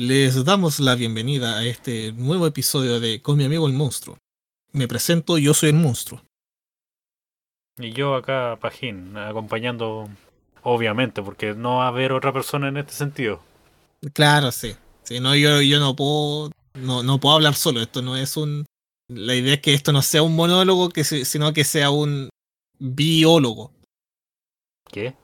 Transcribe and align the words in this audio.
Les 0.00 0.44
damos 0.44 0.78
la 0.78 0.94
bienvenida 0.94 1.58
a 1.58 1.64
este 1.64 2.12
nuevo 2.12 2.46
episodio 2.46 3.00
de 3.00 3.20
Con 3.20 3.36
mi 3.36 3.42
amigo 3.42 3.66
el 3.66 3.72
monstruo. 3.72 4.16
Me 4.70 4.86
presento, 4.86 5.38
yo 5.38 5.54
soy 5.54 5.70
el 5.70 5.74
monstruo. 5.74 6.22
Y 7.78 7.90
yo 7.90 8.14
acá, 8.14 8.56
Pajín, 8.60 9.16
acompañando, 9.16 10.08
obviamente, 10.62 11.20
porque 11.20 11.54
no 11.54 11.78
va 11.78 11.86
a 11.86 11.88
haber 11.88 12.12
otra 12.12 12.32
persona 12.32 12.68
en 12.68 12.76
este 12.76 12.92
sentido. 12.92 13.40
Claro, 14.12 14.52
sí. 14.52 14.76
sí 15.02 15.18
no, 15.18 15.34
yo, 15.34 15.60
yo 15.62 15.80
no 15.80 15.96
puedo. 15.96 16.52
No, 16.74 17.02
no 17.02 17.18
puedo 17.18 17.34
hablar 17.34 17.56
solo. 17.56 17.82
Esto 17.82 18.00
no 18.00 18.16
es 18.16 18.36
un. 18.36 18.66
La 19.08 19.34
idea 19.34 19.54
es 19.54 19.60
que 19.60 19.74
esto 19.74 19.90
no 19.90 20.02
sea 20.02 20.22
un 20.22 20.36
monólogo, 20.36 20.90
que 20.90 21.02
sino 21.02 21.52
que 21.52 21.64
sea 21.64 21.90
un 21.90 22.28
biólogo. 22.78 23.72
¿Qué? 24.92 25.16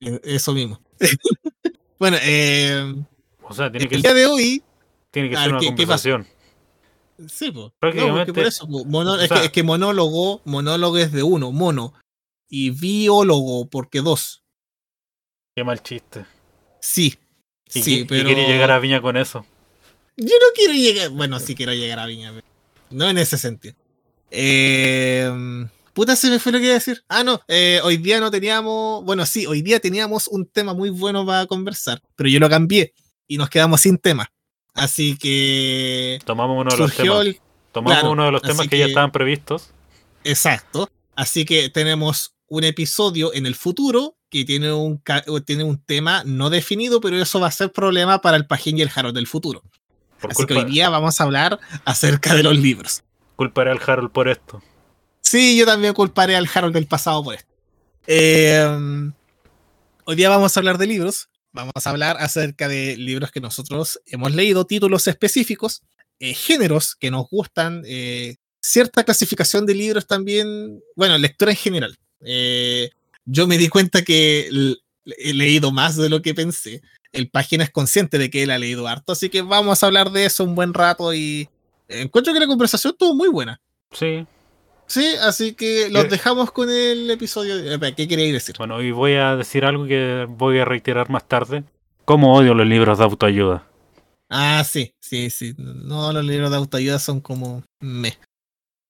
E, 0.00 0.20
eso 0.24 0.52
mismo. 0.52 0.80
bueno, 2.00 2.16
eh, 2.22 3.04
o 3.48 3.54
sea, 3.54 3.70
tiene 3.70 3.84
el 3.84 3.90
que, 3.90 3.96
día 3.98 4.14
de 4.14 4.26
hoy. 4.26 4.62
tiene 5.10 5.30
que 5.30 5.36
a 5.36 5.42
ser 5.44 5.54
una 5.54 5.64
conversación. 5.64 6.26
Sí, 7.28 7.50
po. 7.50 7.72
Prácticamente- 7.80 8.12
No, 8.20 8.26
porque 8.26 8.32
por 8.40 8.46
eso, 8.46 8.66
mono- 8.68 9.20
es, 9.20 9.28
sea- 9.28 9.40
que, 9.40 9.46
es 9.46 9.52
que 9.52 9.62
monólogo, 9.62 10.40
monólogo 10.44 10.98
es 10.98 11.10
de 11.12 11.22
uno, 11.22 11.50
mono. 11.52 11.94
Y 12.48 12.70
biólogo, 12.70 13.68
porque 13.68 14.00
dos. 14.00 14.42
Qué 15.56 15.64
mal 15.64 15.82
chiste. 15.82 16.24
Sí. 16.80 17.18
Y, 17.74 17.82
sí, 17.82 18.04
pero. 18.08 18.28
quería 18.28 18.46
llegar 18.48 18.70
a 18.70 18.78
Viña 18.78 19.02
con 19.02 19.16
eso. 19.16 19.44
Yo 20.16 20.34
no 20.40 20.46
quiero 20.54 20.72
llegar. 20.74 21.10
Bueno, 21.10 21.38
sí 21.40 21.54
quiero 21.54 21.74
llegar 21.74 21.98
a 21.98 22.06
Viña. 22.06 22.32
pero 22.32 22.46
No 22.90 23.08
en 23.10 23.18
ese 23.18 23.36
sentido. 23.36 23.74
Eh, 24.30 25.28
puta, 25.92 26.14
se 26.16 26.30
me 26.30 26.38
fue 26.38 26.52
lo 26.52 26.58
que 26.58 26.64
iba 26.64 26.72
a 26.72 26.78
decir. 26.78 27.02
Ah, 27.08 27.24
no. 27.24 27.40
eh, 27.48 27.80
hoy 27.82 27.96
día 27.96 28.20
no 28.20 28.30
teníamos. 28.30 29.04
Bueno, 29.04 29.26
sí, 29.26 29.44
hoy 29.46 29.60
día 29.62 29.80
teníamos 29.80 30.28
un 30.28 30.46
tema 30.46 30.72
muy 30.74 30.90
bueno 30.90 31.26
para 31.26 31.46
conversar. 31.46 32.00
Pero 32.16 32.28
yo 32.30 32.38
lo 32.40 32.48
cambié. 32.48 32.94
Y 33.28 33.36
nos 33.36 33.48
quedamos 33.48 33.82
sin 33.82 33.98
tema. 33.98 34.32
Así 34.74 35.16
que. 35.16 36.18
Tomamos 36.24 36.60
uno 36.60 36.70
de 36.70 36.76
los 36.78 36.96
temas. 36.96 37.26
el. 37.26 37.40
Tomamos 37.70 37.98
claro, 37.98 38.12
uno 38.12 38.24
de 38.24 38.32
los 38.32 38.42
temas 38.42 38.66
que, 38.66 38.78
ya 38.78 38.86
estaban 38.86 39.12
previstos. 39.12 39.70
Exacto. 40.24 40.90
Así 41.14 41.44
que 41.44 41.68
tenemos 41.68 42.34
un 42.48 42.64
episodio 42.64 43.32
en 43.34 43.46
el 43.46 43.54
futuro 43.54 44.16
que 44.30 44.44
tiene 44.44 44.72
un, 44.72 45.02
tiene 45.44 45.64
un 45.64 45.78
tema 45.78 46.22
no 46.24 46.50
definido, 46.50 47.00
pero 47.00 47.16
eso 47.20 47.40
va 47.40 47.48
a 47.48 47.52
ser 47.52 47.72
problema 47.72 48.20
para 48.20 48.36
el 48.36 48.46
Pajín 48.46 48.78
y 48.78 48.82
el 48.82 48.90
Harold 48.94 49.14
del 49.14 49.26
futuro. 49.26 49.62
Por 50.20 50.32
Así 50.32 50.46
que 50.46 50.54
hoy 50.54 50.64
día 50.64 50.88
vamos 50.88 51.20
a 51.20 51.24
hablar 51.24 51.60
acerca 51.84 52.34
de 52.34 52.42
los 52.42 52.56
libros. 52.58 53.04
culparé 53.36 53.70
al 53.70 53.80
Harold 53.84 54.10
por 54.10 54.28
esto. 54.28 54.62
Sí, 55.20 55.56
yo 55.56 55.66
también 55.66 55.94
culparé 55.94 56.36
al 56.36 56.48
Harold 56.52 56.74
del 56.74 56.86
pasado 56.86 57.22
por 57.22 57.34
esto. 57.34 57.52
Eh, 58.06 59.10
hoy 60.04 60.16
día 60.16 60.28
vamos 60.28 60.56
a 60.56 60.60
hablar 60.60 60.78
de 60.78 60.86
libros. 60.86 61.28
Vamos 61.58 61.84
a 61.84 61.90
hablar 61.90 62.16
acerca 62.20 62.68
de 62.68 62.96
libros 62.96 63.32
que 63.32 63.40
nosotros 63.40 64.00
hemos 64.06 64.32
leído, 64.32 64.64
títulos 64.64 65.08
específicos, 65.08 65.82
eh, 66.20 66.32
géneros 66.32 66.94
que 66.94 67.10
nos 67.10 67.28
gustan, 67.28 67.82
eh, 67.84 68.36
cierta 68.60 69.02
clasificación 69.02 69.66
de 69.66 69.74
libros 69.74 70.06
también, 70.06 70.80
bueno, 70.94 71.18
lectura 71.18 71.50
en 71.50 71.56
general. 71.56 71.98
Eh, 72.20 72.90
yo 73.24 73.48
me 73.48 73.58
di 73.58 73.68
cuenta 73.68 74.02
que 74.02 74.48
he 75.04 75.34
leído 75.34 75.72
más 75.72 75.96
de 75.96 76.08
lo 76.08 76.22
que 76.22 76.32
pensé. 76.32 76.80
El 77.10 77.28
página 77.28 77.64
es 77.64 77.70
consciente 77.70 78.18
de 78.18 78.30
que 78.30 78.44
él 78.44 78.52
ha 78.52 78.58
leído 78.58 78.86
harto, 78.86 79.10
así 79.10 79.28
que 79.28 79.42
vamos 79.42 79.82
a 79.82 79.86
hablar 79.86 80.12
de 80.12 80.26
eso 80.26 80.44
un 80.44 80.54
buen 80.54 80.72
rato 80.72 81.12
y 81.12 81.48
encuentro 81.88 82.32
que 82.32 82.38
la 82.38 82.46
conversación 82.46 82.92
estuvo 82.92 83.16
muy 83.16 83.30
buena. 83.30 83.60
Sí. 83.90 84.24
Sí, 84.88 85.14
así 85.20 85.52
que 85.54 85.88
los 85.90 86.04
¿Qué? 86.04 86.10
dejamos 86.10 86.50
con 86.50 86.70
el 86.70 87.10
episodio. 87.10 87.56
espera, 87.58 87.94
¿Qué 87.94 88.08
queréis 88.08 88.32
decir? 88.32 88.56
Bueno, 88.58 88.80
y 88.82 88.90
voy 88.90 89.14
a 89.14 89.36
decir 89.36 89.64
algo 89.64 89.86
que 89.86 90.26
voy 90.28 90.58
a 90.58 90.64
reiterar 90.64 91.10
más 91.10 91.28
tarde. 91.28 91.62
Cómo 92.06 92.34
odio 92.34 92.54
los 92.54 92.66
libros 92.66 92.98
de 92.98 93.04
autoayuda. 93.04 93.66
Ah, 94.30 94.64
sí, 94.64 94.94
sí, 95.00 95.28
sí. 95.30 95.54
No, 95.58 96.12
los 96.12 96.24
libros 96.24 96.50
de 96.50 96.56
autoayuda 96.56 96.98
son 96.98 97.20
como 97.20 97.62
me. 97.80 98.16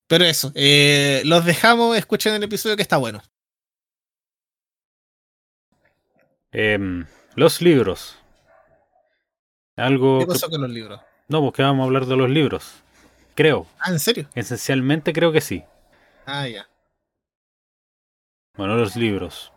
Pero 0.07 0.25
eso, 0.25 0.53
eh, 0.55 1.21
los 1.25 1.45
dejamos, 1.45 1.97
escuchen 1.99 2.33
el 2.35 2.43
episodio 2.45 2.77
que 2.77 2.83
está 2.83 2.97
bueno. 2.97 3.21
Em, 6.53 7.07
los 7.35 7.61
libros. 7.61 8.17
Algo... 9.77 10.21
¿Qué 10.21 10.27
que- 10.27 10.33
pasó 10.33 10.49
con 10.49 10.63
los 10.63 10.71
libros? 10.71 11.01
No, 11.29 11.41
porque 11.43 11.63
vamos 11.63 11.83
a 11.83 11.87
hablar 11.87 12.07
de 12.07 12.17
los 12.17 12.31
libros. 12.31 12.73
Creo. 13.35 13.67
Ah, 13.81 13.91
¿en 13.91 13.99
serio? 14.01 14.29
Esencialmente 14.35 15.13
creo 15.13 15.31
que 15.31 15.41
sí. 15.41 15.63
Ah, 16.31 16.47
ya. 16.47 16.69
Bueno, 18.57 18.77
los 18.77 18.97
libros. 18.97 19.51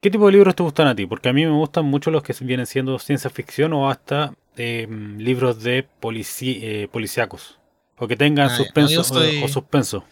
¿Qué 0.00 0.10
tipo 0.10 0.26
de 0.26 0.32
libros 0.32 0.54
te 0.54 0.62
gustan 0.62 0.86
a 0.86 0.94
ti? 0.94 1.06
Porque 1.06 1.28
a 1.28 1.32
mí 1.32 1.44
me 1.44 1.50
gustan 1.52 1.86
mucho 1.86 2.10
los 2.10 2.22
que 2.22 2.34
vienen 2.40 2.66
siendo 2.66 2.98
ciencia 2.98 3.30
ficción 3.30 3.72
o 3.72 3.90
hasta 3.90 4.32
em, 4.56 5.18
libros 5.18 5.62
de 5.62 5.82
polici 6.00 6.60
eh, 6.62 6.88
policíacos. 6.90 7.58
O 7.96 8.06
que 8.06 8.16
tengan 8.16 8.50
Ah, 8.50 8.56
suspenso 8.56 9.02
No, 9.14 9.20
o- 9.20 9.44
o, 9.44 9.48
suspenso. 9.48 10.04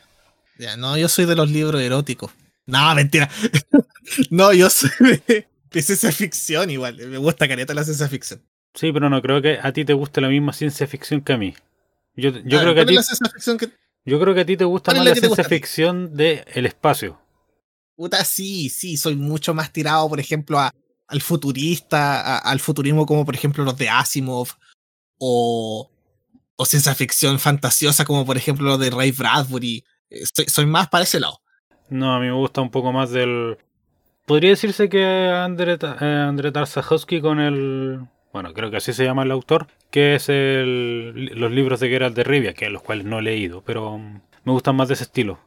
Ya, 0.59 0.77
no, 0.77 0.97
yo 0.97 1.09
soy 1.09 1.25
de 1.27 1.37
los 1.37 1.51
libros 1.51 1.81
eróticos. 1.81 2.33
No, 2.67 2.95
mentira. 2.95 3.29
no, 4.31 4.53
yo 4.53 4.71
soy 4.71 4.91
de, 5.27 5.47
de 5.71 5.83
ciencia 5.83 6.11
ficción 6.13 6.71
igual. 6.71 6.97
Me 6.97 7.19
gusta 7.19 7.47
careta 7.49 7.75
la 7.75 7.85
ciencia 7.85 8.09
ficción. 8.09 8.43
Sí, 8.75 8.93
pero 8.93 9.09
no 9.11 9.21
creo 9.23 9.41
que 9.43 9.59
a 9.63 9.73
ti 9.73 9.85
te 9.85 9.93
guste 9.93 10.21
la 10.21 10.29
misma 10.29 10.53
ciencia 10.53 10.87
ficción 10.87 11.21
que 11.21 11.33
a 11.33 11.37
mí. 11.39 11.55
Yo, 12.17 12.31
yo 12.31 12.59
Ah, 12.59 12.63
creo 12.63 12.75
que 12.75 12.81
a 12.81 12.85
¿cuál 12.85 12.89
es 12.89 12.89
ti, 12.89 12.95
la 12.95 13.03
ciencia 13.03 13.29
ficción 13.33 13.59
que 13.59 13.69
yo 14.05 14.21
creo 14.21 14.35
que 14.35 14.41
a 14.41 14.47
ti 14.47 14.57
te 14.57 14.65
gusta 14.65 14.93
¿Cuál 14.93 15.07
es 15.09 15.11
más 15.15 15.17
la 15.17 15.21
ciencia 15.29 15.45
ficción 15.45 16.15
del 16.17 16.67
espacio. 16.67 17.21
Puta, 17.97 18.25
sí, 18.25 18.69
sí, 18.71 18.97
soy 18.97 19.15
mucho 19.17 19.53
más 19.55 19.73
tirado, 19.73 20.09
por 20.09 20.21
ejemplo, 20.21 20.59
a- 20.59 20.73
al 21.07 21.21
futurista, 21.21 22.21
a- 22.21 22.39
al 22.39 22.61
futurismo 22.61 23.05
como, 23.05 23.25
por 23.25 23.35
ejemplo, 23.35 23.63
los 23.65 23.77
de 23.77 23.89
Asimov, 23.89 24.49
o, 25.19 25.91
o 26.57 26.65
ciencia 26.65 26.95
ficción 26.95 27.39
fantasiosa 27.39 28.05
como, 28.05 28.25
por 28.25 28.37
ejemplo, 28.37 28.67
los 28.67 28.79
de 28.81 28.91
Ray 28.91 29.11
Bradbury. 29.13 29.85
Eh, 30.09 30.25
Soy, 30.35 30.47
soy 30.47 30.67
más 30.67 30.89
para 30.89 31.05
ese 31.05 31.21
lado. 31.21 31.41
No, 31.89 32.15
a 32.15 32.21
mí 32.21 32.27
me 32.27 32.33
gusta 32.33 32.61
un 32.61 32.71
poco 32.71 32.93
más 32.93 33.11
del. 33.11 33.59
Podría 34.27 34.51
decirse 34.51 34.89
que 34.89 35.05
André, 35.05 35.77
Ta- 35.77 35.97
eh, 36.01 36.51
Tarzahovsky 36.53 37.21
con 37.21 37.41
el. 37.41 38.01
Bueno, 38.33 38.53
creo 38.55 38.71
que 38.71 38.77
así 38.77 38.93
se 38.93 39.05
llama 39.05 39.25
el 39.25 39.31
autor, 39.33 39.67
que 39.91 40.15
es 40.15 40.29
el, 40.29 41.33
los 41.35 41.51
libros 41.51 41.81
de 41.81 41.89
Geralt 41.89 42.15
de 42.15 42.25
Rivia, 42.25 42.55
que 42.55 42.71
los 42.71 42.83
cuales 42.83 43.05
no 43.05 43.19
he 43.19 43.23
leído, 43.23 43.63
pero 43.65 43.99
mm, 43.99 44.21
me 44.45 44.53
gustan 44.53 44.77
más 44.77 44.89
de 44.89 44.95
ese 44.95 45.05
estilo. 45.05 45.39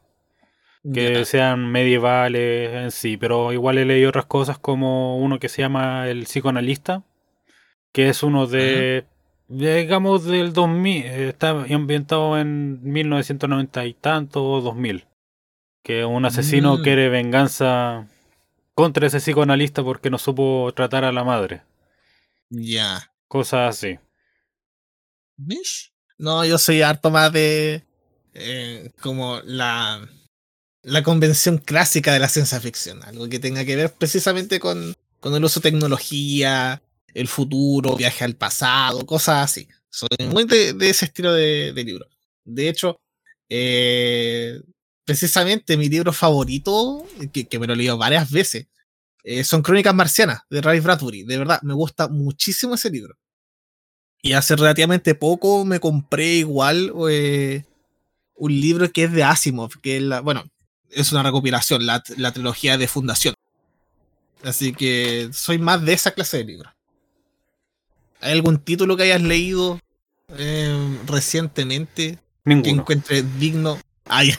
Que 0.94 1.24
sean 1.24 1.72
medievales 1.72 2.74
en 2.74 2.92
sí, 2.92 3.16
pero 3.16 3.54
igual 3.54 3.78
he 3.78 3.86
leído 3.86 4.10
otras 4.10 4.26
cosas 4.26 4.58
como 4.58 5.18
uno 5.18 5.40
que 5.40 5.48
se 5.48 5.62
llama 5.62 6.10
El 6.10 6.24
psicoanalista, 6.24 7.04
que 7.94 8.10
es 8.10 8.22
uno 8.22 8.48
de, 8.48 9.06
de, 9.48 9.78
digamos, 9.78 10.26
del 10.26 10.52
2000, 10.52 11.06
eh, 11.06 11.30
está 11.30 11.52
ambientado 11.52 12.38
en 12.38 12.84
1990 12.84 13.86
y 13.86 13.94
tanto, 13.94 14.44
o 14.44 14.60
2000, 14.60 15.06
que 15.84 16.04
un 16.04 16.26
asesino 16.26 16.78
Mm. 16.80 16.82
quiere 16.82 17.08
venganza 17.08 18.08
contra 18.76 19.08
ese 19.08 19.20
psicoanalista 19.20 19.84
porque 19.84 20.10
no 20.10 20.18
supo 20.18 20.70
tratar 20.76 21.06
a 21.06 21.14
la 21.14 21.24
madre, 21.24 21.62
Ya. 22.56 23.12
cosas 23.28 23.76
así. 23.76 24.00
Mish. 25.38 25.92
No, 26.18 26.46
yo 26.46 26.58
soy 26.58 26.84
harto 26.84 27.10
más 27.10 27.34
de 27.34 27.84
eh, 28.34 28.92
como 29.02 29.42
la, 29.44 30.08
la 30.84 31.04
convención 31.04 31.58
clásica 31.58 32.14
de 32.14 32.20
la 32.20 32.30
ciencia 32.30 32.60
ficción, 32.60 33.04
algo 33.04 33.28
que 33.28 33.40
tenga 33.40 33.66
que 33.66 33.76
ver 33.76 33.92
precisamente 33.92 34.60
con, 34.60 34.94
con 35.20 35.34
el 35.34 35.44
uso 35.44 35.60
de 35.60 35.72
tecnología, 35.72 36.82
el 37.14 37.28
futuro, 37.28 37.96
viaje 37.96 38.24
al 38.24 38.36
pasado, 38.36 39.06
cosas 39.06 39.44
así. 39.44 39.68
Soy 39.90 40.28
muy 40.32 40.46
de, 40.46 40.74
de 40.74 40.90
ese 40.90 41.06
estilo 41.06 41.34
de, 41.34 41.74
de 41.74 41.84
libro. 41.84 42.08
De 42.46 42.70
hecho, 42.70 43.00
eh, 43.50 44.62
precisamente 45.06 45.76
mi 45.78 45.90
libro 45.90 46.14
favorito, 46.14 47.06
que, 47.32 47.46
que 47.48 47.60
me 47.60 47.68
lo 47.68 47.74
he 47.74 47.78
leído 47.78 47.98
varias 47.98 48.30
veces, 48.30 48.68
eh, 49.24 49.44
son 49.44 49.62
Crónicas 49.62 49.96
Marcianas 49.96 50.42
de 50.50 50.62
Ray 50.62 50.80
Bradbury. 50.80 51.24
De 51.24 51.38
verdad, 51.38 51.62
me 51.64 51.74
gusta 51.74 52.08
muchísimo 52.08 52.76
ese 52.76 52.90
libro. 52.90 53.16
Y 54.22 54.34
hace 54.34 54.56
relativamente 54.56 55.16
poco 55.16 55.66
me 55.66 55.80
compré 55.80 56.36
igual 56.36 56.94
eh, 57.10 57.66
un 58.36 58.52
libro 58.52 58.92
que 58.92 59.06
es 59.06 59.12
de 59.12 59.24
Asimov, 59.24 59.80
que 59.82 59.98
es 59.98 60.04
la, 60.04 60.22
bueno, 60.22 60.44
es 60.90 61.12
una 61.12 61.24
recopilación, 61.24 61.86
la, 61.86 62.04
la 62.18 62.32
trilogía 62.32 62.78
de 62.78 62.88
Fundación. 62.88 63.34
Así 64.44 64.74
que 64.74 65.30
soy 65.32 65.58
más 65.58 65.84
de 65.84 65.94
esa 65.94 66.12
clase 66.12 66.38
de 66.38 66.44
libros. 66.46 66.74
¿Hay 68.22 68.32
algún 68.32 68.58
título 68.60 68.96
que 68.96 69.04
hayas 69.04 69.22
leído 69.22 69.80
eh, 70.38 71.00
recientemente 71.06 72.16
que 72.16 72.20
Ninguno. 72.46 72.82
encuentres 72.82 73.40
digno? 73.40 73.80
Ay, 74.06 74.34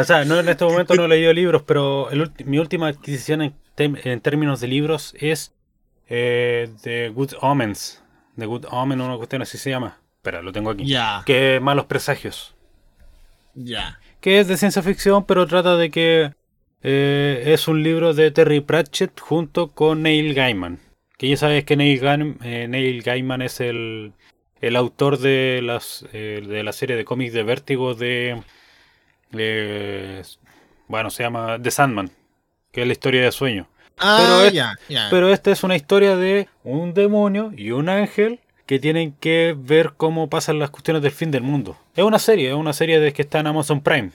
O 0.00 0.04
sea, 0.04 0.24
no 0.24 0.40
en 0.40 0.48
este 0.48 0.64
momento 0.64 0.94
no 0.94 1.04
he 1.04 1.08
leído 1.08 1.32
libros, 1.32 1.62
pero 1.66 2.10
el 2.10 2.32
mi 2.44 2.58
última 2.58 2.88
adquisición 2.88 3.42
en, 3.42 3.54
en 3.84 4.20
términos 4.20 4.60
de 4.60 4.68
libros 4.68 5.14
es 5.18 5.54
eh, 6.08 6.70
The 6.82 7.08
Good 7.10 7.32
Omens. 7.40 8.02
The 8.36 8.46
Good 8.46 8.66
Omen, 8.70 9.00
una 9.00 9.16
cuestión 9.16 9.42
así 9.42 9.58
se 9.58 9.70
llama. 9.70 9.98
Espera, 10.16 10.42
lo 10.42 10.52
tengo 10.52 10.70
aquí. 10.70 10.84
ya, 10.86 11.22
Que 11.26 11.60
Malos 11.60 11.86
Presagios. 11.86 12.54
ya. 13.54 13.98
Que 14.20 14.40
es 14.40 14.48
de 14.48 14.56
ciencia 14.56 14.82
ficción, 14.82 15.24
pero 15.24 15.46
trata 15.46 15.76
de 15.76 15.90
que 15.90 16.32
eh, 16.82 17.42
es 17.46 17.68
un 17.68 17.82
libro 17.82 18.12
de 18.14 18.30
Terry 18.30 18.60
Pratchett 18.60 19.18
junto 19.20 19.68
con 19.72 20.02
Neil 20.02 20.34
Gaiman. 20.34 20.80
Que 21.18 21.28
ya 21.28 21.36
sabes 21.36 21.64
que 21.64 21.76
Neil, 21.76 22.00
Gaiman, 22.00 22.38
eh, 22.42 22.66
Neil 22.68 23.02
Gaiman 23.02 23.40
es 23.42 23.60
el, 23.60 24.12
el 24.60 24.76
autor 24.76 25.18
de, 25.18 25.60
las, 25.62 26.04
de 26.12 26.62
la 26.64 26.72
serie 26.72 26.96
de 26.96 27.04
cómics 27.04 27.32
de 27.32 27.42
Vértigo 27.42 27.94
de, 27.94 28.42
de- 29.30 30.22
Bueno, 30.88 31.10
se 31.10 31.22
llama 31.22 31.58
The 31.62 31.70
Sandman, 31.70 32.10
que 32.76 32.82
es 32.82 32.86
la 32.86 32.92
historia 32.92 33.22
de 33.24 33.32
sueño. 33.32 33.66
Ah, 33.96 34.18
Pero 34.20 34.44
es-. 34.44 35.00
Pero 35.08 35.30
esta 35.32 35.50
es 35.50 35.64
una 35.64 35.76
historia 35.76 36.14
de 36.14 36.46
un 36.62 36.92
demonio 36.92 37.50
y 37.56 37.70
un 37.70 37.88
ángel 37.88 38.38
que 38.66 38.78
tienen 38.78 39.12
que 39.12 39.54
ver 39.58 39.94
cómo 39.96 40.28
pasan 40.28 40.58
las 40.58 40.68
cuestiones 40.68 41.02
del 41.02 41.12
fin 41.12 41.30
del 41.30 41.42
mundo. 41.42 41.78
Es 41.94 42.04
una 42.04 42.18
serie, 42.18 42.50
es 42.50 42.54
una 42.54 42.74
serie 42.74 43.00
de 43.00 43.14
que 43.14 43.22
está 43.22 43.38
en 43.40 43.46
Amazon 43.46 43.80
Prime. 43.80 44.10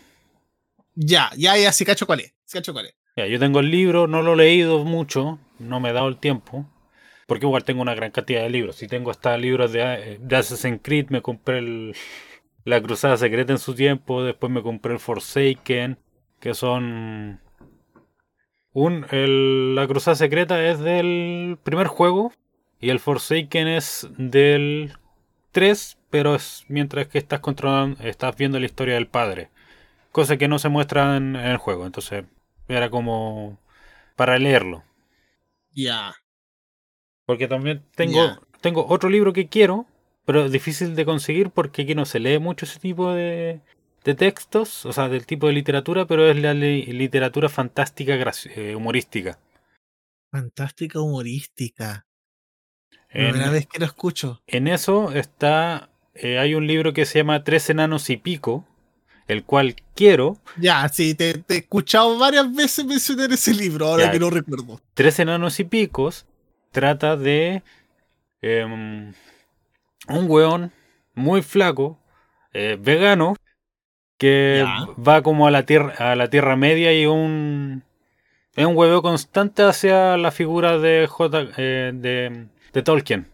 Ya, 0.94 1.32
ya, 1.36 1.58
ya, 1.58 1.72
sí 1.72 1.86
cacho 1.86 2.06
cuál 2.06 2.20
es. 2.20 2.36
Sí 2.46 2.60
cacho 2.60 2.72
cuál 2.72 2.86
es. 2.86 2.94
Ya, 3.18 3.26
yo 3.26 3.40
tengo 3.40 3.62
el 3.62 3.72
libro, 3.72 4.06
no 4.06 4.22
lo 4.22 4.34
he 4.34 4.38
leído 4.38 4.84
mucho, 4.86 5.40
no 5.58 5.80
me 5.80 5.90
he 5.90 5.94
dado 5.94 6.08
el 6.08 6.18
tiempo, 6.18 6.70
porque 7.26 7.48
igual 7.48 7.64
tengo 7.64 7.82
una 7.82 7.96
gran 7.96 8.12
cantidad 8.12 8.44
de 8.44 8.52
libros. 8.52 8.76
Si 8.76 8.88
tengo 8.88 9.10
hasta 9.10 9.36
libros 9.38 9.72
de, 9.72 9.82
eh, 9.82 10.18
de 10.22 10.36
Assassin's 10.36 10.82
Creed, 10.84 11.08
me 11.10 11.24
compré 11.24 11.58
el- 11.58 11.96
la 12.64 12.80
Cruzada 12.80 13.18
Secreta 13.18 13.54
en 13.54 13.58
su 13.58 13.74
tiempo, 13.74 14.24
después 14.24 14.52
me 14.52 14.62
compré 14.62 14.94
el 14.94 15.00
Forsaken, 15.00 15.98
que 16.40 16.54
son... 16.54 17.40
Un, 18.74 19.06
el- 19.12 19.76
la 19.76 19.88
Cruzada 19.88 20.16
Secreta 20.16 20.64
es 20.66 20.80
del 20.80 21.58
primer 21.64 21.88
juego 21.88 22.32
y 22.80 22.90
el 22.90 23.00
Forsaken 23.00 23.68
es 23.68 24.08
del 24.18 24.94
3, 25.52 25.98
pero 26.10 26.36
es 26.36 26.66
mientras 26.68 27.08
que 27.08 27.18
estás 27.18 27.42
controlando, 27.42 28.02
estás 28.04 28.36
viendo 28.38 28.60
la 28.60 28.66
historia 28.66 28.96
del 28.96 29.08
padre. 29.08 29.50
Cosa 30.12 30.38
que 30.38 30.48
no 30.50 30.60
se 30.60 30.70
muestra 30.70 31.18
en, 31.18 31.36
en 31.36 31.48
el 31.48 31.58
juego, 31.58 31.86
entonces 31.86 32.26
era 32.70 32.90
como 32.90 33.58
para 34.16 34.40
leerlo. 34.40 34.84
Ya. 35.76 36.14
Porque 37.26 37.48
también 37.48 37.84
tengo, 37.96 38.42
tengo 38.62 38.86
otro 38.88 39.10
libro 39.10 39.34
que 39.34 39.48
quiero, 39.48 39.86
pero 40.26 40.46
es 40.46 40.52
difícil 40.52 40.96
de 40.96 41.06
conseguir 41.06 41.50
porque 41.50 41.84
aquí 41.84 41.96
no 41.96 42.06
se 42.06 42.20
lee 42.20 42.40
mucho 42.40 42.66
ese 42.66 42.80
tipo 42.80 43.12
de, 43.14 43.60
de 44.04 44.16
textos, 44.16 44.86
o 44.86 44.94
sea, 44.94 45.10
del 45.10 45.26
tipo 45.26 45.48
de 45.48 45.54
literatura, 45.54 46.06
pero 46.06 46.30
es 46.30 46.38
la 46.38 46.54
li- 46.54 46.86
literatura 46.88 47.50
fantástica 47.50 48.14
eh, 48.56 48.76
humorística. 48.76 49.38
Fantástica 50.32 51.00
humorística. 51.00 52.06
En, 53.10 53.32
Primera 53.32 53.52
vez 53.52 53.68
que 53.68 53.80
lo 53.80 53.86
escucho. 53.86 54.42
en 54.48 54.68
eso 54.68 55.12
está, 55.12 55.90
eh, 56.16 56.40
hay 56.40 56.56
un 56.56 56.66
libro 56.66 56.94
que 56.94 57.06
se 57.06 57.20
llama 57.20 57.44
Tres 57.44 57.70
enanos 57.70 58.10
y 58.10 58.18
pico, 58.18 58.66
el 59.28 59.44
cual 59.44 59.76
quiero. 59.96 60.38
Ya, 60.58 60.88
sí, 60.90 61.14
te, 61.14 61.38
te 61.40 61.56
he 61.56 61.58
escuchado 61.60 62.18
varias 62.18 62.54
veces 62.54 62.86
mencionar 62.86 63.32
ese 63.32 63.54
libro, 63.54 63.88
ahora 63.88 64.06
Ya. 64.06 64.12
que 64.12 64.20
no 64.20 64.30
recuerdo. 64.30 64.82
Tres 64.94 65.20
enanos 65.20 65.60
y 65.60 65.66
picos 65.66 66.26
trata 66.72 67.18
de 67.18 67.62
em, 68.42 69.14
un 70.08 70.26
weón 70.30 70.72
muy 71.14 71.42
flaco, 71.42 72.00
eh, 72.54 72.78
vegano, 72.80 73.36
que 74.22 74.64
Ya. 74.64 74.86
va 75.02 75.24
como 75.24 75.48
a 75.48 75.52
la 75.52 75.66
tierra, 75.66 75.96
a 75.98 76.16
la 76.16 76.30
tierra 76.30 76.56
media 76.56 76.94
y 76.94 77.08
un 77.08 77.84
es 78.56 78.66
un 78.68 78.78
hueveo 78.78 79.02
constante 79.02 79.64
hacia 79.64 80.16
la 80.18 80.30
figura 80.30 80.78
de 80.78 81.08
J 81.10 81.48
eh, 81.58 81.92
de, 81.96 82.48
de 82.72 82.82
Tolkien. 82.84 83.28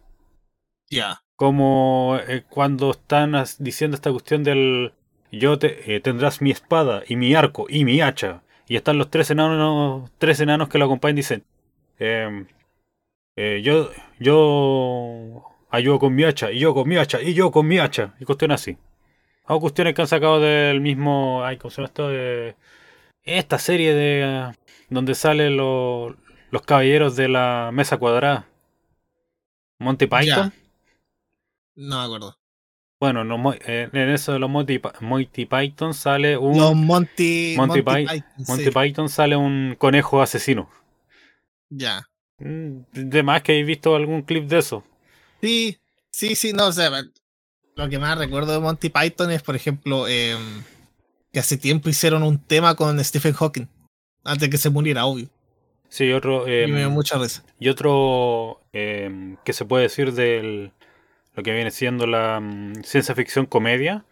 Ya. 0.90 1.22
Como 1.36 2.18
eh, 2.28 2.44
cuando 2.50 2.92
están 2.92 3.34
diciendo 3.60 3.96
esta 3.96 4.12
cuestión 4.12 4.44
del 4.46 4.94
yo 5.30 5.60
te, 5.60 5.94
eh, 5.94 6.00
tendrás 6.00 6.42
mi 6.42 6.52
espada 6.52 7.04
y 7.06 7.18
mi 7.18 7.36
arco 7.36 7.66
y 7.68 7.84
mi 7.84 8.00
hacha. 8.00 8.44
Y 8.70 8.78
están 8.78 8.98
los 8.98 9.10
tres 9.10 9.30
enanos, 9.30 10.10
tres 10.20 10.40
enanos 10.40 10.70
que 10.70 10.78
lo 10.78 10.86
acompañan 10.86 11.18
dicen 11.18 11.44
em, 12.00 12.48
yo, 13.62 13.90
yo 14.20 15.44
ayudo 15.70 16.00
con 16.00 16.16
mi 16.16 16.24
hacha, 16.24 16.52
y 16.52 16.60
yo 16.60 16.74
con 16.74 16.88
mi 16.88 16.96
hacha, 16.98 17.22
y 17.22 17.34
yo 17.34 17.52
con 17.52 17.68
mi 17.68 17.78
hacha. 17.78 18.14
Y 18.22 18.26
cuestiones 18.26 18.62
así. 18.62 18.78
O 19.48 19.60
cuestiones 19.60 19.94
que 19.94 20.02
han 20.02 20.08
sacado 20.08 20.40
del 20.40 20.82
mismo. 20.82 21.44
Ay, 21.44 21.58
¿cómo 21.58 21.72
se 21.72 21.78
llama 21.78 21.88
esto? 21.88 22.10
De 22.10 22.56
esta 23.24 23.60
serie 23.60 23.94
de. 23.94 24.54
donde 24.90 25.16
salen 25.16 25.58
los, 25.58 26.16
los 26.52 26.62
caballeros 26.64 27.16
de 27.16 27.30
la 27.30 27.70
mesa 27.74 27.98
cuadrada. 27.98 28.48
Monty 29.80 30.08
Python. 30.08 30.54
No 31.76 32.00
me 32.00 32.06
acuerdo. 32.06 32.36
Bueno, 33.00 33.24
no, 33.24 33.54
eh, 33.54 33.90
en 33.94 34.10
eso 34.10 34.34
de 34.34 34.40
los 34.40 34.50
Monty, 34.50 34.80
Python 35.46 35.94
sale 35.94 36.36
un. 36.36 36.58
Los 36.58 36.76
Monty, 36.76 37.54
Monty, 37.56 37.82
Py- 37.84 38.08
Python, 38.08 38.24
Monty 38.48 38.64
sí. 38.64 38.72
Python 38.72 39.10
sale 39.10 39.36
un 39.36 39.76
conejo 39.78 40.22
asesino. 40.22 40.68
Ya. 41.70 42.08
Mm, 42.40 42.80
De 42.92 43.24
más 43.24 43.44
que 43.44 43.60
he 43.60 43.64
visto 43.64 43.96
algún 43.96 44.24
clip 44.24 44.46
de 44.46 44.58
eso. 44.60 44.84
Sí, 45.42 45.78
sí, 46.12 46.36
sí, 46.36 46.54
no, 46.54 46.68
o 46.68 46.72
sea, 46.72 46.90
lo 47.78 47.90
que 47.90 48.00
más 48.00 48.18
recuerdo 48.18 48.52
de 48.54 48.60
Monty 48.60 48.90
Python 48.90 49.32
es, 49.32 49.42
por 49.44 49.56
ejemplo, 49.56 50.08
em, 50.08 50.64
que 51.32 51.40
hace 51.40 51.58
tiempo 51.58 51.90
hicieron 51.90 52.24
un 52.24 52.40
tema 52.40 52.76
con 52.76 53.04
Stephen 53.04 53.34
Hawking, 53.34 53.68
antes 54.24 54.50
que 54.50 54.58
se 54.58 54.70
muriera, 54.70 55.06
obvio. 55.06 55.28
Sí, 55.90 56.12
otro. 56.12 56.48
y 56.48 56.64
em, 56.64 56.72
me 56.72 56.80
dio 56.80 56.90
mucha 56.90 57.18
risa. 57.18 57.44
Y 57.60 57.70
otro 57.70 58.62
em, 58.74 59.38
que 59.46 59.54
se 59.54 59.64
puede 59.66 59.84
decir 59.84 60.14
de 60.14 60.72
lo 61.36 61.44
que 61.44 61.54
viene 61.54 61.72
siendo 61.72 62.08
la 62.08 62.40
mm, 62.42 62.84
ciencia 62.84 63.16
ficción 63.16 63.46
comedia 63.46 64.04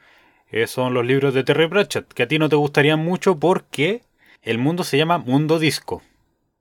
eh, 0.51 0.67
son 0.67 0.93
los 0.93 1.05
libros 1.05 1.33
de 1.33 1.43
Terry 1.43 1.67
Pratchett, 1.67 2.07
que 2.13 2.23
a 2.23 2.27
ti 2.27 2.37
no 2.39 2.47
te 2.49 2.55
gustarían 2.55 2.99
mucho 3.03 3.39
porque 3.39 4.03
el 4.43 4.57
mundo 4.59 4.83
se 4.83 4.97
llama 4.97 5.17
Mundo 5.17 5.57
Disco. 5.59 6.01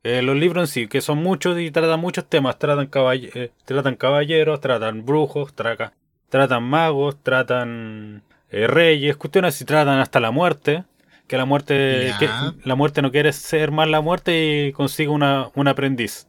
Eh, 0.02 0.20
los 0.22 0.36
libros 0.36 0.62
en 0.62 0.66
sí, 0.68 0.88
que 0.88 1.00
son 1.00 1.18
muchos 1.18 1.58
y 1.60 1.70
tratan 1.70 2.00
muchos 2.00 2.28
temas, 2.28 2.58
tratan, 2.58 2.90
caball- 2.90 3.30
eh, 3.34 3.52
tratan 3.66 3.96
caballeros, 3.96 4.60
tratan 4.60 5.04
brujos, 5.06 5.54
traca- 5.54 5.92
tratan 6.34 6.64
magos, 6.64 7.22
tratan 7.22 8.24
eh, 8.50 8.66
reyes, 8.66 9.16
cuestiones 9.16 9.60
y 9.60 9.64
tratan 9.64 10.00
hasta 10.00 10.18
la 10.18 10.32
muerte. 10.32 10.82
Que 11.28 11.36
la 11.36 11.44
muerte, 11.44 12.12
que 12.18 12.28
la 12.64 12.74
muerte 12.74 13.02
no 13.02 13.12
quiere 13.12 13.32
ser 13.32 13.70
más 13.70 13.88
la 13.88 14.00
muerte 14.00 14.66
y 14.66 14.72
consigue 14.72 15.10
una, 15.10 15.48
un 15.54 15.68
aprendiz. 15.68 16.26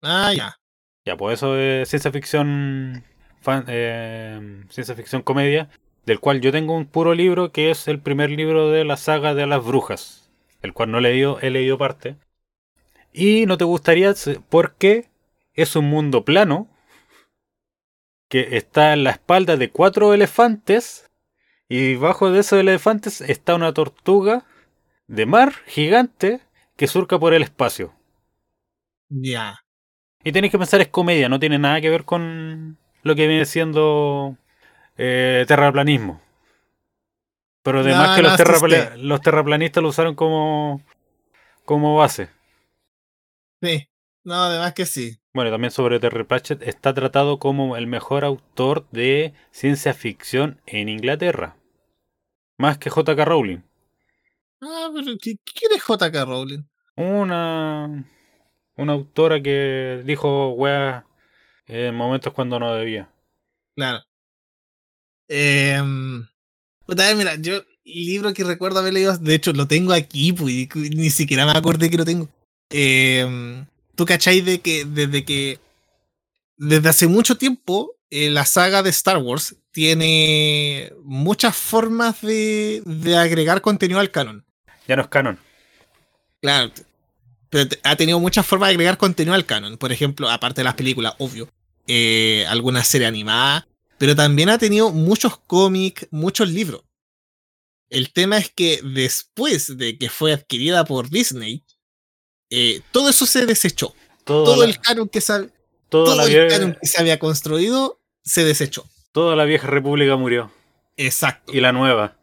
Ah, 0.00 0.32
ya. 0.34 0.56
Ya, 1.04 1.16
pues 1.18 1.34
eso 1.34 1.58
es 1.58 1.90
ciencia 1.90 2.10
ficción, 2.10 3.04
fan- 3.42 3.66
eh, 3.68 4.64
ciencia 4.70 4.94
ficción 4.94 5.20
comedia, 5.20 5.68
del 6.06 6.20
cual 6.20 6.40
yo 6.40 6.50
tengo 6.52 6.74
un 6.74 6.86
puro 6.86 7.14
libro 7.14 7.52
que 7.52 7.70
es 7.70 7.86
el 7.86 8.00
primer 8.00 8.30
libro 8.30 8.70
de 8.70 8.84
la 8.84 8.96
saga 8.96 9.34
de 9.34 9.46
las 9.46 9.62
brujas, 9.62 10.30
el 10.62 10.72
cual 10.72 10.90
no 10.90 10.98
he 10.98 11.02
leído, 11.02 11.38
he 11.42 11.50
leído 11.50 11.76
parte. 11.76 12.16
Y 13.12 13.44
no 13.44 13.58
te 13.58 13.64
gustaría 13.64 14.14
porque 14.48 15.10
es 15.52 15.76
un 15.76 15.84
mundo 15.84 16.24
plano 16.24 16.66
que 18.32 18.56
está 18.56 18.94
en 18.94 19.04
la 19.04 19.10
espalda 19.10 19.58
de 19.58 19.70
cuatro 19.70 20.14
elefantes 20.14 21.10
y 21.68 21.96
bajo 21.96 22.30
de 22.30 22.40
esos 22.40 22.58
elefantes 22.60 23.20
está 23.20 23.54
una 23.54 23.74
tortuga 23.74 24.46
de 25.06 25.26
mar 25.26 25.52
gigante 25.66 26.40
que 26.78 26.86
surca 26.86 27.18
por 27.18 27.34
el 27.34 27.42
espacio. 27.42 27.92
Ya. 29.10 29.58
Y 30.24 30.32
tenéis 30.32 30.50
que 30.50 30.58
pensar 30.58 30.80
es 30.80 30.88
comedia, 30.88 31.28
no 31.28 31.38
tiene 31.38 31.58
nada 31.58 31.82
que 31.82 31.90
ver 31.90 32.04
con 32.06 32.78
lo 33.02 33.14
que 33.14 33.26
viene 33.26 33.44
siendo 33.44 34.38
eh, 34.96 35.44
terraplanismo. 35.46 36.22
Pero 37.62 37.80
además 37.80 38.08
No, 38.08 38.16
que 38.16 38.22
los, 38.22 38.32
no, 38.32 38.38
terrapla- 38.38 38.96
los 38.96 39.20
terraplanistas 39.20 39.82
lo 39.82 39.90
usaron 39.90 40.14
como, 40.14 40.80
como 41.66 41.96
base. 41.96 42.30
Sí. 43.60 43.90
No, 44.24 44.34
además 44.44 44.72
que 44.72 44.86
sí. 44.86 45.18
Bueno, 45.34 45.50
también 45.50 45.70
sobre 45.70 45.98
Terry 45.98 46.24
Pratchett 46.24 46.62
está 46.62 46.92
tratado 46.92 47.38
como 47.38 47.76
el 47.76 47.86
mejor 47.86 48.24
autor 48.24 48.86
de 48.90 49.32
ciencia 49.50 49.94
ficción 49.94 50.60
en 50.66 50.88
Inglaterra. 50.90 51.56
Más 52.58 52.76
que 52.78 52.90
J.K. 52.90 53.24
Rowling. 53.24 53.58
Ah, 54.60 54.90
pero 54.94 55.16
¿qué- 55.20 55.36
¿quién 55.44 55.72
es 55.74 55.82
J.K. 55.82 56.24
Rowling? 56.26 56.64
Una, 56.96 58.04
una 58.76 58.92
autora 58.92 59.42
que 59.42 60.02
dijo 60.04 60.50
weas 60.52 61.04
en 61.66 61.94
momentos 61.94 62.32
cuando 62.34 62.58
no 62.60 62.74
debía. 62.74 63.10
Claro. 63.74 64.00
Eh, 65.28 65.80
puta, 66.84 67.14
mira, 67.14 67.36
yo 67.36 67.54
el 67.56 67.64
libro 67.84 68.34
que 68.34 68.44
recuerdo 68.44 68.80
haber 68.80 68.92
leído, 68.92 69.16
de 69.16 69.34
hecho 69.34 69.52
lo 69.54 69.66
tengo 69.66 69.94
aquí, 69.94 70.34
pues, 70.34 70.52
ni 70.76 71.08
siquiera 71.08 71.46
me 71.46 71.52
acordé 71.52 71.88
que 71.88 71.96
lo 71.96 72.04
tengo. 72.04 72.28
Eh, 72.70 73.64
¿Tú 74.02 74.06
cacháis 74.06 74.44
de 74.44 74.60
que 74.60 74.84
desde 74.84 75.24
que 75.24 75.60
desde 76.56 76.88
hace 76.88 77.06
mucho 77.06 77.36
tiempo 77.36 77.94
eh, 78.10 78.30
la 78.30 78.44
saga 78.44 78.82
de 78.82 78.90
Star 78.90 79.18
Wars 79.18 79.54
tiene 79.70 80.92
muchas 81.04 81.56
formas 81.56 82.20
de, 82.20 82.82
de 82.84 83.16
agregar 83.16 83.60
contenido 83.60 84.00
al 84.00 84.10
canon? 84.10 84.44
Ya 84.88 84.96
no 84.96 85.02
es 85.02 85.08
canon. 85.08 85.38
Claro. 86.40 86.72
Pero 87.48 87.70
ha 87.84 87.94
tenido 87.94 88.18
muchas 88.18 88.44
formas 88.44 88.70
de 88.70 88.72
agregar 88.72 88.98
contenido 88.98 89.34
al 89.36 89.46
canon. 89.46 89.78
Por 89.78 89.92
ejemplo, 89.92 90.28
aparte 90.28 90.62
de 90.62 90.64
las 90.64 90.74
películas, 90.74 91.14
obvio. 91.18 91.48
eh, 91.86 92.44
alguna 92.48 92.82
serie 92.82 93.06
animada. 93.06 93.68
Pero 93.98 94.16
también 94.16 94.48
ha 94.48 94.58
tenido 94.58 94.90
muchos 94.90 95.38
cómics, 95.46 96.08
muchos 96.10 96.48
libros. 96.50 96.82
El 97.88 98.12
tema 98.12 98.38
es 98.38 98.50
que 98.50 98.80
después 98.82 99.76
de 99.78 99.96
que 99.96 100.10
fue 100.10 100.32
adquirida 100.32 100.84
por 100.84 101.08
Disney, 101.08 101.62
eh, 102.54 102.82
todo 102.92 103.08
eso 103.08 103.24
se 103.26 103.46
desechó. 103.46 103.94
Todo 104.24 104.44
Todo 104.44 104.56
la- 104.58 104.64
el 104.66 104.78
canon 104.78 105.08
que 105.08 105.20
Toda 105.20 105.48
todo 105.88 106.22
el 106.26 106.28
vieja, 106.28 106.48
canon 106.48 106.76
que 106.80 106.86
se 106.86 107.00
había 107.00 107.18
construido 107.18 107.98
se 108.22 108.44
desechó. 108.44 108.84
toda 109.12 109.34
la 109.36 109.44
vieja 109.44 109.66
república 109.66 110.16
murió. 110.16 110.52
Exacto. 110.96 111.52
Y 111.52 111.60
la 111.60 111.72
nueva. 111.72 112.18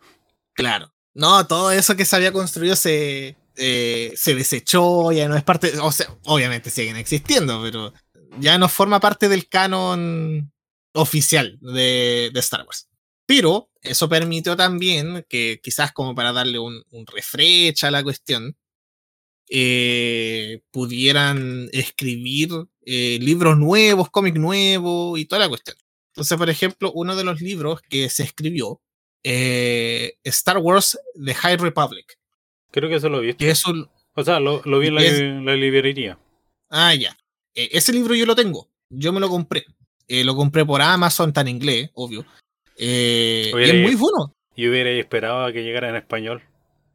Claro. 0.53 0.91
No, 1.13 1.45
todo 1.48 1.71
eso 1.71 1.95
que 1.95 2.05
se 2.05 2.15
había 2.15 2.31
construido 2.31 2.75
se, 2.75 3.36
eh, 3.57 4.13
se 4.15 4.36
desechó, 4.36 5.12
ya 5.12 5.27
no 5.27 5.36
es 5.36 5.43
parte, 5.43 5.77
o 5.79 5.91
sea, 5.91 6.07
obviamente 6.25 6.69
siguen 6.69 6.95
existiendo, 6.95 7.62
pero 7.62 7.93
ya 8.39 8.57
no 8.57 8.69
forma 8.69 9.00
parte 9.00 9.27
del 9.27 9.48
canon 9.50 10.51
oficial 10.93 11.57
de, 11.62 12.29
de 12.33 12.39
Star 12.39 12.63
Wars. 12.65 12.88
Pero 13.25 13.69
eso 13.81 14.07
permitió 14.09 14.55
también 14.55 15.25
que 15.29 15.59
quizás 15.63 15.91
como 15.91 16.15
para 16.15 16.31
darle 16.33 16.59
un, 16.59 16.83
un 16.91 17.05
refresh 17.05 17.86
a 17.86 17.91
la 17.91 18.01
cuestión, 18.03 18.55
eh, 19.50 20.62
pudieran 20.72 21.70
escribir 21.74 22.50
eh, 22.86 23.18
libros 23.22 23.58
nuevos, 23.58 24.10
cómics 24.10 24.39
nuevos 24.39 25.20
y 25.20 25.25
toda 25.25 25.41
la 25.41 25.50
cuestión. 25.50 25.75
Entonces, 26.13 26.38
por 26.38 26.50
ejemplo, 26.50 26.91
uno 26.94 27.15
de 27.15 27.24
los 27.24 27.41
libros 27.41 27.82
que 27.89 28.10
se 28.10 28.24
escribió, 28.24 28.82
eh, 29.24 30.13
Star 30.24 30.58
Wars 30.58 30.98
The 31.24 31.34
High 31.34 31.58
Republic, 31.58 32.18
Creo 32.72 32.88
que 32.89 32.96
eso 32.96 33.10
lo 33.10 33.22
visto. 33.22 33.38
que 33.39 33.50
es 33.50 33.65
un... 33.65 33.89
O 34.15 34.24
sea, 34.24 34.39
lo, 34.39 34.62
lo 34.65 34.79
vi 34.79 34.88
en 34.88 34.96
la, 34.96 35.03
Es- 35.03 35.20
la 35.22 35.56
librería. 35.56 36.20
Ah, 36.70 36.94
ya. 36.94 37.18
Eh, 37.56 37.70
ese 37.72 37.91
libro 37.94 38.13
yo 38.15 38.25
lo 38.25 38.36
tengo, 38.36 38.70
yo 38.89 39.12
me 39.12 39.20
lo 39.20 39.29
compré. 39.29 39.65
Lo 40.08 40.36
compré 40.36 40.65
por 40.65 40.82
Amazon, 40.82 41.32
en 41.36 41.48
inglés, 41.48 41.89
obvio. 41.94 42.25
Y 42.77 43.50
es 43.50 43.75
muy 43.84 43.96
bueno. 43.96 44.34
Y 44.56 44.68
hubiera 44.68 44.89
esperado 44.91 45.46
a 45.46 45.53
que 45.53 45.62
llegara 45.63 45.89
en 45.89 45.96
español. 45.96 46.41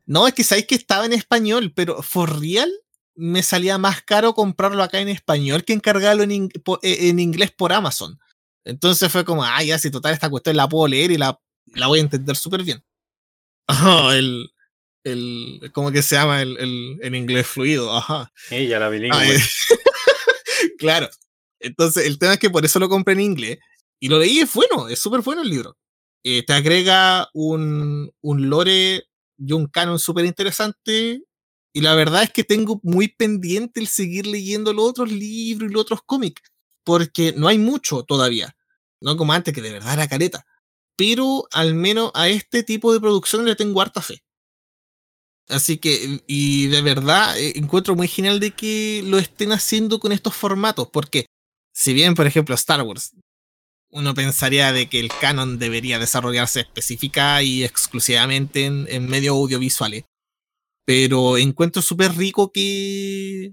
No, 0.07 0.27
es 0.27 0.35
que 0.35 0.45
sabéis 0.45 0.67
que 0.67 0.75
estaba 0.75 1.07
en 1.07 1.13
español, 1.13 1.73
pero 1.75 2.03
for 2.03 2.41
real 2.41 2.71
me 3.15 3.43
salía 3.43 3.79
más 3.79 4.03
caro 4.03 4.35
comprarlo 4.35 4.83
acá 4.83 5.01
en 5.01 5.09
español 5.09 5.65
que 5.65 5.73
encargarlo 5.73 6.25
en, 6.25 6.51
eh, 6.83 7.09
en 7.09 7.21
inglés 7.21 7.53
por 7.53 7.73
Amazon. 7.73 8.19
Entonces 8.65 9.11
fue 9.11 9.25
como, 9.25 9.45
ah, 9.45 9.63
ya, 9.63 9.79
si 9.79 9.91
total 9.91 10.15
esta 10.15 10.31
cuestión 10.31 10.57
la 10.57 10.69
puedo 10.69 10.89
leer 10.89 11.11
y 11.13 11.19
la, 11.19 11.39
la 11.75 11.87
voy 11.87 11.99
a 11.99 12.03
entender 12.03 12.37
súper 12.37 12.63
bien. 12.63 12.83
Ajá, 13.67 14.17
el, 14.17 14.51
el, 15.05 15.71
¿cómo 15.73 15.93
que 15.93 16.03
se 16.03 16.17
llama 16.17 16.43
el, 16.43 16.57
el, 16.59 16.99
en 17.03 17.15
inglés 17.15 17.47
fluido? 17.47 17.95
Ajá. 17.97 18.33
Ella, 18.51 18.79
la 18.79 18.89
bilingüe. 18.89 19.17
Ah, 19.17 19.77
claro. 20.79 21.09
Entonces, 21.61 22.07
el 22.07 22.19
tema 22.19 22.35
es 22.35 22.39
que 22.39 22.51
por 22.51 22.65
eso 22.65 22.79
lo 22.79 22.89
compré 22.89 23.15
en 23.15 23.21
inglés. 23.21 23.59
Y 24.01 24.09
lo 24.09 24.19
leí, 24.19 24.41
es 24.41 24.53
bueno, 24.53 24.89
es 24.89 24.99
súper 24.99 25.23
bueno 25.23 25.43
el 25.43 25.49
libro. 25.49 25.79
Eh, 26.25 26.43
te 26.43 26.53
agrega 26.53 27.29
un, 27.33 28.13
un 28.21 28.51
lore 28.51 29.07
y 29.39 29.53
un 29.53 29.67
canon 29.67 29.99
súper 29.99 30.25
interesante. 30.25 31.23
Y 31.73 31.81
la 31.81 31.95
verdad 31.95 32.23
es 32.25 32.31
que 32.33 32.45
tengo 32.45 32.81
muy 32.83 33.09
pendiente 33.09 33.81
el 33.81 33.89
seguir 33.89 34.27
leyendo 34.27 34.73
los 34.73 34.85
otros 34.85 35.11
libros 35.11 35.71
y 35.71 35.75
los 35.75 35.83
otros 35.83 36.01
cómics. 36.07 36.43
Porque 36.85 37.33
no 37.37 37.49
hay 37.49 37.59
mucho 37.59 38.05
todavía. 38.05 38.57
No 39.01 39.17
como 39.17 39.33
antes, 39.33 39.55
que 39.55 39.63
de 39.63 39.73
verdad 39.73 39.95
era 39.95 40.09
careta. 40.09 40.47
Pero 40.97 41.47
al 41.53 41.75
menos 41.75 42.11
a 42.15 42.29
este 42.29 42.63
tipo 42.63 42.93
de 42.93 43.01
producción 43.01 43.45
le 43.45 43.57
tengo 43.57 43.81
harta 43.81 44.01
fe. 44.03 44.23
Así 45.49 45.79
que, 45.79 46.23
y 46.27 46.69
de 46.69 46.81
verdad, 46.81 47.39
eh, 47.39 47.53
encuentro 47.57 47.95
muy 47.95 48.09
genial 48.09 48.41
de 48.41 48.53
que 48.53 49.03
lo 49.05 49.19
estén 49.19 49.53
haciendo 49.53 50.01
con 50.01 50.13
estos 50.13 50.35
formatos, 50.35 50.89
porque 50.91 51.27
si 51.73 51.93
bien, 51.93 52.15
por 52.15 52.27
ejemplo, 52.27 52.55
Star 52.55 52.81
Wars, 52.83 53.13
uno 53.95 54.13
pensaría 54.13 54.73
de 54.73 54.89
que 54.89 54.99
el 55.01 55.09
canon 55.09 55.59
debería 55.59 55.99
desarrollarse 55.99 56.61
específica 56.61 57.43
y 57.43 57.63
exclusivamente 57.65 58.65
en, 58.67 58.87
en 58.91 59.09
medios 59.09 59.35
audiovisuales, 59.37 60.05
pero 60.85 61.39
encuentro 61.39 61.81
súper 61.81 62.15
rico 62.17 62.51
que 62.53 63.53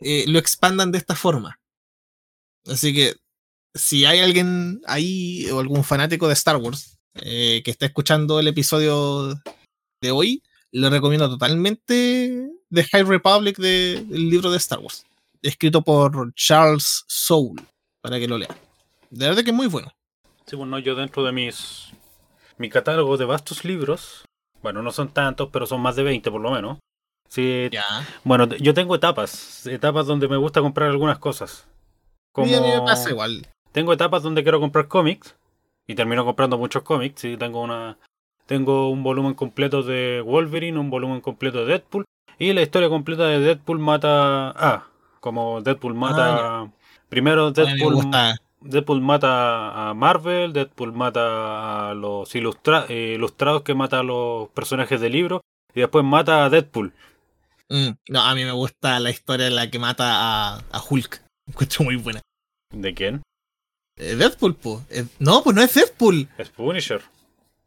eh, 0.00 0.24
lo 0.28 0.38
expandan 0.38 0.92
de 0.92 0.98
esta 0.98 1.16
forma. 1.16 1.58
Así 2.66 2.94
que, 2.94 3.16
si 3.74 4.04
hay 4.04 4.20
alguien 4.20 4.80
ahí 4.86 5.50
o 5.50 5.58
algún 5.58 5.82
fanático 5.82 6.28
de 6.28 6.34
Star 6.34 6.56
Wars 6.56 6.96
eh, 7.16 7.60
que 7.64 7.70
está 7.72 7.86
escuchando 7.86 8.38
el 8.38 8.46
episodio 8.46 9.34
de 10.00 10.10
hoy, 10.12 10.42
le 10.70 10.88
recomiendo 10.88 11.28
totalmente 11.28 12.48
The 12.70 12.84
High 12.84 13.04
Republic 13.04 13.58
de- 13.58 14.04
del 14.08 14.30
libro 14.30 14.50
de 14.52 14.58
Star 14.58 14.78
Wars, 14.78 15.04
escrito 15.42 15.82
por 15.82 16.32
Charles 16.34 17.04
Soule, 17.08 17.64
para 18.00 18.18
que 18.20 18.28
lo 18.28 18.38
lea. 18.38 18.56
De 19.14 19.28
verdad 19.28 19.42
que 19.44 19.50
es 19.50 19.56
muy 19.56 19.68
bueno. 19.68 19.92
Sí, 20.46 20.56
bueno, 20.56 20.78
yo 20.78 20.94
dentro 20.94 21.22
de 21.24 21.32
mis 21.32 21.90
mi 22.58 22.68
catálogo 22.68 23.16
de 23.16 23.24
vastos 23.24 23.64
libros, 23.64 24.24
bueno, 24.62 24.82
no 24.82 24.92
son 24.92 25.08
tantos, 25.08 25.48
pero 25.52 25.66
son 25.66 25.80
más 25.80 25.96
de 25.96 26.02
20 26.02 26.30
por 26.30 26.40
lo 26.40 26.50
menos. 26.50 26.78
Sí, 27.28 27.68
Ya. 27.72 27.84
bueno, 28.24 28.46
yo 28.56 28.74
tengo 28.74 28.94
etapas, 28.94 29.66
etapas 29.66 30.06
donde 30.06 30.28
me 30.28 30.36
gusta 30.36 30.60
comprar 30.60 30.90
algunas 30.90 31.18
cosas. 31.18 31.66
Como 32.32 32.48
Y 32.48 32.54
a 32.54 32.60
mí 32.60 32.68
me 32.68 32.80
pasa 32.82 33.10
igual. 33.10 33.46
tengo 33.72 33.92
etapas 33.92 34.22
donde 34.22 34.42
quiero 34.42 34.60
comprar 34.60 34.88
cómics 34.88 35.34
y 35.86 35.94
termino 35.94 36.24
comprando 36.24 36.58
muchos 36.58 36.82
cómics, 36.82 37.20
sí, 37.20 37.36
tengo 37.36 37.62
una 37.62 37.98
tengo 38.46 38.90
un 38.90 39.02
volumen 39.02 39.34
completo 39.34 39.82
de 39.82 40.20
Wolverine, 40.20 40.78
un 40.78 40.90
volumen 40.90 41.20
completo 41.22 41.60
de 41.60 41.66
Deadpool 41.66 42.04
y 42.38 42.52
la 42.52 42.62
historia 42.62 42.88
completa 42.90 43.26
de 43.26 43.38
Deadpool 43.40 43.78
mata 43.78 44.50
ah, 44.50 44.86
como 45.20 45.62
Deadpool 45.62 45.94
mata 45.94 46.70
primero 47.08 47.46
A 47.46 47.50
mí 47.50 47.54
me 47.56 47.64
Deadpool 47.64 47.94
gusta. 47.94 48.36
Deadpool 48.64 49.00
mata 49.00 49.90
a 49.90 49.94
Marvel, 49.94 50.52
Deadpool 50.52 50.92
mata 50.92 51.90
a 51.90 51.94
los 51.94 52.34
ilustra- 52.34 52.86
eh, 52.88 53.12
ilustrados 53.14 53.62
que 53.62 53.74
mata 53.74 54.00
a 54.00 54.02
los 54.02 54.48
personajes 54.50 55.00
del 55.00 55.12
libro 55.12 55.42
y 55.74 55.80
después 55.80 56.04
mata 56.04 56.44
a 56.44 56.50
Deadpool. 56.50 56.92
Mm, 57.68 57.90
no, 58.08 58.22
a 58.22 58.34
mí 58.34 58.44
me 58.44 58.52
gusta 58.52 58.98
la 59.00 59.10
historia 59.10 59.46
en 59.46 59.54
la 59.56 59.70
que 59.70 59.78
mata 59.78 60.04
a, 60.06 60.56
a 60.70 60.82
Hulk. 60.88 61.22
Encuentro 61.48 61.84
muy 61.84 61.96
buena. 61.96 62.20
¿De 62.72 62.94
quién? 62.94 63.22
Eh, 63.96 64.16
Deadpool, 64.16 64.54
po. 64.56 64.82
Eh, 64.90 65.04
no, 65.18 65.42
pues 65.42 65.54
no 65.54 65.62
es 65.62 65.72
Deadpool. 65.74 66.28
Es 66.38 66.48
Punisher. 66.50 67.02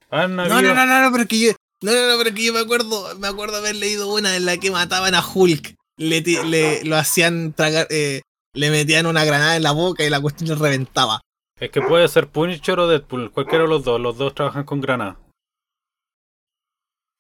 Han 0.10 0.36
No, 0.36 0.42
habido- 0.44 0.62
no, 0.62 0.74
no, 0.76 0.86
no, 0.86 1.02
no, 1.04 1.12
pero 1.12 1.28
que 1.28 1.40
yo. 1.40 1.52
No, 1.84 1.92
no, 1.94 2.12
no, 2.12 2.18
pero 2.24 2.36
que 2.36 2.44
yo 2.44 2.54
me 2.54 2.60
acuerdo, 2.62 3.16
me 3.20 3.28
acuerdo 3.28 3.58
haber 3.58 3.76
leído 3.76 4.12
una 4.12 4.36
en 4.36 4.46
la 4.46 4.58
que 4.58 4.72
mataban 4.72 5.14
a 5.14 5.24
Hulk. 5.24 5.76
Le, 5.98 6.22
le- 6.22 6.84
lo 6.86 6.96
hacían 6.96 7.54
tragar, 7.54 7.88
eh, 7.92 8.22
le 8.58 8.70
metían 8.72 9.06
una 9.06 9.24
granada 9.24 9.56
en 9.56 9.64
la 9.64 9.72
boca 9.72 10.04
y 10.04 10.10
la 10.10 10.20
cuestión 10.22 10.50
le 10.50 10.56
reventaba. 10.56 11.22
Es 11.60 11.72
que 11.72 11.82
puede 11.82 12.08
ser 12.08 12.28
Punisher 12.28 12.80
o 12.80 12.88
Deadpool, 12.88 13.32
cualquiera 13.32 13.64
de 13.64 13.70
los 13.70 13.84
dos. 13.84 14.00
Los 14.00 14.18
dos 14.18 14.36
trabajan 14.36 14.64
con 14.64 14.82
granada. 14.82 15.18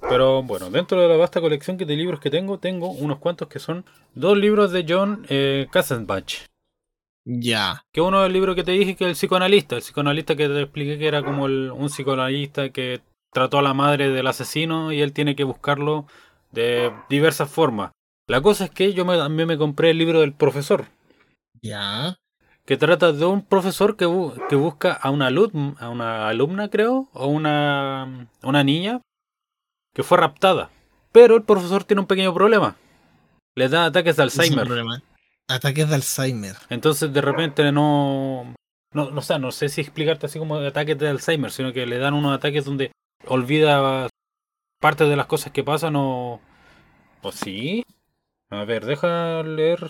Pero 0.10 0.44
bueno, 0.44 0.70
dentro 0.70 1.02
de 1.02 1.08
la 1.08 1.18
vasta 1.18 1.42
colección 1.42 1.76
de 1.78 1.86
libros 1.96 2.20
que 2.20 2.30
tengo, 2.30 2.60
tengo 2.60 2.92
unos 2.92 3.18
cuantos 3.20 3.48
que 3.48 3.60
son 3.60 3.84
dos 4.14 4.38
libros 4.38 4.72
de 4.72 4.86
John 4.88 5.26
eh, 5.30 5.68
Kassenbach. 5.72 6.46
Ya. 7.26 7.84
Que 7.92 8.00
uno 8.02 8.22
es 8.22 8.28
el 8.28 8.34
libro 8.34 8.56
que 8.56 8.64
te 8.64 8.72
dije 8.72 8.96
que 8.96 9.04
es 9.06 9.10
el 9.10 9.16
psicoanalista. 9.16 9.76
El 9.76 9.82
psicoanalista 9.82 10.36
que 10.36 10.48
te 10.48 10.62
expliqué 10.62 10.98
que 10.98 11.08
era 11.08 11.24
como 11.24 11.48
el- 11.48 11.72
un 11.72 11.88
psicoanalista 11.90 12.70
que 12.70 13.02
trató 13.34 13.60
a 13.60 13.62
la 13.64 13.74
madre 13.74 14.10
del 14.10 14.28
asesino 14.28 14.92
y 14.94 15.02
él 15.02 15.14
tiene 15.14 15.36
que 15.36 15.44
buscarlo 15.44 16.06
de 16.52 16.94
diversas 17.10 17.50
formas. 17.50 17.92
La 18.28 18.42
cosa 18.42 18.66
es 18.66 18.72
que 18.72 18.94
yo 18.94 19.04
me- 19.04 19.18
también 19.18 19.48
me 19.48 19.58
compré 19.58 19.90
el 19.90 19.98
libro 19.98 20.22
del 20.22 20.32
profesor. 20.34 20.86
Ya. 21.62 22.16
que 22.66 22.78
trata 22.78 23.12
de 23.14 23.26
un 23.26 23.42
profesor 23.46 23.96
que, 23.96 24.06
bu- 24.06 24.46
que 24.50 24.56
busca 24.56 24.92
a 24.94 25.10
una, 25.10 25.28
alum- 25.30 25.76
a 25.80 25.90
una 25.90 26.28
alumna, 26.28 26.70
creo, 26.70 27.10
o 27.14 27.28
una, 27.28 28.28
una 28.44 28.64
niña 28.64 29.02
que 29.96 30.04
fue 30.04 30.18
raptada. 30.18 30.70
Pero 31.12 31.36
el 31.38 31.44
profesor 31.44 31.84
tiene 31.84 32.02
un 32.02 32.08
pequeño 32.08 32.34
problema. 32.34 32.76
Le 33.56 33.70
da 33.70 33.86
ataques 33.86 34.18
de 34.18 34.24
Alzheimer. 34.24 34.66
problema. 34.66 35.02
Ataques 35.50 35.88
de 35.90 35.96
Alzheimer. 35.96 36.56
Entonces 36.70 37.12
de 37.14 37.22
repente 37.22 37.72
no... 37.72 38.54
No, 38.94 39.12
no, 39.12 39.22
sé, 39.22 39.38
no 39.40 39.52
sé 39.52 39.70
si 39.70 39.82
explicarte 39.82 40.26
así 40.26 40.40
como 40.40 40.56
ataques 40.58 40.98
de 40.98 41.08
Alzheimer, 41.10 41.52
sino 41.52 41.74
que 41.74 41.86
le 41.86 41.98
dan 41.98 42.14
unos 42.14 42.36
ataques 42.36 42.66
donde 42.66 42.92
olvida 43.26 44.08
parte 44.82 45.06
de 45.06 45.16
las 45.16 45.26
cosas 45.26 45.52
que 45.54 45.64
pasan 45.64 45.96
o... 45.96 46.40
¿O 47.22 47.32
sí? 47.32 47.84
A 48.50 48.64
ver, 48.66 48.86
deja 48.86 49.42
leer... 49.44 49.90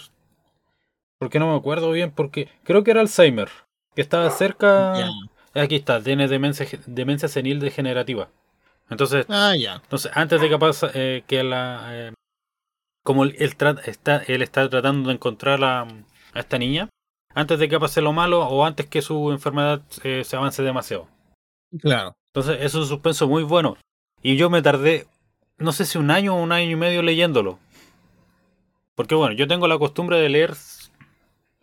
Porque 1.20 1.40
no 1.40 1.52
me 1.52 1.58
acuerdo 1.58 1.92
bien, 1.92 2.12
porque 2.12 2.50
creo 2.64 2.84
que 2.84 2.92
era 2.92 3.02
Alzheimer. 3.02 3.50
Que 3.96 4.02
estaba 4.02 4.30
cerca... 4.30 4.96
Aquí 5.54 5.76
está, 5.76 6.02
tiene 6.02 6.28
demencia, 6.28 6.68
demencia 6.86 7.28
senil 7.28 7.60
degenerativa. 7.60 8.30
Entonces, 8.90 9.26
Ah, 9.28 9.56
ya. 9.60 9.76
entonces 9.76 10.12
antes 10.14 10.40
de 10.40 10.50
que 10.50 10.58
pase, 10.60 10.88
eh, 10.94 11.24
que 11.26 11.44
la... 11.44 11.88
eh, 11.92 12.14
como 13.04 13.24
él, 13.24 13.36
él 13.40 13.56
está, 13.86 14.18
él 14.28 14.42
está 14.44 14.70
tratando 14.70 15.10
de 15.10 15.16
encontrar 15.16 15.64
a, 15.64 15.82
a 15.82 16.40
esta 16.40 16.60
niña, 16.60 16.90
antes 17.34 17.58
de 17.58 17.68
que 17.70 17.80
pase 17.80 18.02
lo 18.02 18.14
malo 18.14 18.42
o 18.48 18.66
antes 18.66 18.86
que 18.86 19.02
su 19.02 19.32
enfermedad 19.32 19.82
eh, 20.04 20.24
se 20.24 20.36
avance 20.36 20.62
demasiado. 20.62 21.08
Claro. 21.82 22.14
Entonces, 22.34 22.60
es 22.62 22.76
un 22.76 22.86
suspenso 22.86 23.28
muy 23.28 23.42
bueno. 23.44 23.78
Y 24.22 24.36
yo 24.38 24.50
me 24.52 24.62
tardé, 24.62 25.08
no 25.58 25.72
sé 25.72 25.86
si 25.86 25.98
un 25.98 26.12
año 26.12 26.36
o 26.36 26.42
un 26.42 26.52
año 26.52 26.70
y 26.70 26.76
medio 26.76 27.02
leyéndolo. 27.02 27.58
Porque 28.96 29.16
bueno, 29.16 29.34
yo 29.34 29.48
tengo 29.48 29.68
la 29.68 29.78
costumbre 29.80 30.20
de 30.20 30.30
leer 30.30 30.54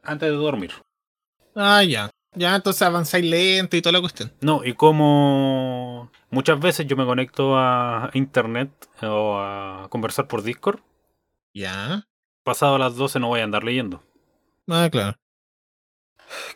antes 0.05 0.31
de 0.31 0.37
dormir. 0.37 0.73
Ah, 1.55 1.83
ya. 1.83 2.11
Ya, 2.37 2.57
entonces 2.57 2.83
avanzáis 2.83 3.25
lento 3.25 3.77
y 3.77 3.83
toda 3.83 3.93
la 3.93 4.01
cuestión. 4.01 4.33
No, 4.41 4.65
y 4.65 4.75
como 4.75 6.11
muchas 6.31 6.59
veces 6.59 6.87
yo 6.87 6.97
me 6.97 7.05
conecto 7.05 7.57
a 7.57 8.11
internet 8.15 8.71
o 9.03 9.39
a 9.39 9.87
conversar 9.89 10.27
por 10.27 10.43
Discord, 10.43 10.81
Ya. 11.55 12.07
pasado 12.43 12.77
las 12.77 12.97
12 12.97 13.21
no 13.21 13.29
voy 13.29 13.41
a 13.41 13.45
andar 13.45 13.63
leyendo. 13.63 14.03
Ah, 14.69 14.89
claro. 14.91 15.17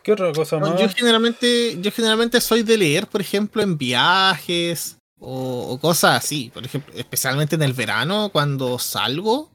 ¿Qué 0.03 0.11
otra 0.11 0.33
cosa 0.33 0.57
más? 0.59 0.79
Yo 0.79 0.89
generalmente, 0.89 1.79
yo 1.79 1.91
generalmente 1.91 2.41
soy 2.41 2.63
de 2.63 2.77
leer, 2.77 3.07
por 3.07 3.21
ejemplo, 3.21 3.61
en 3.61 3.77
viajes 3.77 4.97
o, 5.19 5.77
cosas 5.79 6.23
así. 6.23 6.51
Por 6.53 6.65
ejemplo, 6.65 6.93
especialmente 6.95 7.55
en 7.55 7.61
el 7.61 7.73
verano, 7.73 8.29
cuando 8.33 8.79
salgo, 8.79 9.49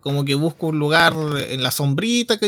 como 0.00 0.24
que 0.24 0.34
busco 0.34 0.68
un 0.68 0.78
lugar 0.78 1.14
en 1.36 1.62
la 1.62 1.70
sombrita, 1.70 2.38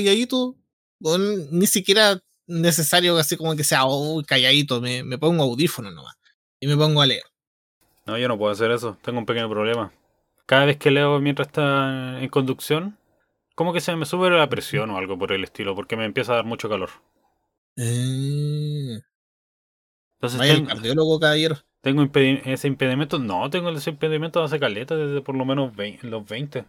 ni 1.51 1.67
siquiera 1.67 2.21
necesario 2.47 3.17
así 3.17 3.37
como 3.37 3.57
que 3.57 3.65
sea 3.65 3.85
oh, 3.85 4.23
calladito, 4.27 4.81
me, 4.81 5.03
me 5.03 5.19
pongo 5.19 5.45
audífono 5.45 5.91
nomás 5.91 6.17
y 6.61 6.67
me 6.67 6.77
pongo 6.77 7.03
a 7.03 7.07
leer. 7.07 7.25
No, 8.07 8.19
yo 8.19 8.29
no 8.29 8.39
puedo 8.39 8.53
hacer 8.53 8.71
eso, 8.71 8.97
tengo 9.03 9.19
un 9.19 9.27
pequeño 9.27 9.49
problema. 9.49 9.93
Cada 10.47 10.65
vez 10.65 10.77
que 10.77 10.91
leo 10.91 11.21
mientras 11.21 11.49
está 11.49 12.21
en 12.21 12.29
conducción, 12.29 12.99
como 13.55 13.73
que 13.73 13.81
se 13.81 13.95
me 13.97 14.07
sube 14.07 14.31
la 14.31 14.49
presión 14.49 14.91
o 14.91 14.99
algo 14.99 15.19
por 15.19 15.33
el 15.33 15.45
estilo, 15.45 15.75
porque 15.75 15.97
me 15.97 16.05
empieza 16.05 16.33
a 16.33 16.37
dar 16.37 16.45
mucho 16.45 16.69
calor. 16.69 16.91
Eh. 17.77 19.01
Entonces, 20.15 20.39
Vaya 20.39 20.55
tengo, 20.55 20.69
cardiólogo, 20.69 21.21
caballero. 21.21 21.57
¿Tengo 21.81 22.09
ese 22.15 22.69
impedimento? 22.69 23.19
No, 23.19 23.51
tengo 23.51 23.71
ese 23.71 23.91
impedimento 23.91 24.39
de 24.39 24.45
hace 24.47 24.61
caleta 24.61 24.97
desde 24.97 25.21
por 25.21 25.37
lo 25.37 25.45
menos 25.45 25.73
los 26.03 26.29
20. 26.29 26.65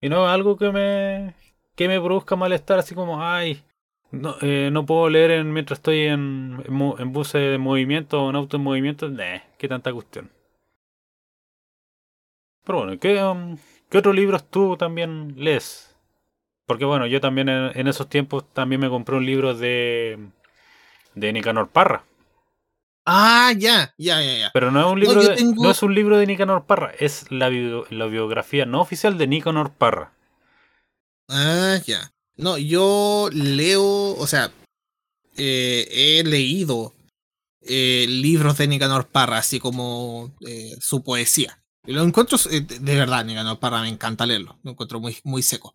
Y 0.00 0.08
no 0.08 0.26
es 0.26 0.32
algo 0.32 0.56
que 0.56 0.70
me, 0.72 1.34
que 1.80 1.88
me 1.88 1.98
produzca 1.98 2.36
malestar, 2.36 2.78
así 2.78 2.94
como, 2.94 3.24
ay, 3.24 3.64
no, 4.10 4.36
eh, 4.42 4.68
no 4.70 4.84
puedo 4.84 5.08
leer 5.08 5.42
mientras 5.44 5.78
estoy 5.78 6.08
en, 6.08 6.62
en, 6.68 7.12
bus 7.14 7.32
de 7.32 7.56
movimiento 7.56 8.22
o 8.22 8.28
en 8.28 8.36
auto 8.36 8.58
en 8.58 8.62
movimiento. 8.62 9.08
Nah, 9.08 9.38
qué 9.56 9.66
tanta 9.66 9.90
cuestión. 9.90 10.30
Pero 12.66 12.80
bueno, 12.80 13.00
¿qué, 13.00 13.24
um, 13.24 13.56
¿qué 13.88 13.96
otros 13.96 14.14
libros 14.14 14.44
tú 14.50 14.76
también 14.76 15.32
lees? 15.38 15.96
Porque 16.66 16.84
bueno, 16.84 17.06
yo 17.06 17.18
también 17.18 17.48
en, 17.48 17.86
esos 17.86 18.10
tiempos 18.10 18.44
también 18.52 18.82
me 18.82 18.90
compré 18.90 19.16
un 19.16 19.24
libro 19.24 19.54
de, 19.54 20.18
de 21.14 21.32
Nicanor 21.32 21.70
Parra. 21.70 22.04
Ah, 23.06 23.54
ya, 23.56 23.94
ya, 23.96 24.20
ya, 24.20 24.38
ya. 24.38 24.50
Pero 24.52 24.70
no 24.70 24.80
es 24.80 24.92
un 24.92 25.00
libro, 25.00 25.22
de, 25.22 25.42
no 25.56 25.70
es 25.70 25.82
un 25.82 25.94
libro 25.94 26.18
de 26.18 26.26
Nicanor 26.26 26.66
Parra, 26.66 26.92
es 26.98 27.32
la, 27.32 27.48
la 27.48 28.04
biografía 28.04 28.66
no 28.66 28.82
oficial 28.82 29.16
de 29.16 29.26
Nicanor 29.26 29.72
Parra. 29.72 30.12
Ah, 31.30 31.78
ya. 31.86 32.12
No, 32.36 32.58
yo 32.58 33.28
leo, 33.32 34.16
o 34.16 34.26
sea, 34.26 34.52
eh, 35.36 35.86
he 35.90 36.24
leído 36.24 36.94
eh, 37.62 38.06
libros 38.08 38.58
de 38.58 38.66
Nicanor 38.66 39.08
Parra, 39.08 39.38
así 39.38 39.60
como 39.60 40.34
eh, 40.46 40.74
su 40.80 41.04
poesía. 41.04 41.62
Y 41.86 41.92
lo 41.92 42.02
encuentro, 42.02 42.36
de 42.38 42.96
verdad, 42.96 43.24
Nicanor 43.24 43.60
Parra 43.60 43.82
me 43.82 43.88
encanta 43.88 44.26
leerlo, 44.26 44.58
lo 44.64 44.72
encuentro 44.72 44.98
muy, 44.98 45.18
muy 45.22 45.42
seco. 45.42 45.72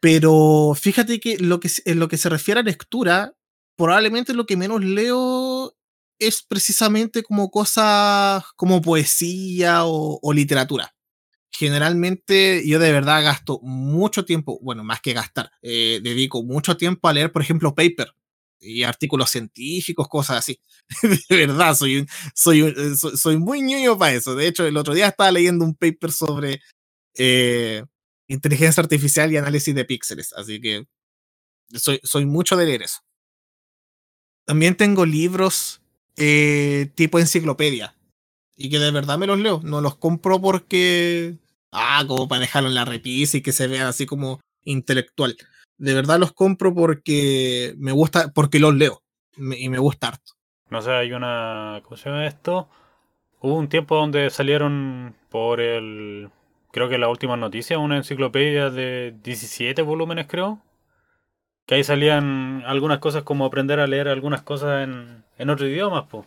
Pero 0.00 0.74
fíjate 0.74 1.20
que, 1.20 1.38
lo 1.38 1.60
que 1.60 1.70
en 1.84 1.98
lo 1.98 2.08
que 2.08 2.16
se 2.16 2.30
refiere 2.30 2.60
a 2.60 2.62
lectura, 2.62 3.34
probablemente 3.76 4.32
lo 4.32 4.46
que 4.46 4.56
menos 4.56 4.82
leo 4.82 5.76
es 6.18 6.42
precisamente 6.42 7.22
como 7.22 7.50
cosas 7.50 8.44
como 8.56 8.80
poesía 8.80 9.82
o 9.84 10.32
literatura 10.32 10.95
generalmente 11.58 12.62
yo 12.66 12.78
de 12.78 12.92
verdad 12.92 13.22
gasto 13.22 13.60
mucho 13.62 14.24
tiempo, 14.24 14.58
bueno, 14.62 14.84
más 14.84 15.00
que 15.00 15.12
gastar, 15.12 15.50
eh, 15.62 16.00
dedico 16.02 16.42
mucho 16.42 16.76
tiempo 16.76 17.08
a 17.08 17.12
leer, 17.12 17.32
por 17.32 17.42
ejemplo, 17.42 17.74
paper 17.74 18.12
y 18.60 18.82
artículos 18.82 19.30
científicos, 19.30 20.08
cosas 20.08 20.38
así. 20.38 20.60
de 21.28 21.36
verdad, 21.46 21.74
soy, 21.74 22.06
soy, 22.34 22.62
eh, 22.62 22.94
soy, 22.96 23.38
muy 23.38 23.62
ñoño 23.62 23.98
para 23.98 24.12
eso. 24.14 24.34
De 24.34 24.46
hecho, 24.46 24.66
el 24.66 24.76
otro 24.76 24.94
día 24.94 25.08
estaba 25.08 25.32
leyendo 25.32 25.64
un 25.64 25.74
paper 25.74 26.12
sobre 26.12 26.60
eh, 27.14 27.84
inteligencia 28.28 28.82
artificial 28.82 29.32
y 29.32 29.36
análisis 29.36 29.74
de 29.74 29.84
píxeles, 29.84 30.32
así 30.34 30.60
que 30.60 30.86
soy, 31.74 32.00
soy 32.02 32.26
mucho 32.26 32.56
de 32.56 32.66
leer 32.66 32.82
eso. 32.82 33.00
También 34.44 34.76
tengo 34.76 35.04
libros 35.06 35.80
tipo 36.94 37.18
enciclopedia 37.18 37.94
y 38.56 38.70
que 38.70 38.78
de 38.78 38.90
verdad 38.90 39.18
me 39.18 39.26
los 39.26 39.38
leo. 39.38 39.60
No 39.62 39.80
los 39.80 39.96
compro 39.96 40.40
porque 40.40 41.36
ah, 41.76 42.04
como 42.06 42.26
para 42.26 42.40
dejarlo 42.40 42.68
en 42.68 42.74
la 42.74 42.84
repisa 42.84 43.36
y 43.36 43.42
que 43.42 43.52
se 43.52 43.68
vea 43.68 43.88
así 43.88 44.06
como 44.06 44.40
intelectual. 44.64 45.36
De 45.78 45.94
verdad 45.94 46.18
los 46.18 46.32
compro 46.32 46.74
porque 46.74 47.74
me 47.78 47.92
gusta, 47.92 48.32
porque 48.32 48.58
los 48.58 48.74
leo 48.74 49.02
y 49.36 49.68
me 49.68 49.78
gusta 49.78 50.08
harto. 50.08 50.32
No 50.70 50.82
sé, 50.82 50.90
hay 50.90 51.12
una. 51.12 51.80
¿Cómo 51.84 51.96
se 51.96 52.10
llama 52.10 52.26
esto? 52.26 52.68
Hubo 53.40 53.54
un 53.54 53.68
tiempo 53.68 53.96
donde 53.96 54.30
salieron 54.30 55.14
por 55.30 55.60
el. 55.60 56.30
Creo 56.72 56.88
que 56.88 56.98
la 56.98 57.08
última 57.08 57.36
noticia, 57.36 57.78
una 57.78 57.96
enciclopedia 57.96 58.70
de 58.70 59.14
17 59.22 59.80
volúmenes, 59.82 60.26
creo. 60.26 60.60
Que 61.66 61.76
ahí 61.76 61.84
salían 61.84 62.62
algunas 62.66 62.98
cosas 62.98 63.22
como 63.22 63.44
aprender 63.44 63.80
a 63.80 63.86
leer 63.86 64.08
algunas 64.08 64.42
cosas 64.42 64.84
en, 64.84 65.24
en 65.38 65.50
otros 65.50 65.68
idiomas, 65.68 66.04
pues. 66.10 66.26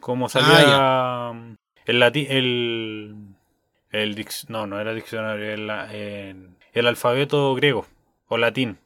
Como 0.00 0.28
salía 0.28 0.76
ah, 0.76 1.34
el, 1.86 2.02
el, 2.02 3.14
el 3.90 4.26
no, 4.48 4.66
no 4.66 4.80
era 4.80 4.94
diccionario, 4.94 5.52
el, 5.52 6.56
el, 6.72 6.86
alfabeto 6.86 7.54
griego 7.54 7.86
o 8.26 8.36
latín. 8.36 8.78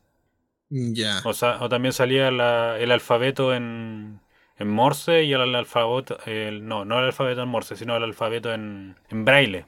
Ya. 0.69 1.21
O, 1.25 1.31
o, 1.31 1.69
también 1.69 1.93
salía 1.93 2.29
el 2.29 2.93
alfabeto 2.93 3.55
en, 3.55 4.21
en 4.57 4.69
Morse 4.69 5.25
y 5.25 5.33
el, 5.33 5.55
alfabeto, 5.55 6.19
el, 6.27 6.67
no, 6.67 6.85
no 6.85 6.99
el 6.99 7.07
alfabeto 7.07 7.43
en 7.43 7.49
Morse, 7.49 7.77
sino 7.77 7.97
el 7.97 8.05
alfabeto 8.05 8.53
en, 8.53 8.97
en 9.09 9.25
braille. 9.25 9.67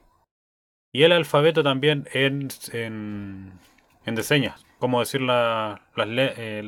Y 0.92 1.04
el 1.04 1.12
alfabeto 1.12 1.62
también 1.62 2.06
en, 2.12 2.48
en, 2.72 3.58
en 4.04 4.14
de 4.14 4.22
señas, 4.22 4.66
como 4.78 5.00
decir 5.00 5.22
la, 5.22 5.88
las 5.96 6.08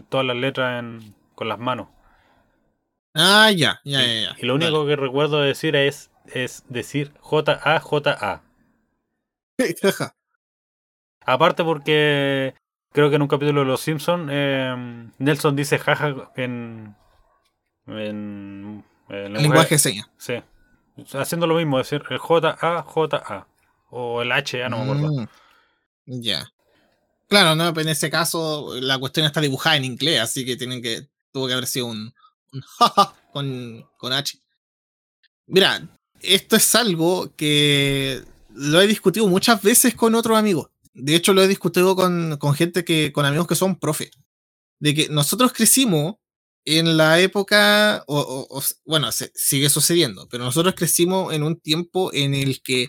todas 0.09 0.27
las 0.27 0.37
letras 0.37 0.81
en, 0.81 1.15
con 1.35 1.49
las 1.49 1.59
manos. 1.59 1.89
Ah, 3.13 3.53
ya, 3.53 3.81
ya, 3.85 4.01
ya. 4.01 4.23
ya. 4.23 4.37
Y 4.39 4.47
lo 4.47 4.55
único 4.55 4.87
que 4.87 4.97
recuerdo 4.97 5.41
decir 5.41 5.77
es, 5.77 6.11
es 6.27 6.65
decir 6.69 7.13
J-A-J-A. 7.21 8.43
Aparte 11.27 11.65
porque 11.65 12.55
creo 12.93 13.11
que 13.11 13.17
en 13.17 13.23
un 13.23 13.29
capítulo 13.29 13.61
de 13.61 13.67
Los 13.67 13.81
Simpsons 13.81 14.31
em, 14.31 15.13
Nelson 15.19 15.57
dice 15.57 15.79
jaja 15.79 16.31
en, 16.37 16.95
en, 17.87 18.85
lenguaje 19.09 19.77
de 19.77 19.79
señas. 19.79 20.11
Sí. 20.19 20.35
Haciendo 21.15 21.47
lo 21.47 21.57
mismo, 21.57 21.79
decir 21.79 22.03
el 22.11 22.19
J-A-J-A. 22.19 23.49
O 23.91 24.23
el 24.23 24.33
H-A, 24.33 24.69
no 24.69 24.79
me 24.79 24.83
acuerdo. 24.85 25.23
Mm, 26.07 26.21
ya. 26.21 26.53
Claro, 27.29 27.55
no, 27.55 27.69
en 27.81 27.89
ese 27.89 28.11
caso 28.11 28.75
la 28.81 28.99
cuestión 28.99 29.27
está 29.27 29.41
dibujada 29.41 29.77
en 29.77 29.85
inglés, 29.85 30.21
así 30.21 30.45
que 30.45 30.57
tienen 30.57 30.83
que. 30.83 31.09
Tuvo 31.33 31.49
que 31.49 31.55
haber 31.55 31.67
sido 31.67 31.87
un, 31.87 32.15
un 32.53 32.61
jaja 32.79 33.15
con, 33.33 33.85
con 33.97 34.13
H. 34.13 34.39
Mira, 35.47 35.89
esto 36.21 36.57
es 36.57 36.75
algo 36.75 37.35
que 37.37 38.23
lo 38.55 38.81
he 38.81 38.87
discutido 38.87 39.27
muchas 39.27 39.61
veces 39.63 39.95
con 39.95 40.15
otros 40.15 40.39
amigos. 40.39 40.71
De 40.95 41.17
hecho, 41.17 41.33
lo 41.33 41.43
he 41.43 41.49
discutido 41.49 41.97
con, 41.97 42.37
con 42.39 42.55
gente 42.55 42.85
que, 42.85 43.13
con 43.13 43.27
amigos 43.27 43.49
que 43.49 43.57
son 43.57 43.79
profe. 43.79 44.11
De 44.79 44.95
que 44.95 45.09
nosotros 45.09 45.53
crecimos 45.53 46.17
en 46.65 46.97
la 46.97 47.21
época, 47.21 48.05
o, 48.07 48.63
bueno, 48.87 49.11
sigue 49.13 49.69
sucediendo, 49.69 50.29
pero 50.31 50.45
nosotros 50.45 50.75
crecimos 50.75 51.35
en 51.35 51.43
un 51.43 51.61
tiempo 51.61 52.13
en 52.13 52.35
el 52.35 52.63
que 52.63 52.89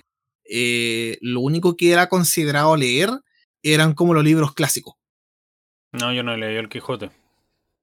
eh, 0.50 1.18
lo 1.22 1.42
único 1.42 1.76
que 1.76 1.92
era 1.92 2.08
considerado 2.08 2.76
leer 2.78 3.10
eran 3.64 3.94
como 3.94 4.14
los 4.14 4.24
libros 4.24 4.54
clásicos. 4.54 4.96
No, 5.92 6.14
yo 6.14 6.24
no 6.24 6.38
leí 6.38 6.56
el 6.56 6.70
Quijote. 6.70 7.12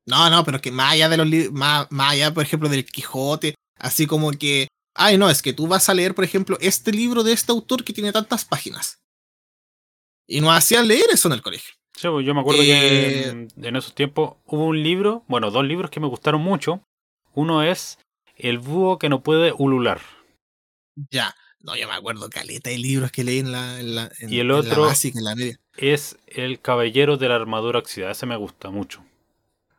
No, 0.06 0.30
no, 0.30 0.44
pero 0.44 0.60
que 0.60 0.70
más 0.70 0.92
allá 0.92 1.08
de 1.08 1.16
los 1.16 1.26
libros, 1.26 1.52
más, 1.52 1.86
más 1.90 2.12
allá, 2.12 2.32
por 2.32 2.44
ejemplo, 2.44 2.68
del 2.68 2.84
Quijote, 2.84 3.54
así 3.76 4.06
como 4.06 4.30
que 4.32 4.68
Ay, 4.94 5.16
no, 5.16 5.30
es 5.30 5.42
que 5.42 5.52
tú 5.52 5.66
vas 5.66 5.88
a 5.88 5.94
leer, 5.94 6.14
por 6.14 6.24
ejemplo, 6.24 6.58
este 6.60 6.92
libro 6.92 7.22
de 7.22 7.32
este 7.32 7.52
autor 7.52 7.84
que 7.84 7.92
tiene 7.92 8.12
tantas 8.12 8.44
páginas. 8.44 9.00
Y 10.26 10.40
no 10.40 10.52
hacían 10.52 10.86
leer 10.86 11.06
eso 11.12 11.28
en 11.28 11.34
el 11.34 11.42
colegio. 11.42 11.74
Sí, 11.94 12.08
pues, 12.08 12.26
yo 12.26 12.34
me 12.34 12.40
acuerdo 12.40 12.62
que 12.62 13.28
en, 13.28 13.48
eh, 13.62 13.78
esos 13.78 13.94
tiempos 13.94 14.36
hubo 14.46 14.66
un 14.66 14.82
libro, 14.82 15.24
bueno, 15.28 15.50
dos 15.50 15.64
libros 15.64 15.90
que 15.90 16.00
me 16.00 16.06
gustaron 16.08 16.40
mucho. 16.40 16.82
Uno 17.34 17.62
es 17.62 17.98
El 18.36 18.58
búho 18.58 18.98
que 18.98 19.08
no 19.08 19.22
puede 19.22 19.52
ulular. 19.52 20.00
Ya, 21.10 21.34
no, 21.60 21.76
yo 21.76 21.86
me 21.86 21.94
acuerdo 21.94 22.28
caleta 22.28 22.70
de 22.70 22.78
libros 22.78 23.12
que 23.12 23.24
leí 23.24 23.38
en 23.38 23.52
la, 23.52 23.80
en 23.80 23.94
la 23.94 24.12
Y 24.20 24.40
el 24.40 24.50
otro 24.50 24.90
es 25.76 26.16
El 26.26 26.60
caballero 26.60 27.16
de 27.16 27.28
la 27.28 27.36
armadura 27.36 27.78
oxidada. 27.78 28.12
Ese 28.12 28.26
me 28.26 28.36
gusta 28.36 28.70
mucho. 28.70 29.04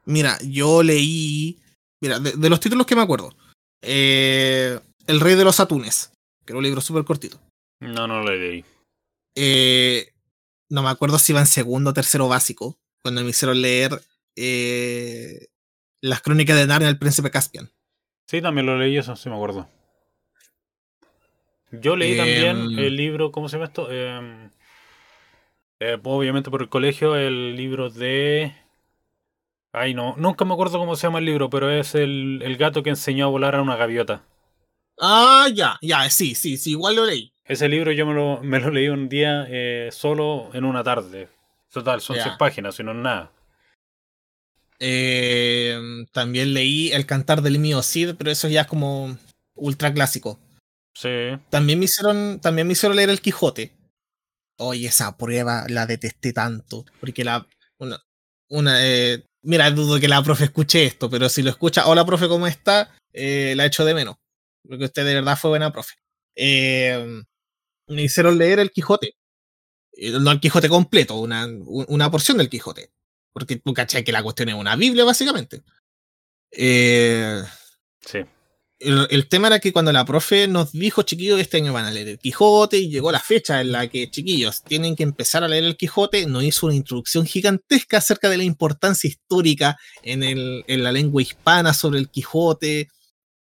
Mira, 0.05 0.37
yo 0.43 0.83
leí. 0.83 1.59
Mira, 2.01 2.19
de 2.19 2.49
los 2.49 2.59
títulos 2.59 2.85
que 2.85 2.95
me 2.95 3.01
acuerdo. 3.01 3.35
Eh, 3.81 4.79
el 5.07 5.19
Rey 5.19 5.35
de 5.35 5.43
los 5.43 5.59
Atunes, 5.59 6.11
que 6.45 6.53
era 6.53 6.57
un 6.57 6.63
libro 6.63 6.81
súper 6.81 7.03
cortito. 7.03 7.39
No, 7.79 8.07
no 8.07 8.21
lo 8.21 8.35
leí. 8.35 8.63
Eh, 9.35 10.13
no 10.69 10.83
me 10.83 10.89
acuerdo 10.89 11.19
si 11.19 11.31
iba 11.31 11.41
en 11.41 11.47
segundo 11.47 11.91
o 11.91 11.93
tercero 11.93 12.27
básico, 12.27 12.79
cuando 13.01 13.23
me 13.23 13.29
hicieron 13.29 13.61
leer 13.61 14.01
eh, 14.35 15.47
Las 16.01 16.21
Crónicas 16.21 16.57
de 16.57 16.67
Narnia, 16.67 16.89
el 16.89 16.97
Príncipe 16.97 17.31
Caspian. 17.31 17.69
Sí, 18.27 18.41
también 18.41 18.65
lo 18.65 18.77
leí 18.77 18.97
eso, 18.97 19.15
sí 19.15 19.29
me 19.29 19.35
acuerdo. 19.35 19.69
Yo 21.71 21.95
leí 21.95 22.15
también 22.15 22.57
em, 22.57 22.79
el 22.79 22.95
libro, 22.95 23.31
¿cómo 23.31 23.49
se 23.49 23.57
llama 23.57 23.65
esto? 23.65 23.91
Em, 23.91 24.51
eh, 25.79 25.99
obviamente 26.03 26.51
por 26.51 26.61
el 26.61 26.69
colegio, 26.69 27.15
el 27.15 27.55
libro 27.55 27.89
de... 27.89 28.55
Ay, 29.71 29.95
no, 29.95 30.15
nunca 30.17 30.45
me 30.45 30.53
acuerdo 30.53 30.77
cómo 30.77 30.95
se 30.95 31.07
llama 31.07 31.17
el 31.17 31.25
libro, 31.25 31.49
pero 31.49 31.71
es 31.71 31.95
el, 31.95 32.41
el 32.43 32.57
gato 32.57 32.83
que 32.83 32.91
enseñó 32.91 33.25
a 33.25 33.29
volar 33.29 33.55
a 33.55 33.61
una 33.61 33.75
gaviota. 33.75 34.23
Ah, 35.05 35.49
ya, 35.53 35.77
ya, 35.81 36.09
sí, 36.09 36.33
sí, 36.33 36.55
sí, 36.55 36.71
igual 36.71 36.95
lo 36.95 37.05
leí. 37.05 37.33
Ese 37.43 37.67
libro 37.67 37.91
yo 37.91 38.05
me 38.05 38.13
lo, 38.13 38.39
me 38.41 38.57
lo 38.61 38.71
leí 38.71 38.87
un 38.87 39.09
día 39.09 39.45
eh, 39.49 39.89
solo 39.91 40.49
en 40.53 40.63
una 40.63 40.81
tarde. 40.81 41.27
Total, 41.73 41.99
son 41.99 42.15
Ya. 42.15 42.23
seis 42.23 42.35
páginas, 42.39 42.75
si 42.75 42.83
no 42.83 42.91
es 42.91 42.97
nada. 42.97 43.29
Eh, 44.79 45.77
también 46.13 46.53
leí 46.53 46.91
El 46.93 47.05
cantar 47.05 47.41
del 47.41 47.59
mío 47.59 47.81
Cid, 47.83 48.15
pero 48.17 48.31
eso 48.31 48.47
ya 48.47 48.61
es 48.61 48.67
como 48.67 49.17
ultra 49.55 49.93
clásico. 49.93 50.39
Sí. 50.95 51.09
También 51.49 51.79
me 51.79 51.85
hicieron, 51.85 52.39
también 52.39 52.65
me 52.67 52.73
hicieron 52.73 52.95
leer 52.95 53.09
El 53.09 53.19
Quijote. 53.19 53.75
Oye, 54.57 54.87
esa 54.87 55.17
prueba 55.17 55.65
la 55.67 55.85
detesté 55.85 56.31
tanto. 56.31 56.85
Porque 57.01 57.25
la. 57.25 57.45
Una. 57.77 58.01
una 58.49 58.85
eh, 58.87 59.25
mira, 59.41 59.69
dudo 59.71 59.99
que 59.99 60.07
la 60.07 60.23
profe 60.23 60.45
escuche 60.45 60.85
esto, 60.85 61.09
pero 61.09 61.27
si 61.27 61.41
lo 61.41 61.49
escucha, 61.49 61.87
hola 61.87 62.05
profe, 62.05 62.29
¿cómo 62.29 62.47
está? 62.47 62.95
Eh, 63.11 63.53
la 63.57 63.65
echo 63.65 63.83
de 63.83 63.95
menos. 63.95 64.15
Porque 64.67 64.85
usted 64.85 65.05
de 65.05 65.15
verdad 65.15 65.37
fue 65.37 65.49
buena 65.51 65.71
profe. 65.71 65.95
Eh, 66.35 67.21
me 67.87 68.03
hicieron 68.03 68.37
leer 68.37 68.59
El 68.59 68.71
Quijote. 68.71 69.15
Eh, 69.93 70.11
No 70.19 70.31
el 70.31 70.39
Quijote 70.39 70.69
completo, 70.69 71.15
una, 71.15 71.45
un- 71.45 71.85
una 71.87 72.09
porción 72.09 72.37
del 72.37 72.49
Quijote. 72.49 72.91
Porque 73.33 73.57
tú 73.57 73.73
cachai 73.73 74.03
que 74.03 74.11
la 74.11 74.23
cuestión 74.23 74.49
es 74.49 74.55
una 74.55 74.75
Biblia, 74.75 75.03
básicamente. 75.03 75.61
Eh, 76.51 77.43
Sí. 78.05 78.19
el, 78.79 79.07
el 79.09 79.27
tema 79.29 79.47
era 79.47 79.59
que 79.59 79.71
cuando 79.73 79.91
la 79.91 80.05
profe 80.05 80.47
nos 80.47 80.71
dijo, 80.73 81.03
chiquillos, 81.03 81.39
este 81.39 81.57
año 81.57 81.73
van 81.73 81.85
a 81.85 81.91
leer 81.91 82.09
el 82.09 82.19
Quijote, 82.19 82.77
y 82.77 82.89
llegó 82.89 83.11
la 83.11 83.19
fecha 83.19 83.61
en 83.61 83.71
la 83.71 83.87
que, 83.87 84.09
chiquillos, 84.11 84.61
tienen 84.63 84.95
que 84.95 85.03
empezar 85.03 85.43
a 85.43 85.47
leer 85.47 85.63
el 85.63 85.77
Quijote, 85.77 86.25
nos 86.27 86.43
hizo 86.43 86.65
una 86.67 86.75
introducción 86.75 87.25
gigantesca 87.25 87.97
acerca 87.97 88.29
de 88.29 88.37
la 88.37 88.43
importancia 88.43 89.07
histórica 89.07 89.77
en, 90.03 90.23
el, 90.23 90.63
en 90.67 90.83
la 90.83 90.91
lengua 90.91 91.21
hispana 91.21 91.73
sobre 91.73 91.99
el 91.99 92.09
Quijote 92.09 92.89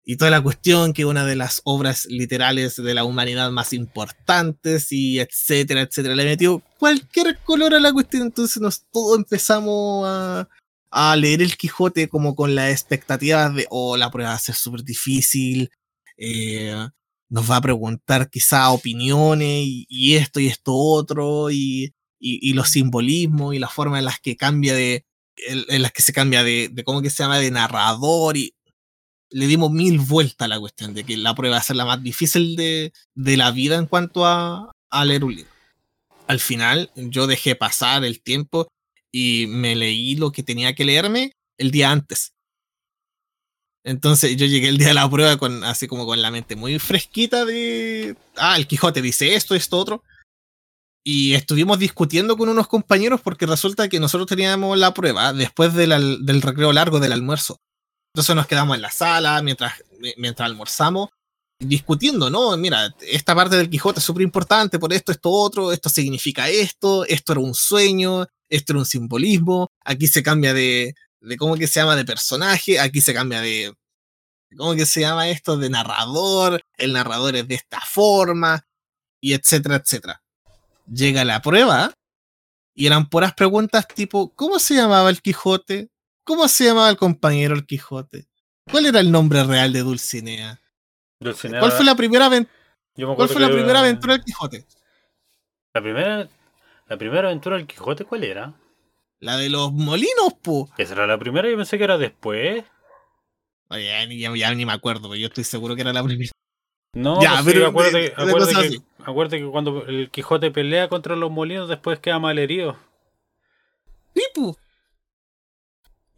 y 0.04 0.18
toda 0.18 0.32
la 0.32 0.42
cuestión 0.42 0.94
que 0.94 1.06
una 1.06 1.26
de 1.26 1.36
las 1.36 1.62
obras 1.66 2.06
literales 2.06 2.76
de 2.76 2.94
la 2.94 3.04
humanidad 3.04 3.52
más 3.52 3.74
importantes 3.74 4.92
y 4.92 5.20
etcétera, 5.20 5.82
etcétera. 5.82 6.16
Le 6.16 6.26
metió 6.26 6.64
cualquier 6.80 7.38
color 7.44 7.76
a 7.76 7.80
la 7.80 7.94
cuestión, 7.94 8.24
entonces 8.24 8.62
nos 8.62 8.86
todos 8.92 9.18
empezamos 9.18 10.08
a, 10.08 10.50
a 10.92 11.16
leer 11.16 11.42
el 11.42 11.58
Quijote 11.58 12.10
como 12.10 12.36
con 12.36 12.56
la 12.56 12.72
expectativa 12.72 13.50
de, 13.50 13.68
oh, 13.70 13.98
la 13.98 14.10
prueba 14.10 14.32
va 14.32 14.36
a 14.36 14.40
ser 14.40 14.56
súper 14.56 14.84
difícil, 14.84 15.72
eh, 16.18 16.76
nos 17.30 17.50
va 17.50 17.58
a 17.58 17.62
preguntar 17.62 18.30
quizá 18.30 18.72
opiniones 18.72 19.64
y, 19.64 20.16
esto 20.16 20.40
y 20.40 20.48
esto 20.48 20.74
otro, 20.74 21.52
y, 21.52 21.94
y, 22.20 22.54
los 22.54 22.70
simbolismos 22.70 23.54
y 23.54 23.60
la 23.60 23.70
forma 23.70 24.00
en 24.00 24.06
las 24.06 24.20
que 24.20 24.36
cambia 24.36 24.74
de, 24.74 25.06
en, 25.48 25.64
en 25.70 25.82
las 25.84 25.92
que 25.92 26.02
se 26.02 26.14
cambia 26.14 26.44
de, 26.44 26.70
de 26.70 26.84
cómo 26.84 27.02
que 27.02 27.10
se 27.10 27.24
llama, 27.24 27.38
de 27.38 27.52
narrador, 27.52 28.36
y 28.38 28.56
le 29.32 29.48
dimos 29.48 29.72
mil 29.72 30.00
vueltas 30.00 30.46
a 30.46 30.50
la 30.50 30.60
cuestión 30.60 30.94
de 30.94 31.04
que 31.04 31.18
la 31.18 31.36
prueba 31.36 31.56
va 31.56 31.60
a 31.62 31.64
ser 31.64 31.76
la 31.76 31.86
más 31.86 32.02
difícil 32.02 32.56
de, 32.56 32.92
de 33.16 33.38
la 33.38 33.52
vida 33.52 33.76
en 33.78 33.86
cuanto 33.86 34.26
a, 34.26 34.72
a 34.90 35.06
leer 35.06 35.24
un 35.24 35.36
libro. 35.36 35.52
Al 36.28 36.40
final, 36.40 36.92
yo 36.96 37.28
dejé 37.28 37.56
pasar 37.56 38.04
el 38.04 38.22
tiempo 38.22 38.68
y 39.12 39.46
me 39.48 39.76
leí 39.76 40.16
lo 40.16 40.32
que 40.32 40.44
tenía 40.44 40.76
que 40.76 40.86
leerme 40.86 41.34
el 41.58 41.72
día 41.72 41.92
antes. 41.92 42.34
Entonces 43.84 44.36
yo 44.36 44.46
llegué 44.46 44.68
el 44.68 44.78
día 44.78 44.90
de 44.90 44.94
la 44.94 45.10
prueba 45.10 45.38
con 45.38 45.64
así 45.64 45.88
como 45.88 46.06
con 46.06 46.22
la 46.22 46.32
mente 46.32 46.56
muy 46.56 46.78
fresquita 46.80 47.46
de 47.46 48.16
ah, 48.36 48.58
el 48.58 48.68
Quijote 48.68 49.02
dice 49.02 49.36
esto, 49.36 49.56
esto, 49.56 49.78
otro. 49.78 50.04
Y 51.04 51.34
estuvimos 51.34 51.80
discutiendo 51.80 52.36
con 52.38 52.50
unos 52.50 52.68
compañeros 52.68 53.22
porque 53.22 53.46
resulta 53.46 53.88
que 53.88 54.00
nosotros 54.00 54.28
teníamos 54.28 54.78
la 54.78 54.94
prueba 54.94 55.34
después 55.34 55.74
al- 55.76 56.26
del 56.26 56.42
recreo 56.42 56.74
largo 56.74 57.00
del 57.00 57.14
almuerzo. 57.14 57.58
Entonces 58.14 58.36
nos 58.36 58.48
quedamos 58.48 58.76
en 58.76 58.82
la 58.82 58.92
sala 58.92 59.42
mientras, 59.42 59.74
mientras 60.18 60.50
almorzamos 60.50 61.10
discutiendo, 61.60 62.30
¿no? 62.30 62.56
Mira, 62.56 62.96
esta 63.02 63.36
parte 63.36 63.58
del 63.58 63.70
Quijote 63.70 64.00
es 64.00 64.06
súper 64.06 64.24
importante 64.24 64.80
por 64.80 64.94
esto, 64.94 65.12
esto, 65.12 65.30
otro, 65.30 65.74
esto 65.74 65.90
significa 65.90 66.48
esto, 66.48 67.06
esto 67.06 67.34
era 67.34 67.42
un 67.42 67.54
sueño, 67.54 68.26
esto 68.48 68.74
era 68.74 68.80
un 68.80 68.86
simbolismo, 68.86 69.70
aquí 69.84 70.08
se 70.08 70.24
cambia 70.24 70.54
de, 70.54 70.96
de 71.20 71.38
cómo 71.38 71.56
que 71.56 71.68
se 71.68 71.82
llama 71.82 71.98
de 71.98 72.06
personaje, 72.06 72.80
aquí 72.80 73.02
se 73.02 73.14
cambia 73.14 73.42
de, 73.42 73.74
¿cómo 74.58 74.74
que 74.74 74.86
se 74.86 75.02
llama 75.02 75.30
esto? 75.30 75.58
De 75.58 75.70
narrador, 75.70 76.62
el 76.78 76.94
narrador 76.94 77.36
es 77.36 77.48
de 77.48 77.56
esta 77.56 77.82
forma, 77.82 78.66
y 79.22 79.34
etcétera, 79.34 79.76
etcétera. 79.76 80.22
Llega 80.92 81.26
la 81.26 81.42
prueba 81.42 81.94
y 82.74 82.88
eran 82.88 83.10
puras 83.10 83.34
preguntas 83.34 83.86
tipo, 83.88 84.34
¿cómo 84.34 84.60
se 84.60 84.76
llamaba 84.76 85.10
el 85.10 85.22
Quijote? 85.22 85.90
¿Cómo 86.30 86.48
se 86.48 86.66
llamaba 86.66 86.92
el 86.92 86.96
compañero 86.96 87.56
el 87.56 87.66
Quijote? 87.66 88.28
¿Cuál 88.70 88.86
era 88.86 89.00
el 89.00 89.12
nombre 89.12 89.44
real 89.44 89.74
de 89.74 89.80
Dulcinea? 89.80 90.60
Dulcinea- 91.20 91.60
¿Cuál 91.60 91.72
fue 91.72 91.84
la 91.84 91.96
primera, 91.96 92.30
cuál 92.30 93.28
fue 93.30 93.42
la 93.42 93.80
aventura 93.80 94.14
del 94.14 94.24
Quijote? 94.24 94.64
La 95.74 95.82
primera, 95.82 96.30
la 96.88 96.98
primera 97.00 97.28
aventura 97.30 97.58
del 97.58 97.66
Quijote, 97.66 98.06
¿cuál 98.06 98.24
era? 98.26 98.54
La 99.20 99.38
de 99.38 99.50
los 99.50 99.74
molinos, 99.74 100.36
po. 100.40 100.70
Esa 100.78 100.94
era 100.94 101.08
la 101.08 101.18
primera, 101.18 101.50
yo 101.50 101.58
pensé 101.58 101.80
que 101.80 101.84
era 101.86 101.98
después. 101.98 102.64
Oye, 103.72 103.86
ya, 103.88 104.06
ni- 104.06 104.20
ya- 104.20 104.36
ya 104.36 104.54
ni 104.54 104.68
me 104.68 104.74
acuerdo, 104.74 105.10
pero 105.10 105.16
yo 105.16 105.30
estoy 105.30 105.44
seguro 105.46 105.74
que 105.74 105.82
era 105.82 105.94
la 105.94 106.04
primera. 106.04 106.30
No, 106.94 107.24
Ya, 107.24 107.32
pues 107.32 107.46
sí, 107.46 107.52
pero 107.54 107.68
acuérdate, 107.70 108.14
acuérdate 108.16 108.54
que, 108.54 108.60
así. 108.68 108.84
acuérdate 109.04 109.40
que 109.40 109.48
cuando 109.50 109.84
el 109.88 110.12
Quijote 110.12 110.52
pelea 110.52 110.90
contra 110.90 111.16
los 111.16 111.32
molinos, 111.32 111.68
después 111.70 111.98
queda 111.98 112.20
mal 112.20 112.38
herido. 112.38 112.78
Sí, 114.16 114.22
po. 114.36 114.56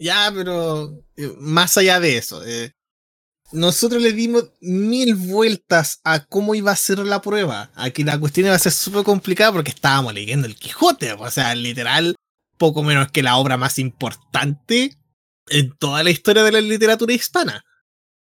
Ya, 0.02 0.32
pero 0.34 1.04
eh, 1.16 1.32
más 1.38 1.78
allá 1.78 2.00
de 2.00 2.18
eso, 2.18 2.44
eh, 2.44 2.72
nosotros 3.52 4.02
le 4.02 4.14
dimos 4.14 4.52
mil 4.62 5.14
vueltas 5.16 6.00
a 6.04 6.26
cómo 6.26 6.56
iba 6.56 6.72
a 6.72 6.76
ser 6.76 7.00
la 7.00 7.22
prueba. 7.22 7.72
Aquí 7.76 8.04
la 8.04 8.20
cuestión 8.20 8.48
iba 8.48 8.56
a 8.56 8.60
ser 8.60 8.72
súper 8.72 9.04
complicada 9.04 9.52
porque 9.52 9.72
estábamos 9.72 10.14
leyendo 10.16 10.48
el 10.48 10.56
Quijote, 10.56 11.14
o 11.14 11.30
sea, 11.32 11.54
literal, 11.54 12.16
poco 12.58 12.84
menos 12.84 13.12
que 13.12 13.22
la 13.24 13.38
obra 13.38 13.58
más 13.58 13.78
importante 13.78 14.98
en 15.50 15.78
toda 15.78 16.04
la 16.04 16.10
historia 16.10 16.44
de 16.44 16.52
la 16.54 16.62
literatura 16.62 17.14
hispana. 17.14 17.64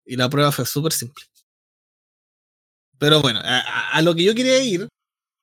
Y 0.06 0.16
la 0.18 0.30
prueba 0.30 0.52
fue 0.52 0.66
súper 0.68 0.94
simple. 0.94 1.24
Pero 3.00 3.22
bueno, 3.22 3.40
a, 3.44 3.60
a- 3.60 3.90
a 3.98 4.02
lo 4.02 4.14
que 4.16 4.24
yo 4.24 4.36
quería 4.36 4.60
ir 4.64 4.88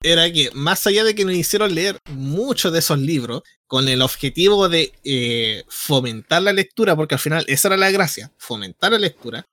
era 0.03 0.31
que 0.33 0.51
más 0.55 0.87
allá 0.87 1.05
de 1.05 1.15
que 1.15 1.25
nos 1.25 1.35
hicieron 1.35 1.75
leer 1.75 1.99
muchos 2.11 2.73
de 2.73 2.79
esos 2.79 2.99
libros 2.99 3.43
con 3.67 3.89
el 3.89 4.03
objetivo 4.03 4.69
de 4.69 4.93
eh, 5.05 5.65
fomentar 5.69 6.43
la 6.43 6.53
lectura, 6.53 6.97
porque 6.97 7.15
al 7.15 7.21
final 7.21 7.45
esa 7.49 7.69
era 7.69 7.77
la 7.77 7.91
gracia, 7.91 8.33
fomentar 8.39 8.93
la 8.93 8.99
lectura, 8.99 9.45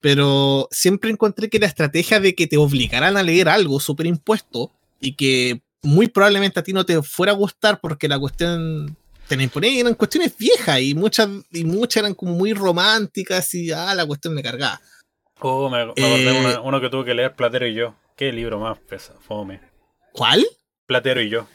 pero 0.00 0.68
siempre 0.70 1.10
encontré 1.10 1.50
que 1.50 1.58
la 1.58 1.66
estrategia 1.66 2.20
de 2.20 2.34
que 2.34 2.46
te 2.46 2.56
obligaran 2.56 3.16
a 3.16 3.22
leer 3.22 3.48
algo 3.48 3.80
superimpuesto 3.80 4.70
y 5.00 5.14
que 5.14 5.60
muy 5.82 6.08
probablemente 6.08 6.60
a 6.60 6.62
ti 6.62 6.72
no 6.72 6.86
te 6.86 7.02
fuera 7.02 7.32
a 7.32 7.36
gustar 7.36 7.80
porque 7.80 8.08
la 8.08 8.18
cuestión 8.18 8.96
te 9.28 9.36
la 9.36 9.42
imponían 9.42 9.74
y 9.74 9.80
eran 9.80 9.94
cuestiones 9.94 10.36
viejas 10.38 10.80
y 10.80 10.94
muchas, 10.94 11.28
y 11.52 11.64
muchas 11.64 11.96
eran 12.02 12.14
como 12.14 12.32
muy 12.34 12.52
románticas 12.52 13.52
y 13.54 13.72
ah, 13.72 13.94
la 13.94 14.06
cuestión 14.06 14.34
me 14.34 14.42
cargaba. 14.42 14.80
Oh, 15.40 15.68
me, 15.68 15.84
me 15.84 15.90
acordé 15.92 16.28
Eh, 16.30 16.40
una- 16.40 16.60
uno 16.60 16.80
que 16.80 16.88
tuve 16.88 17.04
que 17.04 17.14
leer, 17.14 17.34
Platero 17.34 17.66
y 17.66 17.74
yo. 17.74 17.94
Qué 18.16 18.32
libro 18.32 18.58
más 18.58 18.78
pesa, 18.78 19.12
fome. 19.20 19.60
¿Cuál? 20.16 20.46
Platero 20.86 21.20
y 21.20 21.28
yo. 21.28 21.46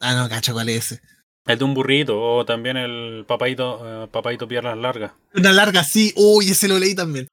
Ah, 0.00 0.14
no, 0.14 0.28
cacho, 0.28 0.52
¿cuál 0.52 0.68
es 0.68 0.92
ese? 0.92 1.02
El 1.46 1.58
de 1.58 1.64
un 1.64 1.74
burrito, 1.74 2.20
o 2.20 2.44
también 2.44 2.76
el 2.76 3.24
papaito, 3.26 4.04
eh, 4.04 4.08
papaito 4.08 4.46
piernas 4.46 4.76
largas. 4.76 5.12
Una 5.34 5.52
larga, 5.52 5.82
sí, 5.82 6.12
uy, 6.16 6.50
ese 6.50 6.68
lo 6.68 6.78
leí 6.78 6.94
también. 6.94 7.26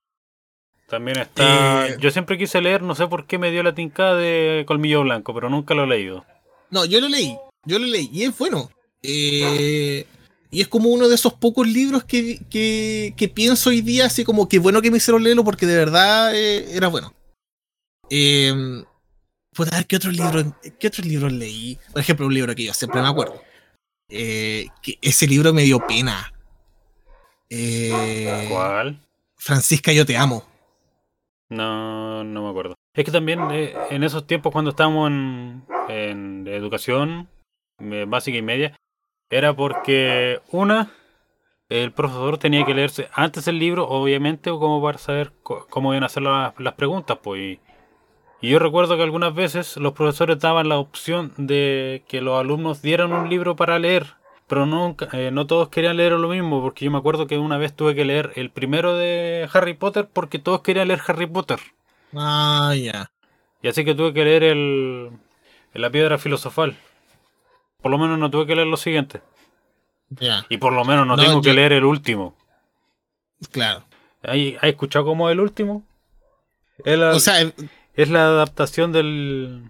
También 0.90 1.20
está. 1.20 1.88
Eh, 1.88 1.98
Yo 2.00 2.12
siempre 2.12 2.38
quise 2.38 2.62
leer, 2.62 2.82
no 2.82 2.96
sé 2.96 3.08
por 3.08 3.28
qué 3.28 3.38
me 3.38 3.52
dio 3.52 3.62
la 3.62 3.76
tincada 3.76 4.16
de 4.16 4.64
Colmillo 4.66 5.02
Blanco, 5.02 5.34
pero 5.34 5.50
nunca 5.50 5.74
lo 5.74 5.84
he 5.84 5.88
leído. 5.88 6.26
No, 6.70 6.86
yo 6.86 7.02
lo 7.02 7.10
leí, 7.10 7.38
yo 7.66 7.80
lo 7.80 7.86
leí, 7.86 8.10
y 8.14 8.24
es 8.24 8.38
bueno. 8.38 8.72
Eh, 9.04 10.06
y 10.50 10.62
es 10.62 10.68
como 10.70 10.90
uno 10.90 11.10
de 11.10 11.16
esos 11.16 11.34
pocos 11.34 11.68
libros 11.68 12.06
que, 12.06 12.40
que, 12.50 13.14
que 13.18 13.28
pienso 13.28 13.70
hoy 13.70 13.82
día, 13.82 14.06
así 14.06 14.24
como 14.24 14.48
que 14.48 14.60
bueno 14.60 14.82
que 14.82 14.92
me 14.92 14.98
hicieron 14.98 15.24
leerlo 15.24 15.44
porque 15.44 15.66
de 15.66 15.76
verdad 15.76 16.34
eh, 16.34 16.76
era 16.76 16.88
bueno. 16.88 17.14
Eh, 18.10 18.84
puedo 19.58 19.72
ver 19.72 19.88
qué 19.88 19.96
otros 19.96 20.14
libros, 20.16 20.46
qué 20.80 20.88
otros 20.88 21.06
libros 21.06 21.34
leí. 21.34 21.78
Por 21.92 22.00
ejemplo, 22.00 22.28
un 22.28 22.34
libro 22.34 22.54
que 22.56 22.66
yo 22.66 22.74
siempre 22.74 23.02
me 23.02 23.08
acuerdo. 23.08 23.42
Eh, 24.08 24.68
que 24.82 25.00
ese 25.02 25.28
libro 25.28 25.52
me 25.52 25.64
dio 25.64 25.86
pena. 25.86 26.32
Eh, 27.50 28.48
¿Cuál? 28.50 29.00
Francisca, 29.36 29.92
yo 29.92 30.06
te 30.06 30.16
amo. 30.16 30.44
No, 31.50 32.24
no 32.24 32.44
me 32.44 32.50
acuerdo. 32.50 32.76
Es 32.94 33.04
que 33.04 33.12
también 33.12 33.40
eh, 33.52 33.74
en 33.90 34.04
esos 34.04 34.28
tiempos 34.28 34.54
cuando 34.54 34.72
estábamos 34.72 35.10
en, 35.10 35.66
en 35.90 36.48
educación 36.48 37.30
eh, 37.80 38.06
básica 38.08 38.38
y 38.38 38.42
media, 38.42 38.76
era 39.30 39.56
porque 39.56 40.40
una, 40.52 40.92
el 41.70 41.92
profesor 41.92 42.38
tenía 42.38 42.66
que 42.66 42.74
leerse 42.74 43.10
antes 43.14 43.48
el 43.48 43.60
libro, 43.60 43.88
obviamente, 43.88 44.50
como 44.52 44.82
para 44.82 44.98
saber 44.98 45.32
cómo 45.44 45.94
iban 45.94 46.04
a 46.04 46.08
hacer 46.08 46.24
las, 46.24 46.54
las 46.60 46.74
preguntas, 46.76 47.18
pues. 47.22 47.42
Y, 47.42 47.60
y 48.42 48.50
yo 48.50 48.60
recuerdo 48.60 48.98
que 48.98 49.04
algunas 49.04 49.34
veces 49.34 49.78
los 49.78 49.94
profesores 49.94 50.40
daban 50.40 50.70
la 50.70 50.78
opción 50.78 51.34
de 51.38 52.04
que 52.08 52.22
los 52.22 52.40
alumnos 52.40 52.82
dieran 52.82 53.12
un 53.12 53.30
libro 53.30 53.56
para 53.56 53.80
leer, 53.80 54.16
pero 54.48 54.66
nunca, 54.66 55.10
eh, 55.14 55.32
no 55.32 55.48
todos 55.48 55.70
querían 55.70 55.98
leer 55.98 56.14
lo 56.14 56.30
mismo, 56.30 56.62
porque 56.62 56.86
yo 56.86 56.92
me 56.92 57.00
acuerdo 57.00 57.28
que 57.28 57.38
una 57.38 57.58
vez 57.58 57.76
tuve 57.76 57.96
que 57.96 58.06
leer 58.06 58.32
el 58.36 58.52
primero 58.52 58.96
de 58.96 59.50
Harry 59.54 59.74
Potter 59.74 60.08
porque 60.12 60.40
todos 60.40 60.62
querían 60.62 60.88
leer 60.88 61.02
Harry 61.08 61.26
Potter. 61.26 61.60
Ah, 62.16 62.74
ya. 62.76 63.12
Y 63.62 63.68
así 63.68 63.84
que 63.84 63.96
tuve 63.96 64.14
que 64.14 64.24
leer 64.24 64.44
el, 64.44 65.12
La 65.74 65.90
Piedra 65.90 66.18
Filosofal. 66.18 66.78
Por 67.82 67.92
lo 67.92 67.98
menos 67.98 68.20
no 68.20 68.30
tuve 68.30 68.46
que 68.46 68.56
leer 68.56 68.68
lo 68.68 68.78
siguiente. 68.78 69.22
Ya. 70.10 70.46
Y 70.50 70.58
por 70.58 70.74
lo 70.74 70.86
menos 70.86 71.06
no, 71.06 71.18
tengo 71.18 71.42
que 71.42 71.54
leer 71.54 71.74
el 71.74 71.84
último. 71.84 72.36
Claro. 73.52 73.84
¿Has 74.24 74.64
escuchado 74.64 75.06
cómo 75.06 75.30
es 75.30 75.34
el 75.34 75.40
último? 75.40 75.84
Es 76.86 76.98
la, 76.98 77.10
o 77.12 77.20
sea, 77.20 77.52
es 77.98 78.10
la 78.10 78.28
adaptación 78.28 78.92
del. 78.92 79.70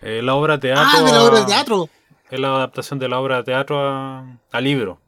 Eh, 0.00 0.22
la 0.22 0.34
obra 0.34 0.56
de 0.56 0.68
teatro. 0.68 0.84
Ah, 0.86 1.02
de 1.04 1.12
la 1.12 1.22
obra 1.22 1.40
de 1.40 1.46
teatro. 1.46 1.88
Es 2.30 2.40
la 2.40 2.48
adaptación 2.48 2.98
de 2.98 3.08
la 3.08 3.20
obra 3.20 3.36
de 3.38 3.44
teatro 3.44 3.78
a, 3.78 4.60
libro. 4.60 5.00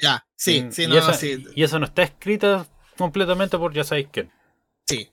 Ya, 0.00 0.26
sí, 0.36 0.66
sí, 0.70 0.86
no, 0.86 0.94
y 0.94 1.62
esa, 1.62 1.78
no 1.78 1.84
está 1.84 2.02
escrita 2.02 2.66
completamente 2.96 3.58
por 3.58 3.72
ya 3.72 3.84
sabéis 3.84 4.08
quién. 4.10 4.30
Sí. 4.86 5.10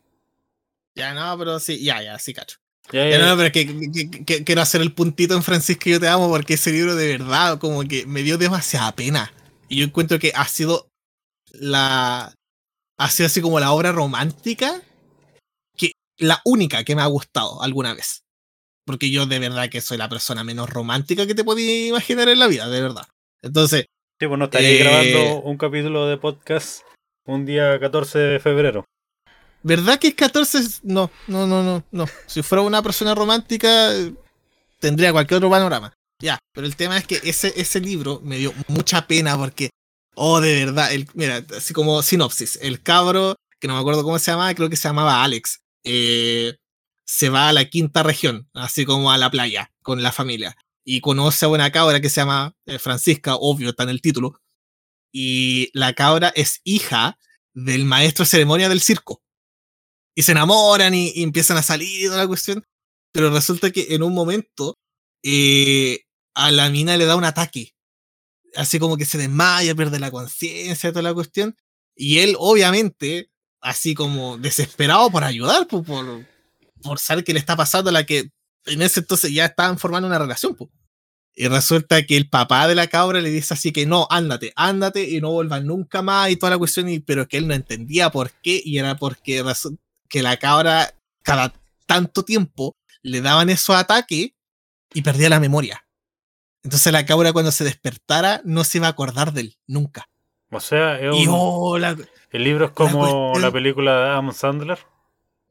Ya, 0.95 1.13
no, 1.13 1.37
pero 1.37 1.59
sí, 1.59 1.83
ya, 1.83 2.01
ya, 2.01 2.17
sí, 2.17 2.33
cacho. 2.33 2.57
Ya, 2.91 3.17
no, 3.19 3.37
pero 3.37 3.51
que, 3.51 4.43
quiero 4.43 4.61
hacer 4.61 4.81
el 4.81 4.91
puntito 4.91 5.35
en 5.35 5.43
Francisco 5.43 5.89
Yo 5.89 5.99
Te 5.99 6.07
Amo 6.07 6.29
porque 6.29 6.55
ese 6.55 6.71
libro 6.71 6.95
de 6.95 7.17
verdad 7.17 7.57
como 7.59 7.83
que 7.83 8.05
me 8.05 8.23
dio 8.23 8.37
demasiada 8.37 8.91
pena. 8.95 9.31
Y 9.69 9.77
yo 9.77 9.85
encuentro 9.85 10.19
que 10.19 10.33
ha 10.35 10.47
sido 10.47 10.89
la... 11.51 12.33
Ha 12.97 13.09
sido 13.09 13.27
así 13.27 13.41
como 13.41 13.59
la 13.59 13.71
obra 13.71 13.91
romántica 13.91 14.81
la 16.21 16.41
única 16.45 16.83
que 16.83 16.95
me 16.95 17.01
ha 17.01 17.07
gustado 17.07 17.61
alguna 17.61 17.93
vez. 17.93 18.23
Porque 18.85 19.11
yo 19.11 19.25
de 19.25 19.39
verdad 19.39 19.69
que 19.69 19.81
soy 19.81 19.97
la 19.97 20.09
persona 20.09 20.43
menos 20.43 20.69
romántica 20.69 21.27
que 21.27 21.35
te 21.35 21.43
podías 21.43 21.89
imaginar 21.89 22.29
en 22.29 22.39
la 22.39 22.47
vida, 22.47 22.69
de 22.69 22.81
verdad. 22.81 23.07
Entonces... 23.41 23.85
Sí, 24.19 24.27
pues 24.27 24.37
no 24.37 24.45
estaría 24.45 24.83
grabando 24.83 25.17
eh, 25.17 25.41
un 25.43 25.57
capítulo 25.57 26.05
de 26.05 26.17
podcast 26.17 26.83
un 27.25 27.45
día 27.45 27.79
14 27.79 28.19
de 28.19 28.39
febrero. 28.39 28.85
¿Verdad 29.63 29.99
que 29.99 30.09
es 30.09 30.15
14? 30.15 30.81
No, 30.83 31.11
no, 31.27 31.47
no, 31.47 31.63
no, 31.63 31.83
no. 31.91 32.05
Si 32.27 32.41
fuera 32.43 32.61
una 32.61 32.81
persona 32.81 33.15
romántica, 33.15 33.91
tendría 34.79 35.11
cualquier 35.11 35.37
otro 35.37 35.49
panorama. 35.49 35.93
Ya, 36.19 36.37
pero 36.53 36.67
el 36.67 36.75
tema 36.75 36.97
es 36.97 37.07
que 37.07 37.19
ese, 37.23 37.53
ese 37.55 37.79
libro 37.79 38.21
me 38.23 38.37
dio 38.37 38.53
mucha 38.67 39.07
pena 39.07 39.37
porque, 39.37 39.71
oh, 40.15 40.39
de 40.39 40.65
verdad, 40.65 40.93
el, 40.93 41.07
mira, 41.15 41.43
así 41.57 41.73
como 41.73 42.03
sinopsis, 42.03 42.59
el 42.61 42.83
cabro, 42.83 43.35
que 43.59 43.67
no 43.67 43.73
me 43.73 43.79
acuerdo 43.79 44.03
cómo 44.03 44.19
se 44.19 44.31
llamaba, 44.31 44.53
creo 44.53 44.69
que 44.69 44.75
se 44.75 44.87
llamaba 44.87 45.23
Alex, 45.23 45.60
eh, 45.83 46.57
se 47.05 47.29
va 47.29 47.49
a 47.49 47.53
la 47.53 47.65
quinta 47.65 48.03
región, 48.03 48.49
así 48.53 48.85
como 48.85 49.11
a 49.11 49.17
la 49.17 49.31
playa, 49.31 49.71
con 49.81 50.03
la 50.03 50.11
familia, 50.11 50.55
y 50.83 51.01
conoce 51.01 51.45
a 51.45 51.49
una 51.49 51.71
cabra 51.71 52.01
que 52.01 52.09
se 52.09 52.21
llama 52.21 52.55
eh, 52.65 52.79
Francisca, 52.79 53.35
obvio, 53.35 53.69
está 53.69 53.83
en 53.83 53.89
el 53.89 54.01
título, 54.01 54.41
y 55.11 55.69
la 55.73 55.93
cabra 55.93 56.31
es 56.35 56.61
hija 56.63 57.17
del 57.53 57.85
maestro 57.85 58.23
de 58.23 58.29
ceremonia 58.29 58.69
del 58.69 58.81
circo 58.81 59.21
y 60.15 60.23
se 60.23 60.33
enamoran 60.33 60.93
y, 60.93 61.23
empiezan 61.23 61.57
a 61.57 61.63
salir 61.63 62.01
y 62.01 62.05
toda 62.05 62.17
la 62.17 62.27
cuestión. 62.27 62.65
Pero 63.11 63.31
resulta 63.31 63.71
que 63.71 63.87
en 63.95 64.03
un 64.03 64.13
momento 64.13 64.79
eh, 65.23 66.05
a 66.33 66.51
la 66.51 66.69
mina 66.69 66.97
le 66.97 67.05
da 67.05 67.15
un 67.15 67.25
ataque. 67.25 67.73
Así 68.55 68.79
como 68.79 68.97
que 68.97 69.05
se 69.05 69.17
desmaya, 69.17 69.75
pierde 69.75 69.99
la 69.99 70.11
conciencia 70.11 70.91
toda 70.91 71.03
la 71.03 71.13
cuestión. 71.13 71.55
Y 71.95 72.19
él, 72.19 72.35
obviamente, 72.39 73.30
así 73.61 73.93
como 73.93 74.37
desesperado 74.37 75.09
por 75.11 75.23
ayudar, 75.23 75.67
por, 75.67 75.85
por 76.81 76.99
saber 76.99 77.23
qué 77.23 77.33
le 77.33 77.39
está 77.39 77.55
pasando 77.55 77.89
a 77.89 77.93
la 77.93 78.05
que 78.05 78.31
en 78.65 78.81
ese 78.81 78.99
entonces 78.99 79.31
ya 79.31 79.45
estaban 79.45 79.77
formando 79.77 80.07
una 80.07 80.19
relación. 80.19 80.55
Y 81.33 81.47
resulta 81.47 82.05
que 82.05 82.17
el 82.17 82.29
papá 82.29 82.67
de 82.67 82.75
la 82.75 82.87
cabra 82.87 83.21
le 83.21 83.29
dice 83.29 83.53
así 83.53 83.71
que 83.71 83.85
no, 83.85 84.05
ándate, 84.09 84.51
ándate 84.55 85.09
y 85.09 85.21
no 85.21 85.31
vuelvas 85.31 85.63
nunca 85.63 86.01
más 86.01 86.29
y 86.29 86.35
toda 86.35 86.51
la 86.51 86.57
cuestión, 86.57 86.89
y, 86.89 86.99
pero 86.99 87.27
que 87.27 87.37
él 87.37 87.47
no 87.47 87.53
entendía 87.53 88.09
por 88.11 88.31
qué 88.41 88.61
y 88.63 88.77
era 88.77 88.97
porque 88.97 89.43
que 90.09 90.21
la 90.21 90.37
cabra 90.37 90.93
cada 91.23 91.53
tanto 91.85 92.23
tiempo 92.23 92.75
le 93.01 93.21
daban 93.21 93.49
esos 93.49 93.75
ataques 93.75 94.31
y 94.93 95.01
perdía 95.01 95.29
la 95.29 95.39
memoria. 95.39 95.85
Entonces 96.63 96.91
la 96.91 97.05
cabra 97.05 97.33
cuando 97.33 97.51
se 97.51 97.63
despertara 97.63 98.41
no 98.43 98.63
se 98.63 98.77
iba 98.77 98.87
a 98.87 98.91
acordar 98.91 99.33
de 99.33 99.41
él, 99.41 99.57
nunca. 99.67 100.09
O 100.51 100.59
sea, 100.59 100.99
oh, 101.29 101.77
el 102.31 102.43
libro 102.43 102.65
es 102.65 102.71
como 102.71 103.33
la, 103.39 103.51
película 103.51 103.99
de 103.99 104.09
Adam 104.09 104.33
Sandler. 104.33 104.79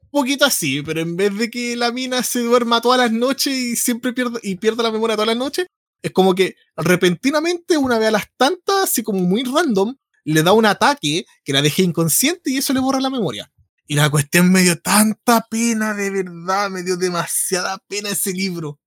Un 0.01 0.09
poquito 0.09 0.45
así, 0.45 0.81
pero 0.81 0.99
en 0.99 1.15
vez 1.15 1.37
de 1.37 1.49
que 1.49 1.75
la 1.75 1.91
mina 1.91 2.21
se 2.23 2.41
duerma 2.41 2.81
todas 2.81 2.99
las 2.99 3.11
noches 3.11 3.53
y 3.53 3.75
siempre 3.75 4.13
pierde, 4.13 4.39
y 4.43 4.55
pierda 4.55 4.83
la 4.83 4.91
memoria 4.91 5.15
todas 5.15 5.27
las 5.27 5.37
noches, 5.37 5.67
es 6.01 6.11
como 6.11 6.35
que 6.35 6.55
repentinamente, 6.75 7.77
una 7.77 7.97
vez 7.97 8.09
a 8.09 8.11
las 8.11 8.27
tantas, 8.35 8.83
así 8.83 9.03
como 9.03 9.19
muy 9.19 9.43
random, 9.43 9.95
le 10.23 10.43
da 10.43 10.51
un 10.51 10.65
ataque 10.65 11.25
que 11.43 11.53
la 11.53 11.61
deja 11.61 11.81
inconsciente 11.81 12.51
y 12.51 12.57
eso 12.57 12.73
le 12.73 12.79
borra 12.79 12.99
la 12.99 13.09
memoria. 13.09 13.51
Y 13.87 13.95
la 13.95 14.09
cuestión 14.09 14.51
me 14.51 14.61
dio 14.61 14.79
tanta 14.79 15.45
pena, 15.49 15.93
de 15.93 16.09
verdad, 16.09 16.69
me 16.69 16.83
dio 16.83 16.97
demasiada 16.97 17.77
pena 17.87 18.09
ese 18.09 18.33
libro. 18.33 18.79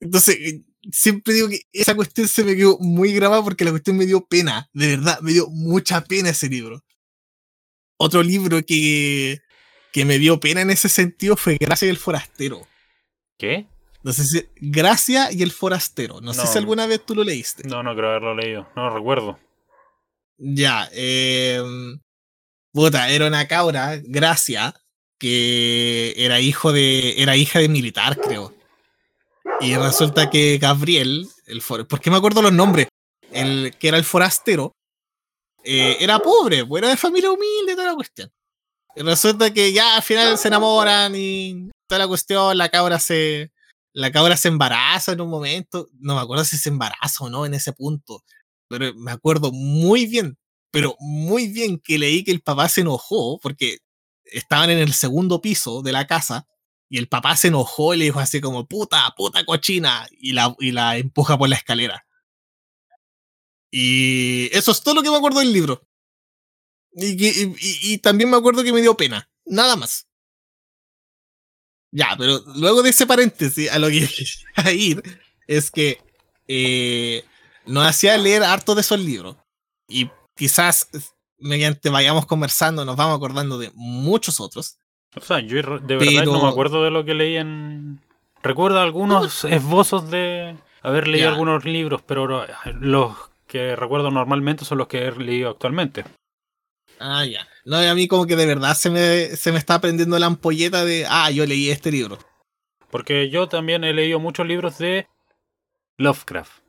Entonces, 0.00 0.36
eh, 0.40 0.64
siempre 0.92 1.34
digo 1.34 1.48
que 1.48 1.62
esa 1.72 1.94
cuestión 1.94 2.28
se 2.28 2.44
me 2.44 2.56
quedó 2.56 2.78
muy 2.78 3.12
grabada 3.12 3.42
porque 3.42 3.64
la 3.64 3.70
cuestión 3.70 3.96
me 3.96 4.06
dio 4.06 4.26
pena, 4.26 4.68
de 4.72 4.88
verdad, 4.88 5.20
me 5.20 5.32
dio 5.32 5.48
mucha 5.48 6.02
pena 6.04 6.30
ese 6.30 6.48
libro. 6.48 6.83
Otro 7.96 8.22
libro 8.22 8.60
que, 8.66 9.40
que 9.92 10.04
me 10.04 10.18
dio 10.18 10.40
pena 10.40 10.62
en 10.62 10.70
ese 10.70 10.88
sentido 10.88 11.36
fue 11.36 11.56
Gracia 11.58 11.86
y 11.86 11.90
el 11.90 11.96
Forastero. 11.96 12.66
¿Qué? 13.38 13.66
No 14.02 14.12
sé 14.12 14.24
si. 14.24 14.48
Gracia 14.56 15.32
y 15.32 15.42
el 15.42 15.50
Forastero. 15.50 16.20
No, 16.20 16.34
sé 16.34 16.46
si 16.46 16.58
alguna 16.58 16.86
vez 16.86 17.04
tú 17.04 17.14
lo 17.14 17.24
leíste. 17.24 17.66
No, 17.66 17.82
no 17.82 17.94
creo 17.96 18.10
haberlo 18.10 18.34
leído. 18.34 18.68
No 18.76 18.88
lo 18.88 18.96
recuerdo. 18.96 19.38
Ya, 20.36 20.88
eh, 20.92 21.62
puta, 22.72 23.08
era 23.08 23.26
una 23.26 23.46
cabra, 23.46 23.98
Gracia, 24.02 24.74
que 25.18 26.12
era 26.16 26.40
hijo 26.40 26.72
de, 26.72 27.22
era 27.22 27.36
hija 27.36 27.60
de 27.60 27.68
militar, 27.68 28.18
creo. 28.20 28.54
Y 29.60 29.76
resulta 29.76 30.28
que 30.28 30.58
Gabriel, 30.58 31.28
el 31.46 31.62
for, 31.62 31.86
¿por 31.86 32.00
qué 32.00 32.10
me 32.10 32.16
acuerdo 32.16 32.42
los 32.42 32.52
nombres? 32.52 32.88
El 33.32 33.74
que 33.78 33.88
era 33.88 33.96
el 33.96 34.04
forastero, 34.04 34.72
eh, 35.64 35.96
era 36.00 36.18
pobre, 36.18 36.64
pues, 36.64 36.82
era 36.82 36.90
de 36.90 36.96
familia 36.96 37.30
humilde, 37.30 37.74
toda 37.74 37.88
la 37.88 37.94
cuestión. 37.94 38.32
Resulta 38.96 39.52
que 39.52 39.72
ya 39.72 39.96
al 39.96 40.02
final 40.02 40.38
se 40.38 40.48
enamoran 40.48 41.14
y 41.16 41.70
toda 41.88 42.00
la 42.00 42.08
cuestión, 42.08 42.56
la 42.56 42.68
cabra 42.68 43.00
se, 43.00 43.52
la 43.92 44.12
cabra 44.12 44.36
se 44.36 44.48
embaraza 44.48 45.12
en 45.12 45.20
un 45.20 45.30
momento, 45.30 45.88
no 45.98 46.14
me 46.14 46.20
acuerdo 46.20 46.44
si 46.44 46.56
se 46.56 46.68
embaraza 46.68 47.24
o 47.24 47.30
no 47.30 47.44
en 47.44 47.54
ese 47.54 47.72
punto, 47.72 48.22
pero 48.68 48.94
me 48.94 49.10
acuerdo 49.10 49.50
muy 49.52 50.06
bien 50.06 50.38
pero 50.74 50.96
muy 50.98 51.46
bien 51.46 51.78
que 51.78 52.00
leí 52.00 52.24
que 52.24 52.32
el 52.32 52.40
papá 52.40 52.68
se 52.68 52.80
enojó 52.80 53.38
porque 53.38 53.78
estaban 54.24 54.70
en 54.70 54.78
el 54.80 54.92
segundo 54.92 55.40
piso 55.40 55.82
de 55.82 55.92
la 55.92 56.08
casa 56.08 56.48
y 56.88 56.98
el 56.98 57.06
papá 57.06 57.36
se 57.36 57.46
enojó 57.46 57.94
y 57.94 57.98
le 57.98 58.06
dijo 58.06 58.18
así 58.18 58.40
como 58.40 58.66
puta, 58.66 59.14
puta 59.16 59.44
cochina 59.44 60.04
y 60.10 60.32
la, 60.32 60.52
y 60.58 60.72
la 60.72 60.96
empuja 60.96 61.38
por 61.38 61.48
la 61.48 61.54
escalera. 61.54 62.04
Y 63.76 64.56
eso 64.56 64.70
es 64.70 64.84
todo 64.84 64.94
lo 64.94 65.02
que 65.02 65.10
me 65.10 65.16
acuerdo 65.16 65.40
del 65.40 65.52
libro. 65.52 65.82
Y, 66.92 67.26
y, 67.26 67.56
y, 67.58 67.98
también 67.98 68.30
me 68.30 68.36
acuerdo 68.36 68.62
que 68.62 68.72
me 68.72 68.80
dio 68.80 68.96
pena. 68.96 69.28
Nada 69.46 69.74
más. 69.74 70.06
Ya, 71.90 72.14
pero 72.16 72.38
luego 72.54 72.84
de 72.84 72.90
ese 72.90 73.04
paréntesis, 73.04 73.68
a 73.72 73.80
lo 73.80 73.88
que 73.88 74.08
a 74.54 74.70
ir 74.70 75.02
es 75.48 75.72
que 75.72 75.98
eh, 76.46 77.24
nos 77.66 77.84
hacía 77.84 78.16
leer 78.16 78.44
harto 78.44 78.76
de 78.76 78.82
esos 78.82 79.00
libros. 79.00 79.34
Y 79.88 80.08
quizás 80.36 80.88
mediante 81.38 81.90
vayamos 81.90 82.26
conversando 82.26 82.84
nos 82.84 82.94
vamos 82.94 83.16
acordando 83.16 83.58
de 83.58 83.72
muchos 83.74 84.38
otros. 84.38 84.78
O 85.16 85.20
sea, 85.20 85.40
yo 85.40 85.56
de 85.80 85.96
verdad 85.96 86.26
no 86.26 86.44
me 86.44 86.48
acuerdo 86.48 86.84
de 86.84 86.92
lo 86.92 87.04
que 87.04 87.14
leí 87.14 87.38
en... 87.38 88.00
Recuerdo 88.40 88.78
algunos 88.78 89.44
esbozos 89.44 90.12
de 90.12 90.56
haber 90.80 91.08
leído 91.08 91.30
algunos 91.30 91.64
libros, 91.64 92.02
pero 92.06 92.46
los 92.80 93.16
que 93.54 93.76
recuerdo 93.76 94.10
normalmente 94.10 94.64
son 94.64 94.78
los 94.78 94.88
que 94.88 95.06
he 95.06 95.12
leído 95.12 95.48
actualmente. 95.48 96.04
Ah, 96.98 97.24
ya. 97.24 97.46
No, 97.64 97.76
a 97.76 97.94
mí 97.94 98.08
como 98.08 98.26
que 98.26 98.34
de 98.34 98.46
verdad 98.46 98.74
se 98.74 98.90
me, 98.90 99.26
se 99.36 99.52
me 99.52 99.58
está 99.58 99.80
prendiendo 99.80 100.18
la 100.18 100.26
ampolleta 100.26 100.84
de, 100.84 101.06
ah, 101.08 101.30
yo 101.30 101.46
leí 101.46 101.70
este 101.70 101.92
libro. 101.92 102.18
Porque 102.90 103.30
yo 103.30 103.48
también 103.48 103.84
he 103.84 103.92
leído 103.92 104.18
muchos 104.18 104.44
libros 104.44 104.78
de 104.78 105.06
Lovecraft. 105.98 106.64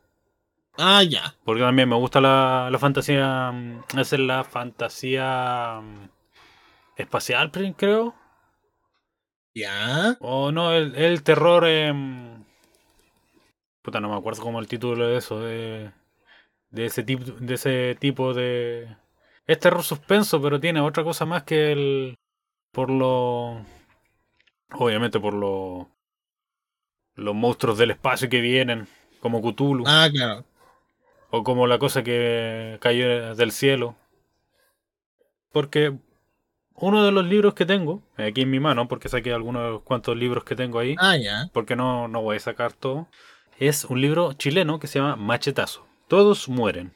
Ah, 0.78 1.02
ya. 1.02 1.34
Porque 1.44 1.64
también 1.64 1.90
me 1.90 1.96
gusta 1.96 2.22
la, 2.22 2.70
la 2.72 2.78
fantasía. 2.78 3.52
Mm, 3.52 3.82
es 3.98 4.12
la 4.20 4.44
fantasía 4.44 5.82
mm, 5.82 6.10
espacial, 6.98 7.52
creo. 7.76 8.14
Ya. 9.56 10.18
O 10.20 10.52
no, 10.52 10.72
el, 10.72 10.96
el 10.96 11.24
terror. 11.24 11.64
Eh, 11.66 11.92
puta, 13.82 14.00
no 14.00 14.10
me 14.10 14.18
acuerdo 14.18 14.44
como 14.44 14.60
el 14.60 14.68
título 14.68 15.08
de 15.08 15.18
eso. 15.18 15.40
De, 15.40 15.92
de, 16.76 16.86
ese, 16.86 17.04
tipo, 17.04 17.24
de 17.32 17.54
ese 17.54 17.96
tipo 18.00 18.34
de. 18.34 18.88
Es 19.48 19.60
terror 19.60 19.84
suspenso, 19.84 20.42
pero 20.42 20.60
tiene 20.60 20.82
otra 20.82 21.04
cosa 21.04 21.26
más 21.26 21.44
que 21.44 21.72
el. 21.72 22.16
Por 22.72 22.90
lo. 22.90 23.66
Obviamente 24.74 25.20
por 25.20 25.34
lo. 25.34 25.90
Los 27.16 27.34
monstruos 27.34 27.78
del 27.78 27.92
espacio 27.92 28.30
que 28.30 28.42
vienen, 28.42 28.88
como 29.22 29.42
Cthulhu. 29.42 29.84
Ah, 29.88 30.08
claro. 30.12 30.44
O 31.30 31.44
como 31.44 31.66
la 31.68 31.80
cosa 31.80 32.04
que 32.04 32.78
cayó 32.82 33.36
del 33.36 33.52
cielo. 33.52 33.96
Porque 35.52 35.94
uno 36.74 37.06
de 37.06 37.12
los 37.14 37.26
libros 37.26 37.54
que 37.54 37.66
tengo, 37.66 38.02
aquí 38.18 38.42
en 38.42 38.52
mi 38.52 38.60
mano, 38.60 38.88
porque 38.90 39.08
saqué 39.08 39.32
algunos 39.32 39.82
cuantos 39.84 40.18
libros 40.18 40.44
que 40.44 40.56
tengo 40.56 40.80
ahí, 40.80 40.96
Ah, 41.00 41.16
ya. 41.16 41.50
porque 41.54 41.78
no, 41.78 42.10
no 42.10 42.22
voy 42.22 42.36
a 42.36 42.40
sacar 42.42 42.74
todo, 42.74 43.08
es 43.58 43.86
un 43.86 44.02
libro 44.02 44.34
chileno 44.34 44.80
que 44.80 44.88
se 44.88 45.00
llama 45.00 45.16
Machetazo. 45.16 45.88
Todos 46.08 46.48
mueren. 46.50 46.94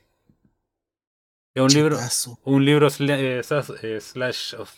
Es 1.56 1.63
un 1.63 1.69
libro, 1.74 1.98
un 2.43 2.65
libro 2.65 2.88
eh, 2.88 3.41
eh, 3.82 4.02
slash 4.02 4.56
of, 4.56 4.72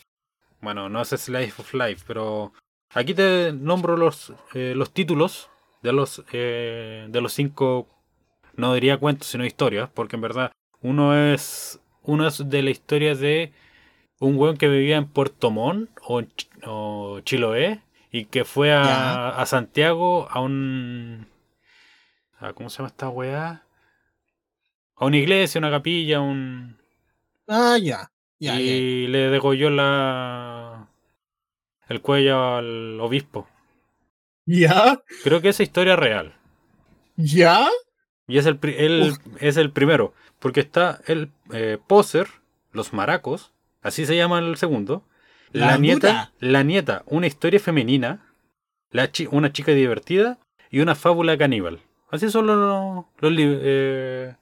bueno, 0.62 0.90
no 0.90 1.02
es 1.02 1.10
slash 1.10 1.52
of 1.58 1.74
life, 1.74 2.04
pero 2.08 2.54
aquí 2.94 3.14
te 3.14 3.52
nombro 3.54 3.98
los, 3.98 4.34
eh, 4.54 4.74
los 4.76 4.92
títulos 4.94 5.50
de 5.84 5.92
los 5.94 6.24
eh, 6.32 7.08
de 7.10 7.22
los 7.22 7.34
cinco, 7.34 7.88
no 8.56 8.74
diría 8.74 8.98
cuentos, 8.98 9.28
sino 9.28 9.46
historias, 9.46 9.90
porque 9.94 10.16
en 10.16 10.22
verdad 10.22 10.52
uno 10.82 11.16
es 11.16 11.80
uno 12.04 12.28
es 12.28 12.50
de 12.50 12.62
la 12.64 12.70
historia 12.72 13.16
de 13.16 13.52
un 14.20 14.38
weón 14.38 14.58
que 14.58 14.68
vivía 14.70 14.98
en 14.98 15.08
Puerto 15.08 15.52
Montt 15.52 15.90
o, 16.04 16.22
o 16.66 17.20
Chiloé 17.22 17.82
y 18.12 18.26
que 18.26 18.46
fue 18.46 18.72
a, 18.74 19.30
a 19.30 19.46
Santiago 19.46 20.28
a 20.32 20.40
un 20.40 21.28
a- 22.40 22.54
¿cómo 22.54 22.70
se 22.70 22.78
llama 22.78 22.88
esta 22.90 23.10
weá? 23.10 23.64
A 25.02 25.06
una 25.08 25.18
iglesia, 25.18 25.58
una 25.60 25.72
capilla, 25.72 26.22
un 26.22 26.78
Ah, 27.48 27.78
ya. 27.82 28.12
Ya, 28.40 28.54
ya. 28.54 28.60
y 28.60 29.08
le 29.08 29.30
degolló 29.30 29.70
la 29.72 30.88
el 31.90 32.02
cuello 32.02 32.56
al 32.56 33.00
obispo. 33.02 33.48
¿Ya? 34.46 35.02
Creo 35.24 35.42
que 35.42 35.50
esa 35.50 35.64
historia 35.64 35.94
es 35.94 36.00
real. 36.00 36.36
¿Ya? 37.18 37.68
Y 38.28 38.38
es 38.38 38.46
el, 38.46 38.60
él 38.64 39.14
es 39.40 39.58
el 39.58 39.72
primero. 39.72 40.14
Porque 40.40 40.60
está 40.60 41.02
el 41.08 41.32
eh, 41.52 41.78
Poser, 41.88 42.28
los 42.72 42.94
maracos, 42.94 43.52
así 43.82 44.06
se 44.06 44.16
llama 44.16 44.38
el 44.40 44.56
segundo. 44.58 45.04
La, 45.52 45.68
La 45.72 45.78
nieta, 45.78 46.32
la 46.40 46.64
nieta, 46.64 47.04
una 47.08 47.28
historia 47.28 47.60
femenina, 47.60 48.26
la 48.92 49.12
chi- 49.12 49.28
una 49.32 49.52
chica 49.52 49.72
divertida 49.74 50.38
y 50.70 50.80
una 50.80 50.96
fábula 50.96 51.38
caníbal. 51.38 51.80
Así 52.10 52.30
son 52.30 52.48
los, 52.48 53.06
los, 53.20 53.34
eh, 53.38 54.36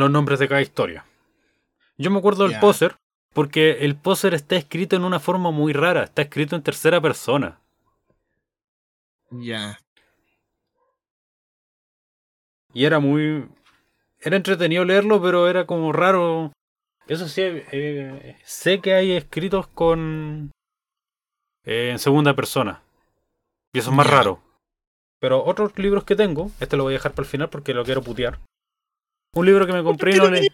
los 0.00 0.10
nombres 0.10 0.38
de 0.38 0.48
cada 0.48 0.62
historia. 0.62 1.04
Yo 1.96 2.10
me 2.10 2.18
acuerdo 2.18 2.48
del. 2.48 2.58
Poser 2.60 2.96
porque 3.36 3.84
el 3.84 3.96
Poser 3.96 4.32
está 4.32 4.56
escrito 4.56 4.96
en 4.96 5.04
una 5.04 5.20
forma 5.20 5.50
muy 5.50 5.74
rara, 5.74 6.04
está 6.04 6.22
escrito 6.22 6.56
en 6.56 6.62
tercera 6.62 7.02
persona. 7.02 7.60
Ya. 9.30 9.78
Y 12.72 12.86
era 12.86 12.98
muy. 12.98 13.46
Era 14.20 14.36
entretenido 14.36 14.86
leerlo, 14.86 15.20
pero 15.20 15.48
era 15.48 15.66
como 15.66 15.92
raro. 15.92 16.52
Eso 17.06 17.28
sí, 17.28 17.42
eh, 17.44 18.38
sé 18.42 18.80
que 18.80 18.94
hay 18.94 19.12
escritos 19.12 19.66
con. 19.66 20.50
eh, 21.64 21.90
en 21.90 21.98
segunda 21.98 22.34
persona. 22.34 22.82
Y 23.74 23.80
eso 23.80 23.90
es 23.90 23.96
más 23.96 24.08
raro. 24.08 24.40
Pero 25.20 25.44
otros 25.44 25.78
libros 25.78 26.04
que 26.04 26.16
tengo, 26.16 26.50
este 26.58 26.78
lo 26.78 26.84
voy 26.84 26.94
a 26.94 26.96
dejar 26.96 27.12
para 27.12 27.24
el 27.26 27.30
final 27.30 27.50
porque 27.50 27.74
lo 27.74 27.84
quiero 27.84 28.00
putear. 28.00 28.38
Un 29.36 29.44
libro 29.44 29.66
que 29.66 29.72
me 29.74 29.82
compré 29.82 30.16
y 30.16 30.18
no 30.18 30.30
leí. 30.30 30.48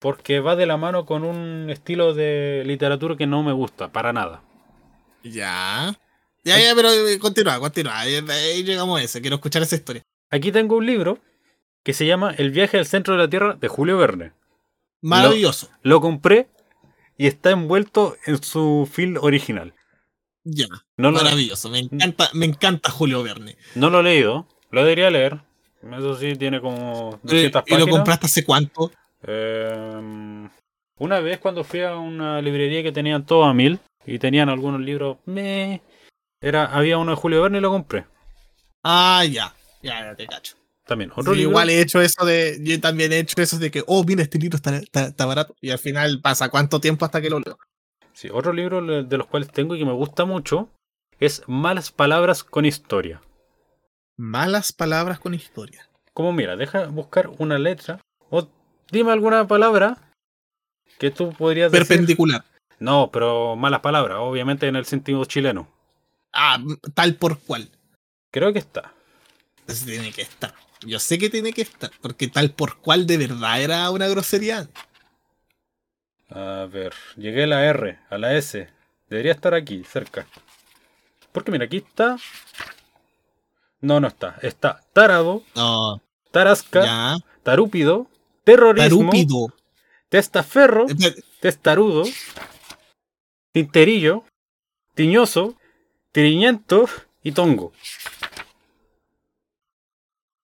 Porque 0.00 0.40
va 0.40 0.56
de 0.56 0.66
la 0.66 0.76
mano 0.76 1.06
con 1.06 1.22
un 1.22 1.70
estilo 1.70 2.12
de 2.12 2.64
literatura 2.66 3.16
que 3.16 3.28
no 3.28 3.44
me 3.44 3.52
gusta, 3.52 3.92
para 3.92 4.12
nada. 4.12 4.42
Ya. 5.22 5.96
Ya, 6.42 6.58
ya, 6.58 6.74
pero 6.74 6.90
eh, 6.90 7.20
continúa, 7.20 7.60
continúa. 7.60 8.00
Ahí, 8.00 8.64
llegamos 8.64 8.98
a 8.98 9.04
eso. 9.04 9.20
Quiero 9.20 9.36
escuchar 9.36 9.62
esa 9.62 9.76
historia. 9.76 10.02
Aquí 10.28 10.50
tengo 10.50 10.76
un 10.76 10.86
libro 10.86 11.20
que 11.84 11.92
se 11.92 12.04
llama 12.04 12.34
El 12.36 12.50
viaje 12.50 12.78
al 12.78 12.86
centro 12.86 13.14
de 13.14 13.20
la 13.20 13.30
Tierra 13.30 13.54
de 13.54 13.68
Julio 13.68 13.96
Verne. 13.96 14.32
Maravilloso. 15.02 15.70
Lo 15.82 16.00
compré 16.00 16.48
y 17.16 17.28
está 17.28 17.52
envuelto 17.52 18.16
en 18.26 18.42
su 18.42 18.90
film 18.90 19.18
original. 19.20 19.72
Ya. 20.42 20.66
No 20.96 21.12
lo, 21.12 21.18
Maravilloso. 21.18 21.70
Me 21.70 21.78
encanta, 21.78 22.28
me 22.32 22.46
encanta 22.46 22.90
Julio 22.90 23.22
Verne. 23.22 23.56
no 23.76 23.88
lo 23.88 24.00
he 24.00 24.02
leído, 24.02 24.48
lo 24.72 24.82
debería 24.82 25.10
leer. 25.10 25.42
Eso 25.82 26.16
sí, 26.16 26.36
tiene 26.36 26.60
como 26.60 27.14
Eh, 27.14 27.18
200 27.22 27.62
¿Y 27.66 27.70
lo 27.72 27.78
páginas. 27.78 27.88
compraste 27.96 28.26
hace 28.26 28.44
cuánto? 28.44 28.90
Eh, 29.22 30.48
una 30.98 31.20
vez 31.20 31.38
cuando 31.38 31.64
fui 31.64 31.80
a 31.80 31.96
una 31.96 32.40
librería 32.42 32.82
que 32.82 32.92
tenían 32.92 33.24
todo 33.24 33.44
a 33.44 33.54
mil 33.54 33.78
y 34.06 34.18
tenían 34.18 34.48
algunos 34.48 34.80
libros, 34.80 35.18
me 35.26 35.80
era 36.40 36.66
había 36.66 36.98
uno 36.98 37.12
de 37.12 37.16
Julio 37.16 37.42
Verne 37.42 37.58
y 37.58 37.60
lo 37.62 37.70
compré. 37.70 38.04
Ah, 38.82 39.24
ya. 39.24 39.54
Ya, 39.82 40.00
ya 40.04 40.14
te 40.14 40.26
cacho. 40.26 40.56
También. 40.86 41.10
Otro 41.14 41.34
Sí, 41.34 41.40
igual 41.42 41.70
he 41.70 41.80
hecho 41.80 42.00
eso 42.00 42.24
de. 42.26 42.58
Yo 42.62 42.78
también 42.80 43.12
he 43.12 43.18
hecho 43.20 43.40
eso 43.40 43.58
de 43.58 43.70
que, 43.70 43.82
oh, 43.86 44.04
mira, 44.04 44.22
este 44.22 44.38
libro 44.38 44.56
está, 44.56 44.76
está- 44.76 45.06
está 45.08 45.24
barato. 45.26 45.54
Y 45.60 45.70
al 45.70 45.78
final 45.78 46.20
pasa 46.20 46.48
cuánto 46.48 46.80
tiempo 46.80 47.04
hasta 47.04 47.20
que 47.22 47.30
lo 47.30 47.40
leo. 47.40 47.58
Sí, 48.12 48.28
otro 48.32 48.52
libro 48.52 48.82
de 49.04 49.16
los 49.16 49.26
cuales 49.26 49.50
tengo 49.52 49.74
y 49.74 49.78
que 49.78 49.84
me 49.84 49.92
gusta 49.92 50.24
mucho 50.24 50.68
es 51.20 51.42
Malas 51.46 51.90
Palabras 51.92 52.42
con 52.44 52.64
Historia. 52.66 53.20
Malas 54.20 54.74
palabras 54.74 55.18
con 55.18 55.32
historia. 55.32 55.88
Como 56.12 56.34
mira, 56.34 56.54
deja 56.54 56.88
buscar 56.88 57.30
una 57.38 57.58
letra 57.58 58.02
o 58.28 58.46
dime 58.90 59.12
alguna 59.12 59.48
palabra 59.48 59.96
que 60.98 61.10
tú 61.10 61.32
podrías 61.32 61.72
decir. 61.72 61.88
Perpendicular. 61.88 62.44
No, 62.78 63.10
pero 63.10 63.56
malas 63.56 63.80
palabras, 63.80 64.18
obviamente 64.20 64.68
en 64.68 64.76
el 64.76 64.84
sentido 64.84 65.24
chileno. 65.24 65.68
Ah, 66.34 66.62
tal 66.92 67.14
por 67.14 67.38
cual. 67.38 67.70
Creo 68.30 68.52
que 68.52 68.58
está. 68.58 68.92
Entonces 69.60 69.86
tiene 69.86 70.12
que 70.12 70.20
estar. 70.20 70.52
Yo 70.82 70.98
sé 70.98 71.16
que 71.16 71.30
tiene 71.30 71.54
que 71.54 71.62
estar. 71.62 71.90
Porque 72.02 72.28
tal 72.28 72.50
por 72.50 72.76
cual 72.76 73.06
de 73.06 73.16
verdad 73.16 73.62
era 73.62 73.90
una 73.90 74.06
grosería. 74.06 74.68
A 76.28 76.68
ver, 76.70 76.92
llegué 77.16 77.44
a 77.44 77.46
la 77.46 77.64
R, 77.64 77.98
a 78.10 78.18
la 78.18 78.34
S. 78.34 78.68
Debería 79.08 79.32
estar 79.32 79.54
aquí, 79.54 79.82
cerca. 79.82 80.26
Porque 81.32 81.50
mira, 81.50 81.64
aquí 81.64 81.78
está. 81.78 82.18
No, 83.80 84.00
no 84.00 84.08
está. 84.08 84.36
Está 84.42 84.80
tarado, 84.92 85.42
No. 85.56 86.00
tarasca, 86.30 86.84
Ya. 86.84 87.16
tarúpido, 87.42 88.08
terrorismo, 88.44 89.10
Tarúpido. 89.10 89.54
testaferro, 90.08 90.86
Espera, 90.86 91.14
testarudo, 91.40 92.04
tinterillo, 93.52 94.24
tiñoso, 94.94 95.54
tiriñento 96.12 96.86
y 97.22 97.32
tongo. 97.32 97.72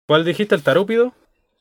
¿Cuál 0.06 0.24
dijiste? 0.24 0.54
¿El 0.54 0.62
tarúpido? 0.62 1.12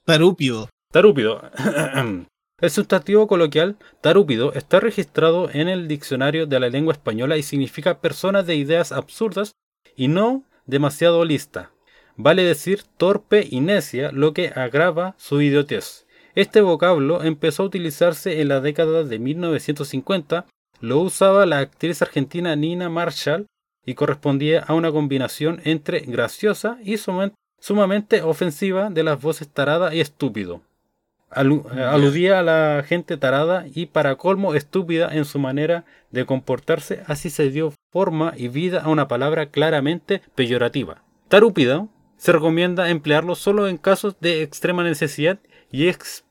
Tarúpido. 0.06 0.70
Tarúpido. 0.92 1.42
El 2.62 2.70
sustantivo 2.72 3.28
coloquial 3.28 3.76
tarúpido 4.00 4.54
está 4.54 4.80
registrado 4.80 5.50
en 5.52 5.68
el 5.68 5.90
diccionario 5.90 6.46
de 6.46 6.58
la 6.58 6.70
lengua 6.70 6.94
española 6.94 7.36
y 7.36 7.44
significa 7.44 8.00
persona 8.00 8.44
de 8.44 8.56
ideas 8.56 8.94
absurdas 8.94 9.52
y 9.98 10.08
no 10.08 10.44
demasiado 10.66 11.26
lista. 11.26 11.72
Vale 12.18 12.44
decir 12.44 12.84
torpe 12.98 13.48
y 13.50 13.60
necia, 13.60 14.12
lo 14.12 14.34
que 14.34 14.48
agrava 14.56 15.16
su 15.18 15.42
idiotez. 15.42 16.06
Este 16.34 16.62
vocablo 16.62 17.24
empezó 17.24 17.64
a 17.64 17.66
utilizarse 17.68 18.42
en 18.42 18.50
la 18.50 18.62
década 18.62 19.04
de 19.04 19.20
1950, 19.20 20.46
lo 20.82 21.00
usaba 21.00 21.46
la 21.46 21.60
actriz 21.60 22.02
argentina 22.02 22.56
Nina 22.56 22.90
Marshall 22.90 23.48
y 23.86 23.94
correspondía 23.94 24.62
a 24.62 24.74
una 24.74 24.92
combinación 24.92 25.62
entre 25.64 26.00
graciosa 26.00 26.78
y 26.84 26.98
sumamente 26.98 28.22
ofensiva 28.22 28.90
de 28.90 29.04
las 29.04 29.22
voces 29.22 29.48
tarada 29.48 29.94
y 29.94 30.02
estúpido. 30.02 30.62
Alu- 31.32 31.68
aludía 31.72 32.40
a 32.40 32.44
la 32.44 32.84
gente 32.88 33.18
tarada 33.18 33.66
y 33.74 33.88
para 33.88 34.16
colmo 34.16 34.54
estúpida 34.54 35.10
en 35.14 35.26
su 35.26 35.40
manera 35.40 35.84
de 36.12 36.26
comportarse, 36.26 37.04
así 37.08 37.30
se 37.30 37.50
dio 37.50 37.74
forma 37.92 38.34
y 38.38 38.48
vida 38.48 38.82
a 38.82 38.90
una 38.90 39.08
palabra 39.08 39.48
claramente 39.48 40.22
peyorativa. 40.36 41.04
Tarúpido 41.28 41.90
se 42.18 42.32
recomienda 42.32 42.90
emplearlo 42.90 43.36
solo 43.36 43.68
en 43.68 43.78
casos 43.78 44.16
de 44.22 44.44
extrema 44.44 44.84
necesidad 44.84 45.40
y, 45.72 45.88
ex- 45.90 46.24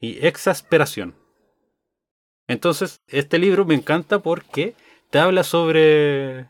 y 0.00 0.24
exasperación. 0.26 1.14
Entonces, 2.48 3.00
este 3.08 3.38
libro 3.38 3.64
me 3.64 3.74
encanta 3.74 4.20
porque 4.20 4.74
te 5.10 5.18
habla 5.18 5.44
sobre 5.44 6.46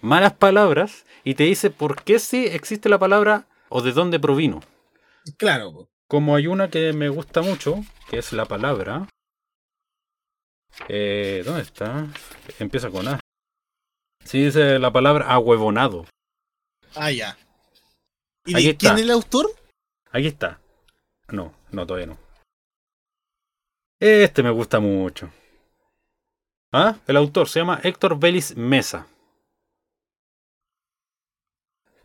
malas 0.00 0.34
palabras 0.34 1.06
y 1.24 1.34
te 1.34 1.44
dice 1.44 1.70
por 1.70 2.02
qué 2.02 2.18
sí 2.18 2.46
existe 2.46 2.88
la 2.88 2.98
palabra 2.98 3.46
o 3.68 3.80
de 3.82 3.92
dónde 3.92 4.20
provino. 4.20 4.60
Claro. 5.38 5.88
Como 6.08 6.36
hay 6.36 6.46
una 6.46 6.68
que 6.70 6.92
me 6.92 7.08
gusta 7.08 7.42
mucho, 7.42 7.82
que 8.10 8.18
es 8.18 8.32
la 8.32 8.44
palabra. 8.44 9.08
Eh, 10.88 11.42
¿Dónde 11.44 11.62
está? 11.62 12.06
Empieza 12.58 12.90
con 12.90 13.08
A. 13.08 13.20
Sí, 14.24 14.44
dice 14.44 14.78
la 14.78 14.92
palabra 14.92 15.26
ahuevonado. 15.30 16.06
Ah, 16.94 17.10
ya. 17.10 17.36
¿Y 18.44 18.54
Ahí 18.54 18.64
de 18.64 18.70
está. 18.70 18.78
quién 18.80 18.96
es 18.96 19.02
el 19.02 19.10
autor? 19.10 19.46
Aquí 20.10 20.26
está. 20.26 20.60
No, 21.28 21.54
no, 21.70 21.86
todavía 21.86 22.06
no. 22.06 22.18
Este 24.00 24.42
me 24.42 24.50
gusta 24.50 24.80
mucho. 24.80 25.30
Ah, 26.72 26.96
el 27.06 27.16
autor 27.16 27.48
se 27.48 27.60
llama 27.60 27.80
Héctor 27.82 28.18
Vélez 28.18 28.56
Mesa. 28.56 29.06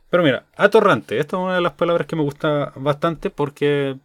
Pero 0.09 0.23
mira, 0.23 0.45
atorrante. 0.55 1.19
Esta 1.19 1.37
es 1.37 1.43
una 1.43 1.55
de 1.55 1.61
las 1.61 1.73
palabras 1.73 2.07
que 2.07 2.15
me 2.15 2.23
gusta 2.23 2.73
bastante 2.75 3.29
porque 3.29 3.97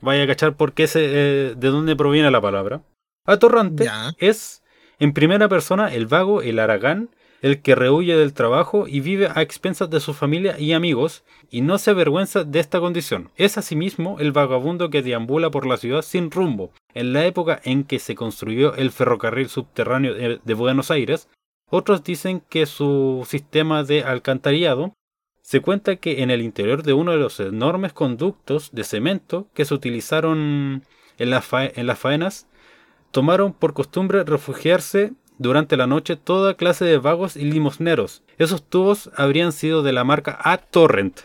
vaya 0.00 0.24
a 0.24 0.26
cachar 0.26 0.56
por 0.56 0.72
qué 0.72 0.86
se, 0.86 1.00
eh, 1.04 1.54
de 1.56 1.68
dónde 1.68 1.96
proviene 1.96 2.30
la 2.30 2.40
palabra. 2.40 2.82
Atorrante 3.26 3.88
es, 4.18 4.62
en 4.98 5.12
primera 5.12 5.48
persona, 5.48 5.92
el 5.92 6.06
vago, 6.06 6.42
el 6.42 6.58
aragán, 6.58 7.08
el 7.40 7.60
que 7.60 7.74
rehuye 7.74 8.16
del 8.16 8.32
trabajo 8.32 8.86
y 8.88 9.00
vive 9.00 9.28
a 9.34 9.42
expensas 9.42 9.90
de 9.90 10.00
su 10.00 10.14
familia 10.14 10.58
y 10.58 10.72
amigos, 10.72 11.24
y 11.50 11.60
no 11.60 11.78
se 11.78 11.90
avergüenza 11.90 12.44
de 12.44 12.60
esta 12.60 12.80
condición. 12.80 13.30
Es 13.36 13.58
asimismo 13.58 14.18
el 14.18 14.32
vagabundo 14.32 14.88
que 14.88 15.02
deambula 15.02 15.50
por 15.50 15.66
la 15.66 15.76
ciudad 15.76 16.02
sin 16.02 16.30
rumbo. 16.30 16.72
En 16.94 17.12
la 17.12 17.26
época 17.26 17.60
en 17.64 17.84
que 17.84 17.98
se 17.98 18.14
construyó 18.14 18.74
el 18.76 18.90
ferrocarril 18.90 19.48
subterráneo 19.48 20.38
de 20.42 20.54
Buenos 20.54 20.90
Aires, 20.90 21.28
otros 21.70 22.04
dicen 22.04 22.42
que 22.48 22.66
su 22.66 23.26
sistema 23.28 23.84
de 23.84 24.04
alcantarillado 24.04 24.94
se 25.44 25.60
cuenta 25.60 25.96
que 25.96 26.22
en 26.22 26.30
el 26.30 26.40
interior 26.40 26.82
de 26.82 26.94
uno 26.94 27.12
de 27.12 27.18
los 27.18 27.38
enormes 27.38 27.92
conductos 27.92 28.70
de 28.72 28.82
cemento 28.82 29.46
que 29.52 29.66
se 29.66 29.74
utilizaron 29.74 30.84
en, 31.18 31.30
las 31.30 31.44
faenas, 31.44 32.48
tomaron 33.10 33.52
por 33.52 33.74
costumbre 33.74 34.24
refugiarse 34.24 35.12
durante 35.36 35.76
la 35.76 35.86
noche 35.86 36.16
toda 36.16 36.54
clase 36.54 36.86
de 36.86 36.96
vagos 36.96 37.36
y 37.36 37.44
limosneros. 37.44 38.22
Esos 38.38 38.62
tubos 38.62 39.10
habrían 39.16 39.52
sido 39.52 39.82
de 39.82 39.92
la 39.92 40.02
marca 40.02 40.38
A 40.42 40.56
Torrent. 40.56 41.20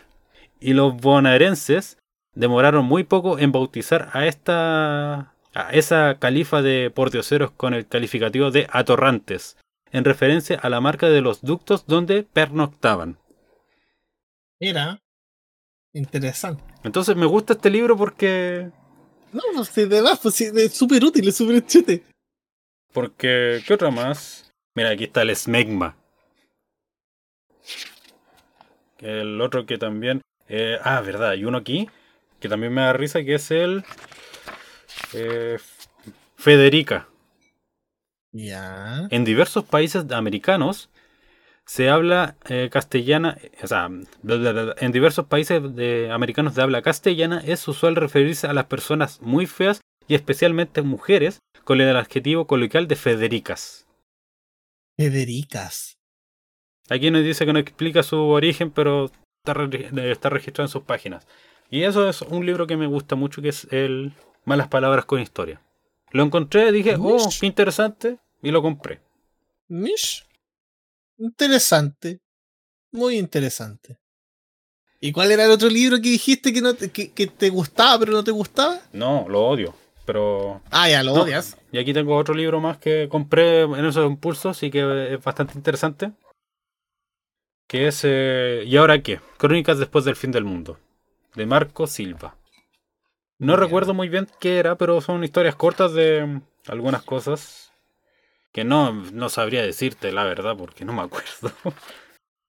Y 0.60 0.74
los 0.74 0.94
bonaerenses 0.98 1.96
demoraron 2.34 2.84
muy 2.84 3.04
poco 3.04 3.38
en 3.38 3.52
bautizar 3.52 4.10
a 4.12 4.26
esta 4.26 5.34
a 5.54 5.70
esa 5.70 6.18
califa 6.18 6.60
de 6.60 6.92
pordioseros 6.94 7.50
con 7.52 7.72
el 7.72 7.86
calificativo 7.86 8.50
de 8.50 8.68
atorrantes, 8.70 9.56
en 9.90 10.04
referencia 10.04 10.58
a 10.62 10.68
la 10.68 10.80
marca 10.80 11.08
de 11.08 11.22
los 11.22 11.40
ductos 11.40 11.86
donde 11.86 12.22
pernoctaban. 12.22 13.19
Era 14.60 15.00
interesante. 15.94 16.62
Entonces 16.84 17.16
me 17.16 17.26
gusta 17.26 17.54
este 17.54 17.70
libro 17.70 17.96
porque. 17.96 18.70
No, 19.32 19.42
pues 19.54 19.68
si 19.68 19.86
de 19.86 20.02
pues 20.22 20.40
es 20.40 20.74
súper 20.74 21.02
útil, 21.02 21.26
es 21.26 21.36
súper 21.36 21.64
chute. 21.66 22.04
Porque, 22.92 23.62
¿qué 23.66 23.74
otra 23.74 23.90
más? 23.90 24.52
Mira, 24.74 24.90
aquí 24.90 25.04
está 25.04 25.22
el 25.22 25.34
Smegma. 25.34 25.96
El 28.98 29.40
otro 29.40 29.64
que 29.64 29.78
también. 29.78 30.20
Eh, 30.48 30.78
ah, 30.82 31.00
verdad, 31.00 31.30
hay 31.30 31.44
uno 31.44 31.58
aquí 31.58 31.88
que 32.40 32.48
también 32.48 32.72
me 32.72 32.80
da 32.80 32.92
risa 32.92 33.22
que 33.22 33.34
es 33.34 33.50
el. 33.50 33.84
Eh, 35.12 35.58
Federica. 36.36 37.08
Ya. 38.32 39.06
En 39.10 39.24
diversos 39.24 39.64
países 39.64 40.10
americanos 40.12 40.90
se 41.70 41.88
habla 41.88 42.34
eh, 42.48 42.68
castellana, 42.68 43.38
o 43.62 43.66
sea, 43.68 43.88
en 43.88 44.90
diversos 44.90 45.26
países 45.26 45.62
de 45.76 46.10
americanos 46.10 46.56
de 46.56 46.62
habla 46.62 46.82
castellana 46.82 47.40
es 47.46 47.68
usual 47.68 47.94
referirse 47.94 48.48
a 48.48 48.52
las 48.52 48.64
personas 48.64 49.20
muy 49.22 49.46
feas 49.46 49.80
y 50.08 50.16
especialmente 50.16 50.82
mujeres 50.82 51.38
con 51.62 51.80
el 51.80 51.96
adjetivo 51.96 52.48
coloquial 52.48 52.88
de 52.88 52.96
Federicas. 52.96 53.86
Federicas. 54.98 55.96
Aquí 56.88 57.12
nos 57.12 57.22
dice 57.22 57.46
que 57.46 57.52
no 57.52 57.60
explica 57.60 58.02
su 58.02 58.18
origen, 58.18 58.72
pero 58.72 59.08
está, 59.46 59.54
está 60.10 60.28
registrado 60.28 60.66
en 60.66 60.72
sus 60.72 60.82
páginas. 60.82 61.24
Y 61.70 61.84
eso 61.84 62.08
es 62.08 62.22
un 62.22 62.44
libro 62.46 62.66
que 62.66 62.76
me 62.76 62.88
gusta 62.88 63.14
mucho, 63.14 63.42
que 63.42 63.50
es 63.50 63.68
el 63.70 64.12
Malas 64.44 64.66
Palabras 64.66 65.04
con 65.04 65.20
Historia. 65.20 65.62
Lo 66.10 66.24
encontré, 66.24 66.72
dije, 66.72 66.96
oh, 66.98 67.28
qué 67.38 67.46
interesante, 67.46 68.18
y 68.42 68.50
lo 68.50 68.60
compré. 68.60 69.00
Mish. 69.68 70.26
Interesante. 71.20 72.20
Muy 72.92 73.18
interesante. 73.18 73.98
¿Y 75.00 75.12
cuál 75.12 75.30
era 75.30 75.44
el 75.44 75.50
otro 75.50 75.68
libro 75.68 75.96
que 75.96 76.10
dijiste 76.10 76.52
que, 76.52 76.60
no 76.60 76.74
te, 76.74 76.90
que, 76.90 77.26
te 77.26 77.48
gustaba 77.50 77.98
pero 77.98 78.12
no 78.12 78.24
te 78.24 78.30
gustaba? 78.30 78.80
No, 78.92 79.26
lo 79.28 79.46
odio. 79.46 79.74
Pero. 80.06 80.62
Ah, 80.70 80.88
ya 80.88 81.02
lo 81.02 81.12
odias. 81.12 81.56
Y 81.72 81.78
aquí 81.78 81.92
tengo 81.92 82.16
otro 82.16 82.34
libro 82.34 82.60
más 82.60 82.78
que 82.78 83.08
compré 83.08 83.62
en 83.62 83.84
esos 83.84 84.06
impulsos 84.06 84.62
y 84.62 84.70
que 84.70 85.14
es 85.14 85.22
bastante 85.22 85.54
interesante. 85.54 86.12
Que 87.66 87.86
es. 87.86 88.00
Eh, 88.02 88.64
¿Y 88.66 88.76
ahora 88.76 89.02
qué? 89.02 89.20
Crónicas 89.36 89.78
después 89.78 90.04
del 90.04 90.16
fin 90.16 90.32
del 90.32 90.44
mundo. 90.44 90.78
De 91.34 91.46
Marco 91.46 91.86
Silva. 91.86 92.36
No 93.38 93.56
recuerdo 93.56 93.94
muy 93.94 94.08
bien 94.08 94.26
qué 94.38 94.58
era, 94.58 94.76
pero 94.76 95.00
son 95.00 95.22
historias 95.22 95.54
cortas 95.54 95.92
de 95.92 96.42
algunas 96.66 97.02
cosas. 97.02 97.69
Que 98.52 98.64
no, 98.64 98.92
no 98.92 99.28
sabría 99.28 99.62
decirte 99.62 100.12
la 100.12 100.24
verdad 100.24 100.56
porque 100.56 100.84
no 100.84 100.92
me 100.92 101.02
acuerdo. 101.02 101.52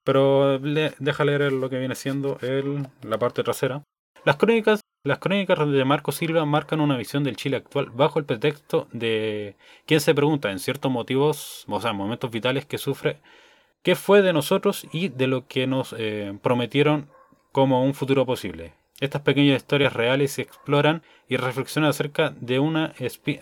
Pero 0.04 0.60
deja 0.60 1.26
leer 1.26 1.52
lo 1.52 1.70
que 1.70 1.78
viene 1.78 1.96
siendo 1.96 2.40
el, 2.42 2.88
la 3.04 3.20
parte 3.20 3.44
trasera. 3.44 3.84
Las 4.24 4.38
crónicas, 4.38 4.82
las 5.04 5.20
crónicas 5.20 5.60
de 5.72 5.86
Marco 5.86 6.12
Silva 6.12 6.46
marcan 6.46 6.82
una 6.82 6.98
visión 6.98 7.24
del 7.24 7.36
Chile 7.36 7.58
actual 7.58 7.90
bajo 7.92 8.20
el 8.20 8.26
pretexto 8.26 8.88
de 8.92 9.56
quien 9.86 10.00
se 10.00 10.16
pregunta 10.16 10.52
en 10.52 10.60
ciertos 10.60 10.92
motivos, 10.92 11.66
o 11.68 11.82
sea, 11.82 11.94
momentos 11.94 12.32
vitales 12.32 12.66
que 12.66 12.78
sufre, 12.78 13.20
qué 13.84 13.96
fue 13.96 14.22
de 14.22 14.34
nosotros 14.34 14.86
y 14.92 15.10
de 15.10 15.28
lo 15.28 15.48
que 15.48 15.68
nos 15.68 15.96
eh, 15.98 16.38
prometieron 16.42 17.10
como 17.52 17.84
un 17.84 17.94
futuro 17.94 18.26
posible. 18.26 18.74
Estas 19.02 19.24
pequeñas 19.24 19.58
historias 19.58 19.94
reales 19.94 20.32
se 20.32 20.44
exploran 20.44 21.02
y 21.28 21.36
reflexionan 21.36 21.90
acerca 21.90 22.30
de 22.40 22.60
una 22.60 22.94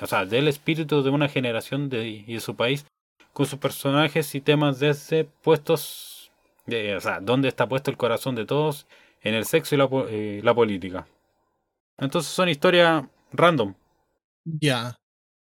o 0.01 0.07
sea, 0.07 0.26
del 0.26 0.47
espíritu 0.47 1.03
de 1.03 1.10
una 1.10 1.28
generación 1.28 1.89
de, 1.89 2.07
y 2.07 2.34
de 2.34 2.39
su 2.39 2.55
país, 2.55 2.86
con 3.34 3.45
sus 3.45 3.60
personajes 3.60 4.34
y 4.36 4.41
temas 4.41 4.80
desde 4.80 5.26
puestos, 5.26 6.32
de, 6.66 6.95
o 6.95 7.01
sea, 7.01 7.20
dónde 7.20 7.49
está 7.49 7.68
puesto 7.68 7.91
el 7.91 7.97
corazón 7.97 8.36
de 8.36 8.45
todos 8.45 8.88
en 9.22 9.36
el 9.36 9.43
sexo 9.43 9.76
y 9.76 9.78
la, 9.78 9.89
eh, 10.10 10.39
la 10.43 10.55
política. 10.55 11.07
Entonces 11.97 12.32
son 12.32 12.47
historias 12.47 13.03
random. 13.34 13.76
Ya. 14.45 14.95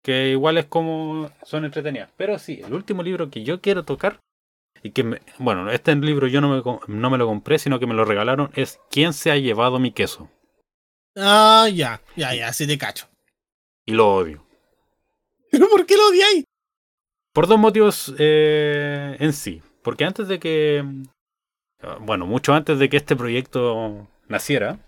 Que 0.02 0.30
igual 0.30 0.58
es 0.58 0.66
como 0.66 1.28
son 1.42 1.64
entretenidas. 1.64 2.10
Pero 2.16 2.38
sí, 2.38 2.62
el 2.64 2.72
último 2.72 3.02
libro 3.02 3.28
que 3.28 3.42
yo 3.42 3.60
quiero 3.60 3.84
tocar 3.84 4.20
y 4.82 4.90
que 4.90 5.04
me, 5.04 5.20
bueno, 5.38 5.70
este 5.70 5.94
libro 5.96 6.26
yo 6.26 6.40
no 6.40 6.48
me, 6.48 6.62
no 6.94 7.10
me 7.10 7.18
lo 7.18 7.26
compré, 7.26 7.58
sino 7.58 7.78
que 7.78 7.86
me 7.86 7.94
lo 7.94 8.04
regalaron, 8.04 8.50
es 8.54 8.80
¿Quién 8.90 9.12
se 9.12 9.30
ha 9.30 9.36
llevado 9.36 9.78
mi 9.78 9.92
queso? 9.92 10.30
Ah, 11.16 11.68
ya, 11.72 12.02
ya, 12.16 12.34
ya, 12.34 12.48
así 12.48 12.66
de 12.66 12.78
cacho. 12.78 13.08
Y 13.86 13.92
lo 13.92 14.14
odio. 14.14 14.46
¿Pero 15.50 15.68
por 15.68 15.86
qué 15.86 15.96
lo 15.96 16.08
odiáis? 16.08 16.44
Por 17.32 17.46
dos 17.46 17.58
motivos 17.58 18.14
eh, 18.18 19.16
en 19.20 19.32
sí. 19.32 19.62
Porque 19.82 20.04
antes 20.04 20.26
de 20.28 20.40
que 20.40 20.84
bueno, 22.00 22.26
mucho 22.26 22.54
antes 22.54 22.78
de 22.78 22.88
que 22.88 22.96
este 22.96 23.16
proyecto 23.16 24.06
naciera, 24.28 24.78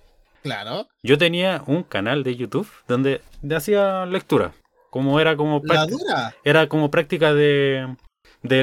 claro. 0.42 0.88
yo 1.02 1.18
tenía 1.18 1.62
un 1.66 1.82
canal 1.82 2.22
de 2.24 2.36
YouTube 2.36 2.68
donde 2.86 3.20
hacía 3.54 4.06
lectura. 4.06 4.52
Como 4.90 5.20
era 5.20 5.36
como 5.36 5.60
práctica, 5.60 6.34
era 6.44 6.66
como 6.68 6.90
práctica 6.90 7.34
de, 7.34 7.94
de, 8.42 8.60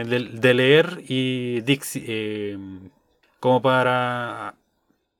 eh, 0.00 0.04
de, 0.04 0.54
leer 0.54 1.02
y 1.08 1.60
dicción 1.62 2.04
eh, 2.06 2.58
como 3.40 3.62
para 3.62 4.54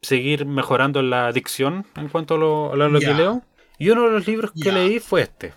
seguir 0.03 0.47
mejorando 0.47 1.03
la 1.03 1.33
dicción 1.33 1.87
en 1.97 2.09
cuanto 2.09 2.35
a 2.35 2.39
lo, 2.77 3.01
que 3.01 3.15
leo. 3.15 3.43
Y 3.79 3.91
uno 3.91 4.05
de 4.05 4.11
los 4.11 4.27
libros 4.27 4.53
que 4.53 4.73
leí 4.73 5.01
fue 5.01 5.23
este. 5.23 5.53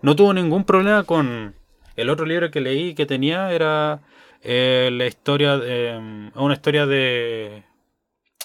No 0.00 0.16
tuvo 0.16 0.34
ningún 0.34 0.64
problema 0.64 1.04
con 1.04 1.54
el 1.96 2.10
otro 2.10 2.26
libro 2.26 2.50
que 2.50 2.60
leí 2.60 2.94
que 2.94 3.06
tenía 3.06 3.52
era 3.52 4.00
eh, 4.42 4.90
la 4.92 5.06
historia, 5.06 5.56
de, 5.56 5.98
mm, 6.00 6.30
una 6.34 6.54
historia 6.54 6.86
de... 6.86 7.64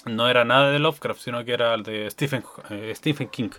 No 0.04 0.28
era 0.28 0.44
nada 0.44 0.70
de 0.70 0.78
Lovecraft, 0.78 1.20
sino 1.20 1.44
que 1.44 1.52
era 1.52 1.74
el 1.74 1.82
de 1.82 2.08
Stephen, 2.10 2.44
Stephen 2.94 3.28
King. 3.28 3.50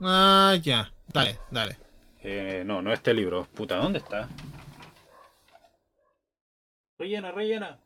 Ah, 0.00 0.54
ya. 0.62 0.92
Dale, 1.12 1.38
dale. 1.50 1.83
Eh, 2.24 2.62
no, 2.64 2.82
no 2.82 2.92
este 2.92 3.14
libro. 3.14 3.46
Puta, 3.54 3.76
¿dónde 3.76 3.98
está? 3.98 4.28
Rellena, 6.98 7.30
rellena. 7.30 7.78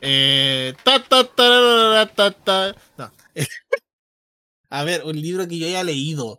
Eh, 0.00 0.74
ta, 0.82 1.02
ta, 1.02 1.24
ta, 1.24 2.06
ta, 2.14 2.30
ta, 2.32 2.74
No. 2.96 3.12
A 4.70 4.84
ver, 4.84 5.04
un 5.04 5.18
libro 5.18 5.48
que 5.48 5.58
yo 5.58 5.66
haya 5.66 5.82
leído. 5.82 6.38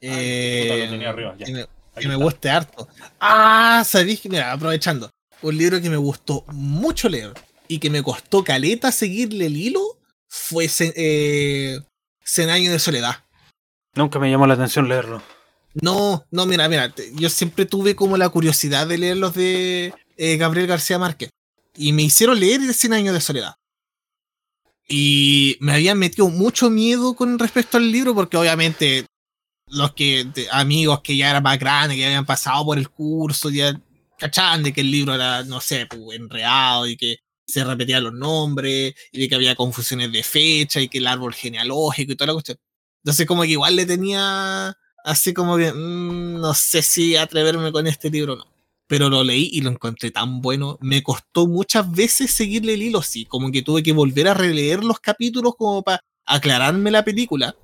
Eh, 0.00 0.66
lo 0.68 0.90
tenía 0.90 1.10
arriba, 1.10 1.36
ya 1.36 1.68
que 1.98 2.08
me 2.08 2.16
guste 2.16 2.48
harto. 2.48 2.88
Ah, 3.20 3.82
sabéis 3.84 4.20
que, 4.20 4.28
mira, 4.28 4.52
aprovechando, 4.52 5.10
un 5.42 5.58
libro 5.58 5.80
que 5.80 5.90
me 5.90 5.96
gustó 5.96 6.44
mucho 6.48 7.08
leer 7.08 7.32
y 7.66 7.78
que 7.78 7.90
me 7.90 8.02
costó 8.02 8.44
caleta 8.44 8.92
seguirle 8.92 9.46
el 9.46 9.56
hilo 9.56 9.98
fue 10.28 10.68
eh, 10.78 11.80
Cien 12.22 12.50
años 12.50 12.72
de 12.72 12.78
soledad. 12.78 13.24
Nunca 13.98 14.20
me 14.20 14.30
llamó 14.30 14.46
la 14.46 14.54
atención 14.54 14.88
leerlo. 14.88 15.20
No, 15.82 16.24
no, 16.30 16.46
mira, 16.46 16.68
mira, 16.68 16.94
yo 17.14 17.28
siempre 17.28 17.66
tuve 17.66 17.96
como 17.96 18.16
la 18.16 18.28
curiosidad 18.28 18.86
de 18.86 18.96
leer 18.96 19.16
los 19.16 19.34
de 19.34 19.92
eh, 20.16 20.36
Gabriel 20.36 20.68
García 20.68 21.00
Márquez. 21.00 21.30
Y 21.74 21.92
me 21.92 22.02
hicieron 22.02 22.38
leer 22.38 22.60
Cien 22.74 22.92
años 22.92 23.12
de 23.12 23.20
soledad. 23.20 23.56
Y 24.88 25.56
me 25.58 25.72
habían 25.72 25.98
metido 25.98 26.28
mucho 26.28 26.70
miedo 26.70 27.14
con 27.14 27.40
respecto 27.40 27.76
al 27.76 27.90
libro 27.90 28.14
porque 28.14 28.36
obviamente 28.36 29.04
los 29.66 29.92
que 29.94 30.28
amigos 30.52 31.00
que 31.02 31.16
ya 31.16 31.30
eran 31.30 31.42
más 31.42 31.58
grandes, 31.58 31.98
que 31.98 32.06
habían 32.06 32.24
pasado 32.24 32.64
por 32.64 32.78
el 32.78 32.88
curso, 32.90 33.50
ya 33.50 33.78
cachaban 34.16 34.62
de 34.62 34.72
que 34.72 34.82
el 34.82 34.92
libro 34.92 35.12
era, 35.12 35.42
no 35.42 35.60
sé, 35.60 35.86
pues, 35.86 36.20
enreado 36.20 36.86
y 36.86 36.96
que 36.96 37.16
se 37.44 37.64
repetían 37.64 38.04
los 38.04 38.14
nombres 38.14 38.94
y 39.10 39.20
de 39.20 39.28
que 39.28 39.34
había 39.34 39.56
confusiones 39.56 40.12
de 40.12 40.22
fecha 40.22 40.80
y 40.80 40.88
que 40.88 40.98
el 40.98 41.08
árbol 41.08 41.34
genealógico 41.34 42.12
y 42.12 42.16
toda 42.16 42.28
la 42.28 42.34
cuestión. 42.34 42.58
Entonces 43.02 43.26
como 43.26 43.42
que 43.42 43.50
igual 43.50 43.76
le 43.76 43.86
tenía 43.86 44.76
así 45.04 45.32
como 45.32 45.56
que 45.56 45.72
mm, 45.72 46.40
no 46.40 46.54
sé 46.54 46.82
si 46.82 47.16
atreverme 47.16 47.72
con 47.72 47.86
este 47.86 48.10
libro 48.10 48.34
o 48.34 48.36
no. 48.36 48.46
Pero 48.86 49.10
lo 49.10 49.22
leí 49.22 49.50
y 49.52 49.60
lo 49.60 49.70
encontré 49.70 50.10
tan 50.10 50.40
bueno. 50.40 50.78
Me 50.80 51.02
costó 51.02 51.46
muchas 51.46 51.90
veces 51.90 52.30
seguirle 52.30 52.74
el 52.74 52.82
hilo, 52.82 53.02
sí. 53.02 53.26
Como 53.26 53.50
que 53.52 53.62
tuve 53.62 53.82
que 53.82 53.92
volver 53.92 54.28
a 54.28 54.34
releer 54.34 54.82
los 54.82 54.98
capítulos 55.00 55.54
como 55.56 55.82
para 55.82 56.02
aclararme 56.24 56.90
la 56.90 57.04
película 57.04 57.54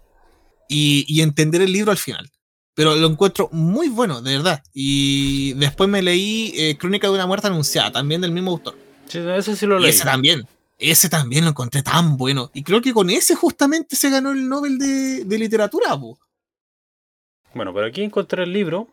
y, 0.68 1.04
y 1.08 1.22
entender 1.22 1.62
el 1.62 1.72
libro 1.72 1.90
al 1.90 1.98
final 1.98 2.30
pero 2.74 2.96
lo 2.96 3.06
encuentro 3.06 3.48
muy 3.52 3.88
bueno, 3.88 4.20
de 4.20 4.36
verdad. 4.36 4.62
Y 4.72 5.52
después 5.54 5.88
me 5.88 6.02
leí 6.02 6.52
eh, 6.56 6.76
Crónica 6.76 7.06
de 7.06 7.14
una 7.14 7.26
muerte 7.26 7.46
anunciada, 7.46 7.92
también 7.92 8.20
del 8.20 8.32
mismo 8.32 8.50
autor. 8.50 8.76
Sí, 9.06 9.18
ese 9.18 9.54
sí 9.54 9.66
lo 9.66 9.78
leí. 9.78 9.90
ese 9.90 10.04
también. 10.04 10.46
Ese 10.90 11.08
también 11.08 11.44
lo 11.44 11.50
encontré 11.50 11.82
tan 11.82 12.16
bueno. 12.16 12.50
Y 12.52 12.62
creo 12.62 12.82
que 12.82 12.92
con 12.92 13.08
ese 13.08 13.34
justamente 13.34 13.96
se 13.96 14.10
ganó 14.10 14.32
el 14.32 14.48
Nobel 14.48 14.78
de, 14.78 15.24
de 15.24 15.38
literatura. 15.38 15.96
Bueno, 17.54 17.72
pero 17.72 17.86
aquí 17.86 18.02
encontré 18.02 18.42
el 18.42 18.52
libro 18.52 18.88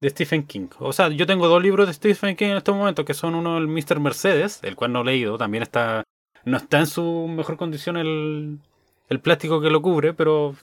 de 0.00 0.10
Stephen 0.10 0.46
King. 0.46 0.68
O 0.78 0.92
sea, 0.92 1.08
yo 1.08 1.26
tengo 1.26 1.48
dos 1.48 1.62
libros 1.62 1.86
de 1.86 1.94
Stephen 1.94 2.36
King 2.36 2.48
en 2.48 2.56
este 2.56 2.72
momento, 2.72 3.04
que 3.04 3.14
son 3.14 3.34
uno 3.34 3.58
el 3.58 3.68
Mr. 3.68 4.00
Mercedes, 4.00 4.60
el 4.62 4.76
cual 4.76 4.92
no 4.92 5.02
he 5.02 5.04
leído. 5.04 5.38
También 5.38 5.62
está. 5.62 6.04
No 6.44 6.56
está 6.56 6.78
en 6.78 6.86
su 6.86 7.26
mejor 7.28 7.56
condición 7.56 7.96
el, 7.96 8.58
el 9.08 9.20
plástico 9.20 9.60
que 9.60 9.70
lo 9.70 9.82
cubre, 9.82 10.14
pero. 10.14 10.54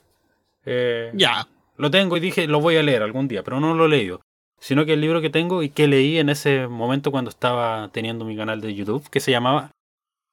Eh, 0.64 1.10
ya. 1.14 1.46
Lo 1.76 1.90
tengo 1.90 2.16
y 2.16 2.20
dije, 2.20 2.46
lo 2.46 2.60
voy 2.60 2.76
a 2.76 2.82
leer 2.82 3.02
algún 3.02 3.26
día, 3.28 3.42
pero 3.42 3.58
no 3.58 3.74
lo 3.74 3.86
he 3.86 3.88
leído. 3.88 4.20
Sino 4.60 4.84
que 4.84 4.92
el 4.92 5.00
libro 5.00 5.20
que 5.20 5.30
tengo 5.30 5.62
y 5.62 5.70
que 5.70 5.88
leí 5.88 6.18
en 6.18 6.28
ese 6.28 6.68
momento 6.68 7.10
cuando 7.10 7.30
estaba 7.30 7.88
teniendo 7.92 8.24
mi 8.24 8.36
canal 8.36 8.60
de 8.60 8.74
YouTube, 8.74 9.08
que 9.10 9.20
se 9.20 9.32
llamaba. 9.32 9.70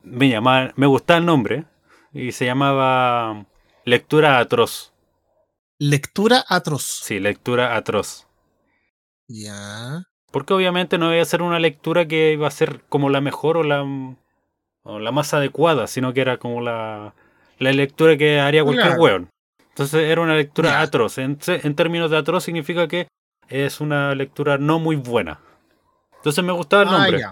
Me 0.02 0.30
llamaba. 0.30 0.74
Me 0.76 0.88
gustaba 0.88 1.20
el 1.20 1.26
nombre. 1.26 1.66
Y 2.14 2.32
se 2.32 2.46
llamaba. 2.46 3.46
Lectura 3.86 4.40
atroz. 4.40 4.94
Lectura 5.78 6.44
atroz. 6.48 6.84
Sí, 6.84 7.20
lectura 7.20 7.76
atroz. 7.76 8.28
Ya. 9.28 10.04
Porque 10.32 10.54
obviamente 10.54 10.98
no 10.98 11.14
iba 11.14 11.22
a 11.22 11.26
ser 11.26 11.42
una 11.42 11.60
lectura 11.60 12.08
que 12.08 12.34
iba 12.34 12.48
a 12.48 12.52
ser 12.52 12.82
como 12.90 13.10
la 13.10 13.22
mejor 13.22 13.58
o 13.58 13.64
la, 13.64 13.84
o 14.84 15.00
la 15.00 15.12
más 15.12 15.34
adecuada, 15.34 15.88
sino 15.88 16.14
que 16.14 16.22
era 16.22 16.38
como 16.38 16.62
la, 16.62 17.14
la 17.58 17.72
lectura 17.72 18.18
que 18.18 18.40
haría 18.40 18.64
cualquier 18.64 18.96
claro. 18.98 19.28
Entonces 19.70 20.10
era 20.10 20.22
una 20.22 20.36
lectura 20.36 20.82
atroz. 20.82 21.18
En, 21.18 21.38
términos 21.38 22.12
de 22.12 22.18
atroz 22.18 22.44
significa 22.44 22.88
que 22.88 23.08
es 23.48 23.80
una 23.80 24.14
lectura 24.14 24.58
no 24.58 24.78
muy 24.78 24.98
buena. 24.98 25.40
Entonces 26.18 26.44
me 26.44 26.52
gustaba 26.52 26.84
el 26.84 26.90
ah, 26.90 26.92
nombre. 26.92 27.26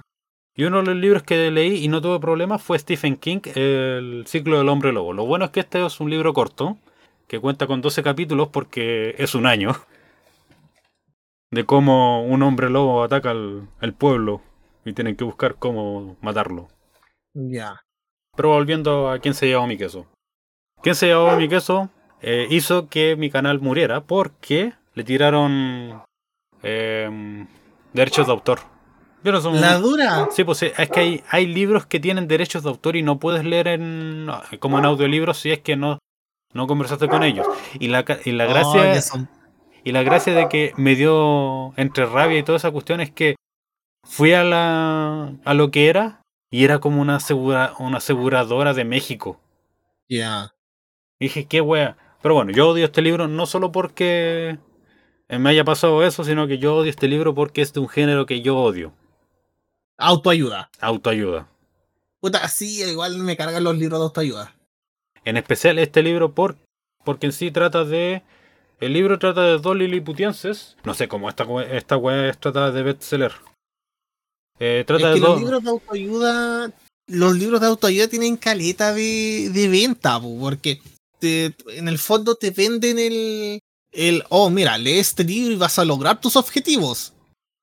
Y 0.57 0.63
uno 0.63 0.79
de 0.79 0.85
los 0.85 0.95
libros 0.95 1.21
que 1.21 1.51
leí 1.51 1.85
y 1.85 1.87
no 1.87 2.01
tuve 2.01 2.19
problemas 2.19 2.63
fue 2.63 2.79
Stephen 2.79 3.15
King, 3.15 3.41
El 3.53 4.23
ciclo 4.25 4.57
del 4.57 4.69
hombre 4.69 4.91
lobo. 4.91 5.13
Lo 5.13 5.23
bueno 5.23 5.45
es 5.45 5.51
que 5.51 5.59
este 5.59 5.85
es 5.85 5.99
un 5.99 6.09
libro 6.09 6.33
corto, 6.33 6.79
que 7.27 7.39
cuenta 7.39 7.67
con 7.67 7.79
12 7.79 8.01
capítulos 8.01 8.49
porque 8.49 9.13
es 9.19 9.35
un 9.35 9.45
año. 9.45 9.75
De 11.51 11.63
cómo 11.63 12.25
un 12.25 12.41
hombre 12.41 12.71
lobo 12.71 13.03
ataca 13.03 13.29
al, 13.29 13.93
pueblo 13.99 14.41
y 14.83 14.93
tienen 14.93 15.15
que 15.15 15.23
buscar 15.23 15.55
cómo 15.55 16.17
matarlo. 16.21 16.69
Ya. 17.35 17.83
Pero 18.35 18.49
volviendo 18.49 19.11
a 19.11 19.19
quién 19.19 19.35
se 19.35 19.45
llevó 19.45 19.67
mi 19.67 19.77
queso. 19.77 20.07
¿Quién 20.81 20.95
se 20.95 21.05
llevó 21.05 21.37
mi 21.37 21.47
queso? 21.47 21.89
Eh, 22.21 22.47
hizo 22.49 22.89
que 22.89 23.15
mi 23.15 23.29
canal 23.29 23.59
muriera 23.59 24.01
porque 24.01 24.73
le 24.95 25.03
tiraron 25.03 26.01
eh, 26.63 27.45
derechos 27.93 28.25
de 28.25 28.33
autor. 28.33 28.76
¿La 29.23 29.77
dura? 29.77 30.27
Sí, 30.31 30.43
pues 30.43 30.63
es 30.63 30.89
que 30.89 30.99
hay, 30.99 31.23
hay 31.29 31.47
libros 31.47 31.85
que 31.85 31.99
tienen 31.99 32.27
derechos 32.27 32.63
de 32.63 32.69
autor 32.69 32.95
y 32.95 33.03
no 33.03 33.19
puedes 33.19 33.43
leer 33.43 33.67
en 33.67 34.27
como 34.59 34.79
en 34.79 34.85
audiolibros 34.85 35.37
si 35.39 35.51
es 35.51 35.59
que 35.59 35.75
no, 35.75 35.99
no 36.53 36.67
conversaste 36.67 37.07
con 37.07 37.23
ellos. 37.23 37.47
Y 37.79 37.87
la, 37.87 38.05
y 38.23 38.31
la 38.31 38.45
gracia. 38.45 39.01
Y 39.83 39.91
la 39.93 40.03
gracia 40.03 40.33
de 40.33 40.49
que 40.49 40.73
me 40.75 40.95
dio 40.95 41.73
entre 41.77 42.05
rabia 42.05 42.37
y 42.37 42.43
toda 42.43 42.57
esa 42.57 42.71
cuestión 42.71 42.99
es 42.99 43.09
que 43.09 43.35
fui 44.03 44.33
a 44.33 44.43
la 44.43 45.33
a 45.45 45.53
lo 45.53 45.71
que 45.71 45.87
era 45.87 46.21
y 46.51 46.65
era 46.65 46.79
como 46.79 47.01
una 47.01 47.17
asegura, 47.17 47.73
una 47.79 47.97
aseguradora 47.97 48.73
de 48.73 48.83
México. 48.83 49.39
Ya. 50.09 50.53
Dije, 51.19 51.45
qué 51.45 51.61
wea. 51.61 51.97
Pero 52.21 52.35
bueno, 52.35 52.51
yo 52.51 52.69
odio 52.69 52.85
este 52.85 53.01
libro 53.01 53.27
no 53.27 53.45
solo 53.45 53.71
porque 53.71 54.57
me 55.29 55.49
haya 55.49 55.63
pasado 55.63 56.03
eso, 56.03 56.23
sino 56.23 56.47
que 56.47 56.57
yo 56.57 56.75
odio 56.75 56.89
este 56.89 57.07
libro 57.07 57.33
porque 57.33 57.61
es 57.61 57.73
de 57.73 57.79
un 57.79 57.89
género 57.89 58.25
que 58.25 58.41
yo 58.41 58.57
odio. 58.57 58.93
Autoayuda. 59.97 60.69
Autoayuda. 60.79 61.47
Puta, 62.19 62.47
sí, 62.47 62.83
igual 62.83 63.17
me 63.17 63.35
cargan 63.35 63.63
los 63.63 63.77
libros 63.77 63.99
de 63.99 64.03
autoayuda. 64.05 64.55
En 65.25 65.37
especial 65.37 65.79
este 65.79 66.03
libro 66.03 66.33
por, 66.33 66.57
porque 67.03 67.27
en 67.27 67.33
sí 67.33 67.51
trata 67.51 67.83
de... 67.83 68.23
El 68.79 68.93
libro 68.93 69.17
trata 69.17 69.41
de 69.41 69.57
dos 69.57 69.75
liliputienses. 69.75 70.77
No 70.83 70.93
sé 70.93 71.07
cómo 71.07 71.29
esta, 71.29 71.45
esta 71.71 71.97
weá 71.97 72.31
trata 72.33 72.71
de 72.71 72.83
bestseller. 72.83 73.33
Eh, 74.59 74.83
trata 74.85 75.11
de 75.11 75.19
los 75.19 75.39
libros 75.39 75.63
de 75.63 75.69
autoayuda... 75.69 76.71
Los 77.09 77.37
libros 77.37 77.61
de 77.61 77.67
autoayuda 77.67 78.09
tienen 78.09 78.35
caleta 78.35 78.93
de, 78.93 79.49
de 79.53 79.69
venta, 79.69 80.19
porque 80.19 80.81
en 81.21 81.87
el 81.87 81.99
fondo 81.99 82.35
te 82.35 82.51
venden 82.51 82.99
el, 82.99 83.61
el, 83.93 84.25
oh, 84.27 84.49
mira, 84.49 84.77
lee 84.77 84.99
este 84.99 85.23
libro 85.23 85.53
y 85.53 85.55
vas 85.55 85.79
a 85.79 85.85
lograr 85.85 86.19
tus 86.19 86.35
objetivos. 86.35 87.13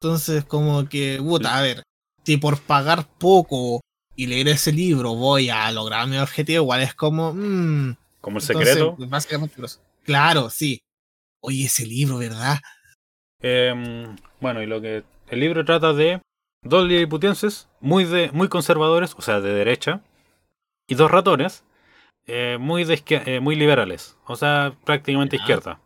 Entonces, 0.01 0.47
como 0.47 0.89
que, 0.89 1.19
puta, 1.23 1.59
a 1.59 1.61
ver, 1.61 1.83
si 2.25 2.37
por 2.37 2.61
pagar 2.61 3.07
poco 3.19 3.81
y 4.17 4.27
leer 4.27 4.49
ese 4.49 4.73
libro 4.73 5.15
voy 5.15 5.51
a 5.51 5.71
lograr 5.73 6.07
mi 6.09 6.19
objetivo, 6.19 6.63
igual 6.65 6.83
es 6.83 6.95
como, 6.95 7.33
mmm, 7.35 7.97
como 8.21 8.39
el 8.39 8.43
secreto. 8.43 8.97
claro, 10.05 10.51
sí. 10.51 10.81
Oye, 11.41 11.67
ese 11.67 11.85
libro, 11.85 12.19
¿verdad? 12.19 12.59
Em, 13.41 14.17
bueno, 14.41 14.63
y 14.63 14.67
lo 14.67 14.81
que 14.81 15.05
el 15.29 15.41
libro 15.41 15.65
trata 15.65 15.93
de 15.93 16.23
dos 16.63 16.87
liliputienses 16.87 17.69
muy, 17.81 18.05
de, 18.05 18.31
muy 18.33 18.49
conservadores, 18.49 19.15
o 19.17 19.23
sea, 19.23 19.41
de 19.41 19.53
derecha, 19.53 20.01
y 20.89 20.95
dos 20.95 21.11
ratones 21.11 21.65
eh, 22.27 22.57
muy, 22.59 22.87
eh, 22.89 23.41
muy 23.41 23.57
liberales, 23.57 24.17
o 24.27 24.37
sea, 24.37 24.75
prácticamente 24.85 25.37
izquierda. 25.37 25.81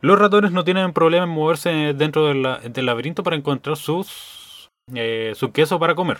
Los 0.00 0.18
ratones 0.18 0.52
no 0.52 0.64
tienen 0.64 0.92
problema 0.92 1.24
en 1.24 1.30
moverse 1.30 1.70
dentro 1.94 2.26
del 2.26 2.86
laberinto 2.86 3.22
para 3.22 3.36
encontrar 3.36 3.76
sus, 3.76 4.45
eh, 4.94 5.32
su 5.34 5.52
queso 5.52 5.78
para 5.78 5.94
comer. 5.94 6.18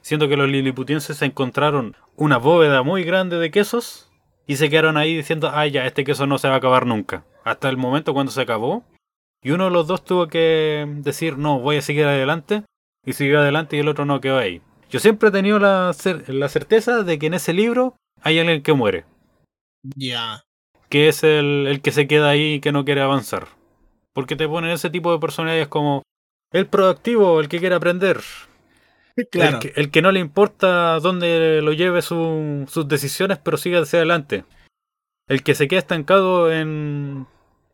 Siendo 0.00 0.28
que 0.28 0.36
los 0.36 0.48
liliputienses 0.48 1.20
encontraron 1.22 1.96
una 2.14 2.38
bóveda 2.38 2.82
muy 2.82 3.02
grande 3.02 3.38
de 3.38 3.50
quesos 3.50 4.10
y 4.46 4.56
se 4.56 4.70
quedaron 4.70 4.96
ahí 4.96 5.16
diciendo, 5.16 5.50
ay 5.52 5.72
ya, 5.72 5.86
este 5.86 6.04
queso 6.04 6.26
no 6.26 6.38
se 6.38 6.48
va 6.48 6.54
a 6.54 6.58
acabar 6.58 6.86
nunca. 6.86 7.24
Hasta 7.44 7.68
el 7.68 7.76
momento 7.76 8.14
cuando 8.14 8.32
se 8.32 8.42
acabó. 8.42 8.84
Y 9.42 9.50
uno 9.50 9.64
de 9.64 9.70
los 9.70 9.86
dos 9.86 10.04
tuvo 10.04 10.28
que 10.28 10.86
decir, 10.98 11.38
no, 11.38 11.60
voy 11.60 11.76
a 11.76 11.82
seguir 11.82 12.04
adelante. 12.04 12.62
Y 13.04 13.12
siguió 13.12 13.40
adelante 13.40 13.76
y 13.76 13.80
el 13.80 13.88
otro 13.88 14.04
no 14.04 14.20
quedó 14.20 14.38
ahí. 14.38 14.62
Yo 14.90 15.00
siempre 15.00 15.28
he 15.28 15.32
tenido 15.32 15.58
la, 15.58 15.94
la 16.28 16.48
certeza 16.48 17.02
de 17.02 17.18
que 17.18 17.26
en 17.26 17.34
ese 17.34 17.52
libro 17.52 17.96
hay 18.22 18.38
alguien 18.38 18.62
que 18.62 18.72
muere. 18.72 19.04
Ya. 19.82 20.42
Que 20.88 21.08
es 21.08 21.22
el, 21.24 21.66
el, 21.68 21.80
que 21.80 21.92
se 21.92 22.06
queda 22.06 22.30
ahí 22.30 22.54
y 22.54 22.60
que 22.60 22.72
no 22.72 22.84
quiere 22.84 23.02
avanzar. 23.02 23.48
Porque 24.12 24.36
te 24.36 24.48
ponen 24.48 24.70
ese 24.70 24.90
tipo 24.90 25.12
de 25.12 25.18
personajes 25.18 25.68
como 25.68 26.02
el 26.56 26.66
proactivo, 26.66 27.40
el 27.40 27.48
que 27.48 27.58
quiere 27.58 27.74
aprender. 27.74 28.20
Claro. 29.30 29.60
El, 29.74 29.90
que, 29.90 30.02
no 30.02 30.12
le 30.12 30.20
importa 30.20 31.00
dónde 31.00 31.60
lo 31.62 31.72
lleve 31.72 32.02
sus 32.02 32.86
decisiones, 32.86 33.38
pero 33.38 33.56
sigue 33.56 33.78
hacia 33.78 33.98
adelante. 33.98 34.44
El 35.26 35.42
que 35.42 35.54
se 35.54 35.68
queda 35.68 35.80
estancado 35.80 36.52
en, 36.52 37.26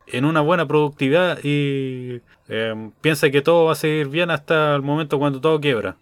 en 0.06 0.24
una 0.24 0.40
buena 0.40 0.66
productividad 0.66 1.40
y 1.42 2.20
em, 2.48 2.92
piensa 3.00 3.30
que 3.30 3.42
todo 3.42 3.66
va 3.66 3.72
a 3.72 3.76
seguir 3.76 4.08
bien 4.08 4.30
hasta 4.30 4.74
el 4.74 4.82
momento 4.82 5.18
cuando 5.18 5.40
todo 5.40 5.60
quiebra. 5.60 5.96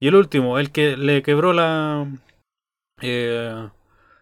Y 0.00 0.08
el 0.08 0.16
último, 0.16 0.58
el 0.58 0.72
que 0.72 0.96
le 0.96 1.22
quebró 1.22 1.52
la, 1.52 2.06
eh, 3.00 3.68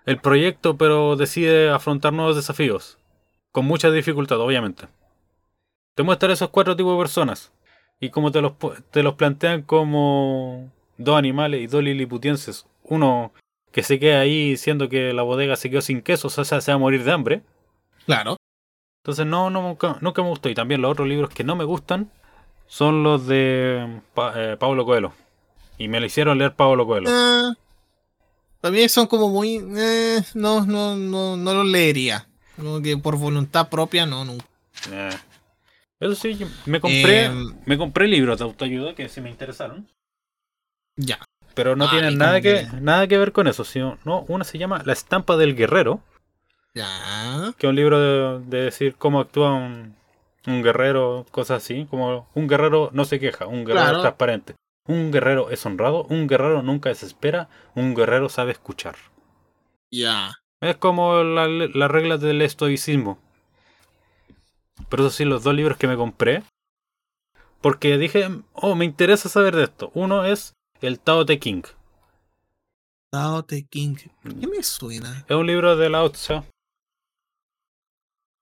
el 0.04 0.18
proyecto, 0.18 0.76
pero 0.76 1.16
decide 1.16 1.70
afrontar 1.70 2.12
nuevos 2.12 2.36
desafíos. 2.36 2.98
Con 3.52 3.64
mucha 3.64 3.90
dificultad, 3.90 4.40
obviamente. 4.40 4.86
Te 5.94 6.02
muestran 6.02 6.32
esos 6.32 6.50
cuatro 6.50 6.76
tipos 6.76 6.92
de 6.92 7.02
personas. 7.02 7.52
Y 8.02 8.10
como 8.10 8.32
te 8.32 8.40
los, 8.40 8.54
te 8.90 9.04
los 9.04 9.14
plantean 9.14 9.62
como 9.62 10.72
dos 10.98 11.16
animales 11.16 11.60
y 11.60 11.68
dos 11.68 11.84
liliputienses. 11.84 12.66
Uno 12.82 13.32
que 13.70 13.84
se 13.84 14.00
queda 14.00 14.18
ahí 14.18 14.56
siendo 14.56 14.88
que 14.88 15.12
la 15.12 15.22
bodega 15.22 15.54
se 15.54 15.70
quedó 15.70 15.82
sin 15.82 16.02
queso, 16.02 16.26
o 16.26 16.30
sea, 16.30 16.60
se 16.60 16.72
va 16.72 16.74
a 16.74 16.78
morir 16.78 17.04
de 17.04 17.12
hambre. 17.12 17.42
Claro. 18.04 18.38
Entonces 19.02 19.24
no, 19.24 19.50
no 19.50 19.62
nunca, 19.62 20.22
me 20.22 20.28
gustó. 20.28 20.48
Y 20.48 20.54
también 20.56 20.82
los 20.82 20.90
otros 20.90 21.06
libros 21.06 21.30
que 21.30 21.44
no 21.44 21.54
me 21.54 21.62
gustan 21.62 22.10
son 22.66 23.04
los 23.04 23.28
de 23.28 24.00
eh, 24.34 24.56
Pablo 24.58 24.84
Coelho. 24.84 25.12
Y 25.78 25.86
me 25.86 26.00
lo 26.00 26.06
hicieron 26.06 26.38
leer 26.38 26.56
Pablo 26.56 26.84
Coelho. 26.84 27.08
Ah, 27.08 27.54
también 28.60 28.88
son 28.88 29.06
como 29.06 29.28
muy. 29.28 29.64
Eh, 29.76 30.24
no, 30.34 30.66
no, 30.66 30.96
no, 30.96 31.36
no 31.36 31.54
los 31.54 31.66
leería. 31.66 32.26
Como 32.56 32.82
que 32.82 32.96
por 32.96 33.16
voluntad 33.16 33.68
propia, 33.68 34.06
no, 34.06 34.24
nunca. 34.24 34.44
Eso 36.02 36.14
sí, 36.14 36.38
me 36.66 36.80
compré, 36.80 37.24
em, 37.26 37.54
me 37.64 37.78
compré 37.78 38.08
libros 38.08 38.38
de 38.38 38.44
autoayuda 38.44 38.94
que 38.94 39.08
sí 39.08 39.20
me 39.20 39.30
interesaron. 39.30 39.86
Ya. 40.96 41.18
Pero 41.54 41.76
no 41.76 41.84
Ay, 41.84 41.90
tienen 41.90 42.18
nada 42.18 42.40
que, 42.40 42.66
que- 42.70 42.80
nada 42.80 43.06
que 43.06 43.18
ver 43.18 43.32
con 43.32 43.46
eso. 43.46 43.64
Sino, 43.64 43.98
no, 44.04 44.24
una 44.28 44.44
se 44.44 44.58
llama 44.58 44.82
La 44.84 44.92
estampa 44.94 45.36
del 45.36 45.54
guerrero, 45.54 46.00
Ya. 46.74 47.52
que 47.58 47.66
es 47.66 47.70
un 47.70 47.76
libro 47.76 48.00
de, 48.00 48.44
de 48.46 48.64
decir 48.64 48.96
cómo 48.96 49.20
actúa 49.20 49.52
un, 49.54 49.94
un 50.46 50.62
guerrero, 50.62 51.26
cosas 51.30 51.62
así. 51.62 51.86
Como 51.88 52.28
un 52.34 52.48
guerrero 52.48 52.90
no 52.92 53.04
se 53.04 53.20
queja, 53.20 53.46
un 53.46 53.64
guerrero 53.64 53.84
Claro. 53.84 53.96
es 53.98 54.02
transparente. 54.02 54.54
Un 54.88 55.12
guerrero 55.12 55.50
es 55.50 55.64
honrado, 55.64 56.04
un 56.04 56.26
guerrero 56.26 56.62
nunca 56.62 56.88
desespera, 56.88 57.48
un 57.76 57.94
guerrero 57.94 58.28
sabe 58.28 58.50
escuchar. 58.52 58.96
Ya. 59.92 60.32
Es 60.60 60.76
como 60.76 61.22
la- 61.22 61.46
las 61.46 61.90
reglas 61.90 62.20
del 62.20 62.42
estoicismo. 62.42 63.18
Pero 64.92 65.06
eso 65.06 65.16
sí, 65.16 65.24
los 65.24 65.42
dos 65.42 65.54
libros 65.54 65.78
que 65.78 65.88
me 65.88 65.96
compré. 65.96 66.42
Porque 67.62 67.96
dije, 67.96 68.28
oh, 68.52 68.74
me 68.74 68.84
interesa 68.84 69.28
saber 69.28 69.56
de 69.56 69.64
esto. 69.64 69.90
Uno 69.94 70.24
es 70.26 70.52
el 70.82 71.00
Tao 71.00 71.24
Te 71.24 71.38
King. 71.38 71.62
Tao 73.10 73.42
Te 73.42 73.64
King. 73.64 73.96
¿Qué 74.22 74.46
me 74.46 74.62
suena? 74.62 75.24
Es 75.26 75.34
un 75.36 75.46
libro 75.46 75.76
de 75.76 75.88
Lao 75.88 76.10
Tzu. 76.10 76.44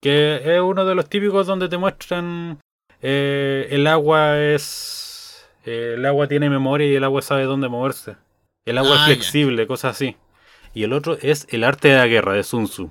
Que 0.02 0.56
es 0.56 0.60
uno 0.60 0.84
de 0.86 0.94
los 0.94 1.08
típicos 1.08 1.46
donde 1.46 1.68
te 1.68 1.76
muestran 1.78 2.58
eh, 3.02 3.68
el 3.70 3.86
agua 3.86 4.38
es. 4.40 5.46
eh, 5.66 5.94
el 5.96 6.06
agua 6.06 6.26
tiene 6.26 6.48
memoria 6.50 6.86
y 6.90 6.94
el 6.96 7.04
agua 7.04 7.22
sabe 7.22 7.44
dónde 7.44 7.68
moverse. 7.68 8.16
El 8.64 8.78
agua 8.78 8.92
Ah, 8.92 8.94
es 8.94 9.00
ya. 9.00 9.06
flexible, 9.06 9.66
cosas 9.66 9.96
así. 9.96 10.16
Y 10.74 10.82
el 10.84 10.92
otro 10.94 11.16
es 11.20 11.46
El 11.50 11.64
arte 11.64 11.88
de 11.88 11.96
la 11.96 12.06
guerra 12.06 12.32
de 12.32 12.42
Sun 12.42 12.64
Tzu. 12.66 12.90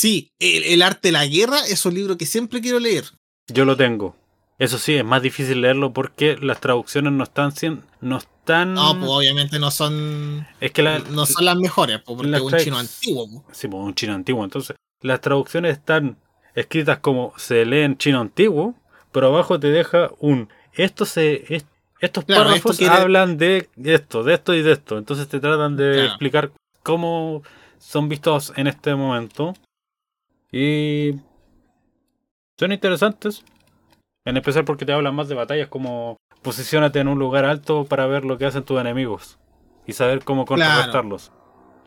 Sí, 0.00 0.32
el, 0.38 0.64
el 0.64 0.80
arte 0.82 1.08
de 1.08 1.12
la 1.12 1.26
guerra 1.26 1.58
es 1.68 1.84
un 1.84 1.92
libro 1.94 2.16
que 2.16 2.24
siempre 2.24 2.62
quiero 2.62 2.78
leer. 2.80 3.04
Yo 3.48 3.66
lo 3.66 3.76
tengo. 3.76 4.16
Eso 4.58 4.78
sí, 4.78 4.94
es 4.94 5.04
más 5.04 5.20
difícil 5.20 5.60
leerlo 5.60 5.92
porque 5.92 6.38
las 6.40 6.58
traducciones 6.58 7.12
no 7.12 7.24
están. 7.24 7.52
No 8.00 8.16
están. 8.16 8.72
No, 8.72 8.98
pues 8.98 9.10
obviamente 9.10 9.58
no 9.58 9.70
son. 9.70 10.46
es 10.58 10.70
que 10.72 10.82
la, 10.82 11.00
no 11.00 11.26
son 11.26 11.44
las 11.44 11.56
mejores, 11.56 12.00
pues, 12.04 12.16
porque 12.16 12.30
las 12.30 12.40
es 12.40 12.46
un 12.46 12.58
chino 12.58 12.78
antiguo. 12.78 13.28
pues. 13.44 13.58
Sí, 13.58 13.68
pues 13.68 13.82
un 13.82 13.94
chino 13.94 14.14
antiguo. 14.14 14.42
Entonces, 14.42 14.74
las 15.02 15.20
traducciones 15.20 15.76
están 15.76 16.16
escritas 16.54 16.98
como 17.00 17.34
se 17.36 17.66
lee 17.66 17.80
en 17.80 17.98
chino 17.98 18.20
antiguo, 18.22 18.74
pero 19.12 19.26
abajo 19.26 19.60
te 19.60 19.68
deja 19.68 20.10
un. 20.18 20.48
Esto 20.72 21.04
se. 21.04 21.44
es- 21.54 21.66
estos 22.00 22.24
Claro, 22.24 22.44
párrafos 22.44 22.72
esto 22.72 22.78
quiere- 22.86 23.02
hablan 23.02 23.36
de 23.36 23.68
esto, 23.84 24.22
de 24.24 24.32
esto 24.32 24.54
y 24.54 24.62
de 24.62 24.72
esto. 24.72 24.96
Entonces 24.96 25.28
te 25.28 25.40
tratan 25.40 25.76
de 25.76 25.92
Claro. 25.92 26.06
explicar 26.08 26.52
cómo 26.82 27.42
son 27.78 28.08
vistos 28.08 28.54
en 28.56 28.66
este 28.68 28.94
momento. 28.94 29.52
Y. 30.52 31.12
Son 32.58 32.72
interesantes. 32.72 33.44
En 34.24 34.36
especial 34.36 34.64
porque 34.64 34.84
te 34.84 34.92
hablan 34.92 35.14
más 35.14 35.28
de 35.28 35.34
batallas 35.34 35.68
como 35.68 36.18
posiciónate 36.42 36.98
en 37.00 37.08
un 37.08 37.18
lugar 37.18 37.44
alto 37.44 37.84
para 37.84 38.06
ver 38.06 38.24
lo 38.24 38.38
que 38.38 38.44
hacen 38.46 38.64
tus 38.64 38.80
enemigos 38.80 39.38
y 39.86 39.92
saber 39.92 40.24
cómo 40.24 40.44
Claro. 40.44 40.62
contrarrestarlos. 40.62 41.32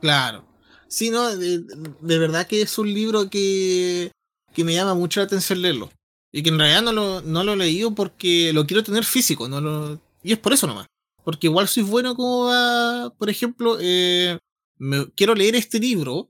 Claro. 0.01 0.45
Sí, 0.87 1.09
no, 1.09 1.35
de, 1.35 1.59
de 1.59 2.19
verdad 2.19 2.47
que 2.47 2.61
es 2.61 2.77
un 2.77 2.91
libro 2.93 3.29
que, 3.29 4.11
que 4.53 4.63
me 4.63 4.73
llama 4.73 4.93
mucho 4.93 5.19
la 5.19 5.25
atención 5.25 5.61
leerlo. 5.61 5.89
Y 6.31 6.41
que 6.41 6.49
en 6.49 6.57
realidad 6.57 6.81
no 6.81 6.91
lo, 6.91 7.21
no 7.21 7.43
lo 7.43 7.53
he 7.53 7.57
leído 7.57 7.93
porque 7.93 8.51
lo 8.53 8.65
quiero 8.65 8.83
tener 8.83 9.03
físico. 9.03 9.47
No 9.47 9.61
lo, 9.61 9.99
y 10.23 10.33
es 10.33 10.39
por 10.39 10.53
eso 10.53 10.65
nomás. 10.67 10.87
Porque 11.23 11.47
igual 11.47 11.67
soy 11.67 11.83
bueno 11.83 12.15
como 12.15 12.45
va, 12.45 13.11
por 13.17 13.29
ejemplo, 13.29 13.77
eh, 13.79 14.37
me, 14.77 15.11
quiero 15.11 15.35
leer 15.35 15.55
este 15.55 15.79
libro 15.79 16.29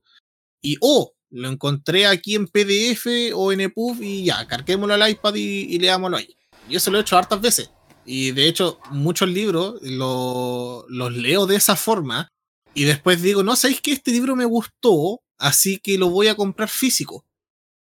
y, 0.61 0.77
oh, 0.81 1.13
lo 1.33 1.49
encontré 1.49 2.05
aquí 2.05 2.35
en 2.35 2.47
PDF 2.47 3.31
o 3.33 3.51
en 3.51 3.61
EPUB 3.61 4.01
y 4.01 4.25
ya, 4.25 4.45
carguémoslo 4.47 4.93
al 4.93 5.09
iPad 5.09 5.35
y, 5.35 5.75
y 5.75 5.79
leámoslo 5.79 6.17
ahí. 6.17 6.35
Y 6.69 6.75
eso 6.75 6.91
lo 6.91 6.97
he 6.97 7.01
hecho 7.01 7.17
hartas 7.17 7.41
veces. 7.41 7.71
Y 8.05 8.31
de 8.31 8.47
hecho, 8.47 8.79
muchos 8.91 9.29
libros 9.29 9.79
lo- 9.81 10.85
los 10.89 11.11
leo 11.13 11.45
de 11.47 11.55
esa 11.55 11.75
forma 11.75 12.29
y 12.73 12.83
después 12.83 13.21
digo, 13.21 13.43
no, 13.43 13.55
¿sabéis 13.55 13.81
que 13.81 13.91
este 13.93 14.11
libro 14.11 14.35
me 14.35 14.45
gustó? 14.45 15.21
Así 15.37 15.79
que 15.79 15.97
lo 15.97 16.09
voy 16.09 16.27
a 16.27 16.35
comprar 16.35 16.69
físico. 16.69 17.25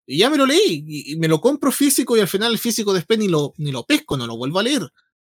Y 0.05 0.17
ya 0.17 0.29
me 0.29 0.37
lo 0.37 0.45
leí, 0.45 0.83
y, 0.87 1.13
y 1.13 1.15
me 1.15 1.27
lo 1.29 1.39
compro 1.39 1.71
físico 1.71 2.17
y 2.17 2.19
al 2.19 2.27
final 2.27 2.51
el 2.51 2.59
físico 2.59 2.91
después 2.93 3.17
ni 3.19 3.27
lo, 3.29 3.53
ni 3.57 3.71
lo 3.71 3.83
pesco, 3.85 4.17
no 4.17 4.27
lo 4.27 4.35
vuelvo 4.35 4.59
a 4.59 4.63
leer. 4.63 4.81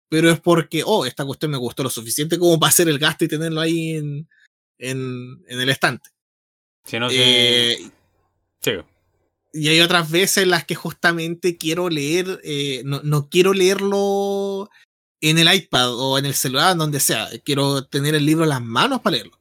Pero 0.09 0.31
es 0.31 0.39
porque, 0.41 0.83
oh, 0.85 1.07
esta 1.07 1.24
cuestión 1.24 1.51
me 1.51 1.57
gustó 1.59 1.83
lo 1.83 1.91
suficiente 1.91 2.39
como 2.39 2.59
para 2.61 2.70
hacer 2.70 2.89
el 2.89 2.99
gasto 2.99 3.24
y 3.24 3.29
tenerlo 3.29 3.61
ahí 3.61 3.97
en, 3.97 4.29
en, 4.79 5.43
en 5.49 5.61
el 5.61 5.68
estante. 5.70 6.11
Si 6.85 6.99
no, 7.01 7.09
Eh, 7.11 7.91
sí. 8.70 8.82
y 9.52 9.68
hay 9.68 9.80
otras 9.80 10.10
veces 10.10 10.44
en 10.44 10.50
las 10.50 10.64
que 10.64 10.74
justamente 10.74 11.56
quiero 11.56 11.88
leer, 11.88 12.40
eh, 12.44 12.82
no, 12.84 13.00
no 13.02 13.28
quiero 13.28 13.52
leerlo 13.52 14.68
en 15.20 15.38
el 15.38 15.52
iPad 15.52 15.94
o 15.94 16.18
en 16.18 16.26
el 16.26 16.34
celular, 16.34 16.76
donde 16.76 17.00
sea. 17.00 17.28
Quiero 17.44 17.84
tener 17.84 18.14
el 18.14 18.26
libro 18.26 18.44
en 18.44 18.50
las 18.50 18.62
manos 18.62 19.00
para 19.00 19.16
leerlo. 19.16 19.38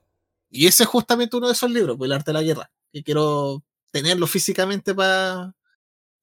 Y 0.50 0.68
ese 0.68 0.84
es 0.84 0.90
justamente 0.90 1.36
uno 1.36 1.48
de 1.48 1.54
esos 1.54 1.70
libros, 1.70 1.98
pues, 1.98 2.08
El 2.08 2.14
arte 2.14 2.32
de 2.32 2.34
la 2.34 2.44
guerra. 2.44 2.72
Que 2.92 3.04
quiero 3.04 3.64
tenerlo 3.92 4.28
físicamente 4.28 4.96
para 4.96 5.54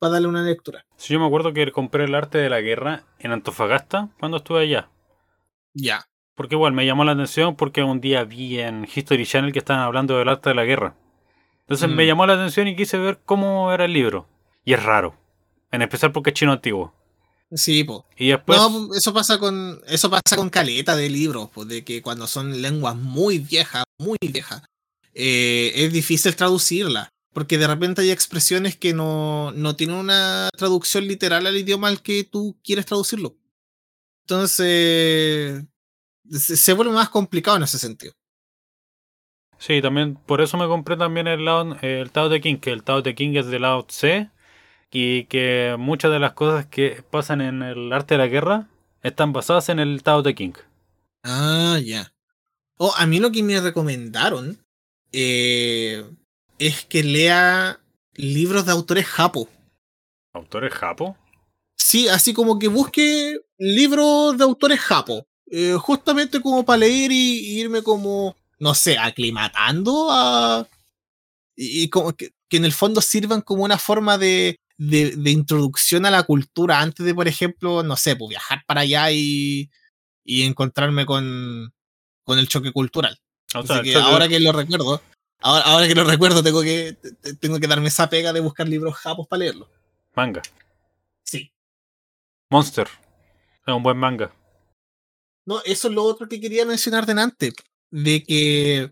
darle 0.00 0.26
una 0.26 0.42
lectura. 0.42 0.84
Sí, 0.96 1.12
yo 1.12 1.20
me 1.20 1.26
acuerdo 1.26 1.52
que 1.52 1.70
compré 1.70 2.04
el 2.04 2.14
arte 2.14 2.38
de 2.38 2.50
la 2.50 2.60
guerra 2.60 3.04
en 3.18 3.32
Antofagasta 3.32 4.10
cuando 4.18 4.38
estuve 4.38 4.62
allá. 4.62 4.90
Ya. 5.74 6.06
Porque 6.34 6.54
igual 6.54 6.72
me 6.72 6.86
llamó 6.86 7.04
la 7.04 7.12
atención 7.12 7.56
porque 7.56 7.82
un 7.82 8.00
día 8.00 8.24
vi 8.24 8.58
en 8.58 8.88
History 8.92 9.26
Channel 9.26 9.52
que 9.52 9.58
estaban 9.58 9.82
hablando 9.82 10.16
del 10.16 10.28
arte 10.28 10.48
de 10.48 10.54
la 10.54 10.64
guerra. 10.64 10.96
Entonces 11.72 11.88
Mm. 11.90 11.96
me 11.96 12.06
llamó 12.06 12.26
la 12.26 12.34
atención 12.34 12.68
y 12.68 12.76
quise 12.76 12.98
ver 12.98 13.20
cómo 13.24 13.72
era 13.72 13.86
el 13.86 13.92
libro. 13.94 14.28
Y 14.64 14.74
es 14.74 14.82
raro. 14.82 15.16
En 15.70 15.80
especial 15.80 16.12
porque 16.12 16.30
es 16.30 16.34
chino 16.34 16.52
antiguo. 16.52 16.92
Sí, 17.50 17.82
pues. 17.84 18.00
Y 18.16 18.28
después... 18.28 18.58
no, 18.58 18.94
eso 18.94 19.12
pasa 19.14 19.38
con 19.38 19.80
eso 19.86 20.10
pasa 20.10 20.36
con 20.36 20.50
caleta 20.50 20.96
de 20.96 21.08
libros, 21.08 21.48
pues, 21.52 21.68
de 21.68 21.82
que 21.84 22.02
cuando 22.02 22.26
son 22.26 22.60
lenguas 22.62 22.94
muy 22.96 23.38
viejas, 23.38 23.84
muy 23.98 24.18
viejas, 24.20 24.62
eh, 25.14 25.72
es 25.74 25.92
difícil 25.92 26.34
traducirlas, 26.36 27.08
porque 27.32 27.56
de 27.58 27.66
repente 27.66 28.02
hay 28.02 28.10
expresiones 28.10 28.76
que 28.76 28.92
no, 28.94 29.50
no 29.52 29.76
tienen 29.76 29.96
una 29.96 30.48
traducción 30.56 31.06
literal 31.06 31.46
al 31.46 31.56
idioma 31.56 31.88
al 31.88 32.02
que 32.02 32.24
tú 32.24 32.58
quieres 32.64 32.86
traducirlo. 32.86 33.34
Entonces, 34.24 35.64
se, 36.30 36.56
se 36.56 36.72
vuelve 36.72 36.92
más 36.92 37.08
complicado 37.10 37.56
en 37.56 37.64
ese 37.64 37.78
sentido. 37.78 38.12
Sí, 39.62 39.80
también 39.80 40.16
por 40.16 40.40
eso 40.40 40.56
me 40.58 40.66
compré 40.66 40.96
también 40.96 41.28
el, 41.28 41.46
el 41.82 42.10
Tao 42.10 42.28
Te 42.28 42.40
King, 42.40 42.56
que 42.56 42.72
el 42.72 42.82
Tao 42.82 43.00
Te 43.00 43.14
King 43.14 43.36
es 43.36 43.46
de 43.46 43.60
Lao 43.60 43.84
Tse 43.84 44.28
y 44.90 45.26
que 45.26 45.76
muchas 45.78 46.10
de 46.10 46.18
las 46.18 46.32
cosas 46.32 46.66
que 46.66 47.04
pasan 47.10 47.40
en 47.40 47.62
el 47.62 47.92
arte 47.92 48.14
de 48.14 48.18
la 48.18 48.26
guerra 48.26 48.68
están 49.02 49.32
basadas 49.32 49.68
en 49.68 49.78
el 49.78 50.02
Tao 50.02 50.20
Te 50.24 50.34
King. 50.34 50.54
Ah, 51.22 51.78
ya. 51.84 52.12
Oh, 52.76 52.92
a 52.96 53.06
mí 53.06 53.20
lo 53.20 53.30
que 53.30 53.44
me 53.44 53.60
recomendaron 53.60 54.58
eh, 55.12 56.04
es 56.58 56.84
que 56.84 57.04
lea 57.04 57.78
libros 58.14 58.66
de 58.66 58.72
autores 58.72 59.06
japo. 59.06 59.48
¿Autores 60.34 60.74
japo? 60.74 61.16
Sí, 61.76 62.08
así 62.08 62.32
como 62.34 62.58
que 62.58 62.68
busque 62.68 63.38
libros 63.58 64.36
de 64.38 64.44
autores 64.44 64.80
japo. 64.80 65.24
eh, 65.46 65.74
justamente 65.78 66.40
como 66.40 66.64
para 66.64 66.78
leer 66.78 67.12
y, 67.12 67.38
y 67.40 67.60
irme 67.60 67.82
como, 67.82 68.34
no 68.62 68.74
sé, 68.74 68.96
aclimatando 68.98 70.08
a... 70.10 70.68
Y, 71.56 71.82
y 71.84 71.90
como 71.90 72.12
que, 72.14 72.30
que 72.48 72.56
en 72.58 72.64
el 72.64 72.72
fondo 72.72 73.00
sirvan 73.00 73.40
como 73.42 73.64
una 73.64 73.76
forma 73.78 74.18
de, 74.18 74.56
de, 74.78 75.16
de 75.16 75.30
introducción 75.30 76.06
a 76.06 76.10
la 76.10 76.22
cultura 76.22 76.80
antes 76.80 77.04
de, 77.04 77.14
por 77.14 77.26
ejemplo, 77.28 77.82
no 77.82 77.96
sé, 77.96 78.14
pues 78.16 78.28
viajar 78.30 78.62
para 78.66 78.82
allá 78.82 79.10
y, 79.10 79.68
y 80.24 80.42
encontrarme 80.44 81.04
con, 81.06 81.72
con 82.24 82.38
el 82.38 82.48
choque 82.48 82.72
cultural. 82.72 83.18
O 83.54 83.66
sea, 83.66 83.76
Así 83.76 83.84
que 83.84 83.92
choque- 83.94 84.04
ahora 84.10 84.28
que 84.28 84.40
lo 84.40 84.52
recuerdo, 84.52 85.02
ahora, 85.40 85.64
ahora 85.64 85.88
que 85.88 85.94
lo 85.94 86.04
recuerdo, 86.04 86.42
tengo 86.42 86.62
que, 86.62 86.94
te- 87.20 87.34
tengo 87.34 87.58
que 87.60 87.66
darme 87.66 87.88
esa 87.88 88.08
pega 88.08 88.32
de 88.32 88.40
buscar 88.40 88.68
libros 88.68 88.94
japos 88.94 89.26
para 89.28 89.40
leerlo. 89.40 89.68
manga. 90.14 90.40
Sí. 91.24 91.52
Monster. 92.50 92.86
Es 93.66 93.74
un 93.74 93.82
buen 93.82 93.96
manga. 93.98 94.32
No, 95.44 95.60
eso 95.64 95.88
es 95.88 95.94
lo 95.94 96.04
otro 96.04 96.28
que 96.28 96.40
quería 96.40 96.64
mencionar 96.64 97.04
delante, 97.06 97.52
de 97.92 98.24
que 98.24 98.90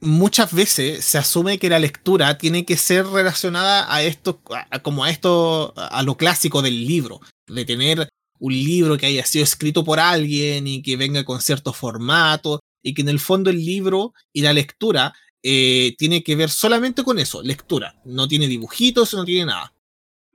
muchas 0.00 0.52
veces 0.52 1.04
se 1.04 1.16
asume 1.16 1.58
que 1.58 1.70
la 1.70 1.78
lectura 1.78 2.36
tiene 2.36 2.66
que 2.66 2.76
ser 2.76 3.06
relacionada 3.06 3.92
a 3.92 4.02
esto, 4.02 4.42
como 4.82 5.04
a 5.04 5.10
esto, 5.10 5.72
a 5.76 6.02
lo 6.02 6.16
clásico 6.16 6.60
del 6.60 6.86
libro, 6.86 7.20
de 7.46 7.64
tener 7.64 8.08
un 8.38 8.52
libro 8.52 8.98
que 8.98 9.06
haya 9.06 9.24
sido 9.24 9.44
escrito 9.44 9.84
por 9.84 9.98
alguien 9.98 10.66
y 10.66 10.82
que 10.82 10.96
venga 10.96 11.24
con 11.24 11.40
cierto 11.40 11.72
formato, 11.72 12.60
y 12.82 12.92
que 12.92 13.02
en 13.02 13.08
el 13.08 13.20
fondo 13.20 13.48
el 13.48 13.64
libro 13.64 14.12
y 14.32 14.42
la 14.42 14.52
lectura 14.52 15.14
eh, 15.42 15.94
tiene 15.96 16.22
que 16.22 16.36
ver 16.36 16.50
solamente 16.50 17.02
con 17.04 17.18
eso, 17.18 17.42
lectura, 17.42 18.00
no 18.04 18.28
tiene 18.28 18.48
dibujitos, 18.48 19.14
no 19.14 19.24
tiene 19.24 19.46
nada. 19.46 19.72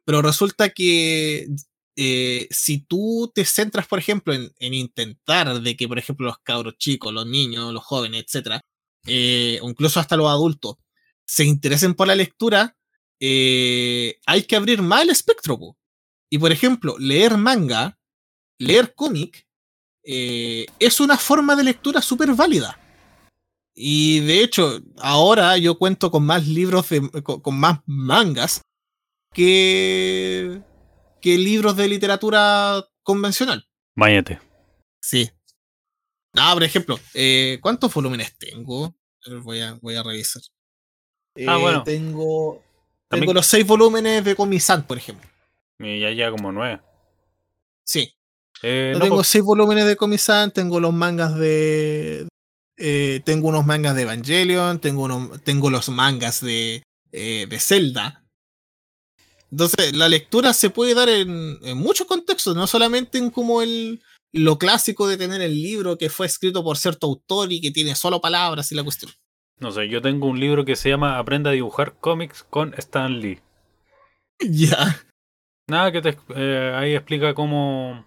Pero 0.06 0.22
resulta 0.22 0.70
que 0.70 1.48
eh, 2.04 2.48
si 2.50 2.80
tú 2.80 3.32
te 3.34 3.46
centras, 3.46 3.86
por 3.88 4.00
ejemplo, 4.00 4.34
en, 4.34 4.52
en 4.58 4.74
intentar 4.74 5.62
de 5.62 5.78
que, 5.78 5.88
por 5.88 6.00
ejemplo, 6.00 6.26
los 6.26 6.40
cabros 6.40 6.78
chicos, 6.80 7.14
los 7.14 7.28
niños, 7.28 7.72
los 7.72 7.84
jóvenes, 7.84 8.24
etcétera, 8.26 8.60
eh, 9.06 9.60
incluso 9.62 10.00
hasta 10.00 10.18
los 10.18 10.28
adultos, 10.28 10.78
se 11.26 11.46
interesen 11.46 11.94
por 11.94 12.08
la 12.08 12.16
lectura, 12.16 12.76
eh, 13.20 14.20
hay 14.26 14.44
que 14.44 14.56
abrir 14.56 14.82
más 14.82 15.04
el 15.04 15.12
espectro. 15.12 15.78
Y, 16.28 16.40
por 16.40 16.52
ejemplo, 16.52 16.96
leer 16.98 17.38
manga, 17.38 18.00
leer 18.58 18.96
cómic, 18.96 19.48
eh, 20.04 20.66
es 20.80 21.00
una 21.00 21.18
forma 21.18 21.56
de 21.56 21.66
lectura 21.66 22.02
súper 22.02 22.34
válida. 22.34 22.80
Y 23.76 24.22
de 24.22 24.44
hecho, 24.44 24.82
ahora 24.98 25.56
yo 25.58 25.78
cuento 25.78 26.10
con 26.10 26.26
más 26.26 26.48
libros, 26.48 26.90
de, 26.90 27.22
con, 27.22 27.60
más 27.60 27.80
mangas 27.86 28.62
que, 29.34 30.64
que 31.22 31.38
libros 31.38 31.76
de 31.76 31.88
literatura 31.88 32.84
convencional. 33.04 33.68
Máñate. 33.96 34.40
Sí. 35.02 35.30
Ah, 36.36 36.52
por 36.54 36.64
ejemplo, 36.64 37.00
eh, 37.14 37.60
¿cuántos 37.62 37.94
volúmenes 37.94 38.38
tengo? 38.38 38.96
Voy 39.44 39.62
a, 39.62 39.74
voy 39.82 39.96
a 39.96 40.04
revisar. 40.04 40.42
Ah, 41.48 41.58
bueno. 41.58 41.80
Eh, 41.80 41.84
tengo, 41.86 42.64
También- 43.08 43.22
tengo 43.28 43.34
los 43.34 43.46
seis 43.48 43.66
volúmenes 43.66 44.24
de 44.24 44.36
Comisan, 44.36 44.86
por 44.88 44.98
ejemplo. 44.98 45.30
Y 45.80 46.00
ya 46.00 46.10
llega 46.12 46.32
como 46.32 46.52
nueve. 46.52 46.82
Sí. 47.86 48.14
Eh, 48.64 48.92
no, 48.94 49.00
tengo 49.02 49.16
pues, 49.16 49.28
seis 49.28 49.44
volúmenes 49.44 49.86
de 49.86 49.96
Comisan, 49.96 50.52
tengo 50.52 50.80
los 50.80 50.94
mangas 50.94 51.36
de. 51.36 52.28
eh, 52.78 53.22
tengo 53.26 53.50
unos 53.50 53.66
mangas 53.66 53.96
de 53.96 54.04
Evangelion, 54.04 54.80
tengo, 54.80 55.04
unos, 55.04 55.44
tengo 55.44 55.70
los 55.70 55.90
mangas 55.90 56.42
de, 56.42 56.84
eh, 57.12 57.46
de 57.50 57.60
Zelda. 57.60 58.21
Entonces, 59.52 59.96
la 59.96 60.08
lectura 60.08 60.54
se 60.54 60.70
puede 60.70 60.94
dar 60.94 61.10
en, 61.10 61.60
en 61.62 61.78
muchos 61.78 62.08
contextos, 62.08 62.56
no 62.56 62.68
solamente 62.68 63.18
en 63.18 63.30
como 63.30 63.62
el, 63.62 64.02
lo 64.34 64.58
clásico 64.58 65.08
de 65.08 65.18
tener 65.18 65.42
el 65.42 65.62
libro 65.62 65.98
que 65.98 66.10
fue 66.10 66.26
escrito 66.26 66.64
por 66.64 66.78
cierto 66.78 67.08
autor 67.08 67.52
y 67.52 67.60
que 67.60 67.72
tiene 67.72 67.96
solo 67.96 68.22
palabras 68.22 68.72
y 68.72 68.76
la 68.76 68.84
cuestión. 68.84 69.12
no 69.60 69.72
sé, 69.72 69.90
yo 69.90 70.02
tengo 70.02 70.28
un 70.28 70.40
libro 70.40 70.66
que 70.66 70.76
se 70.76 70.90
llama 70.90 71.18
Aprenda 71.18 71.50
a 71.50 71.54
dibujar 71.54 71.96
cómics 72.00 72.44
con 72.50 72.74
Stan 72.76 73.20
Lee. 73.20 73.40
Ya. 74.44 75.00
Nada, 75.68 75.92
que 75.92 76.02
te, 76.02 76.18
eh, 76.36 76.74
ahí 76.76 76.96
explica 76.96 77.36
cómo 77.36 78.06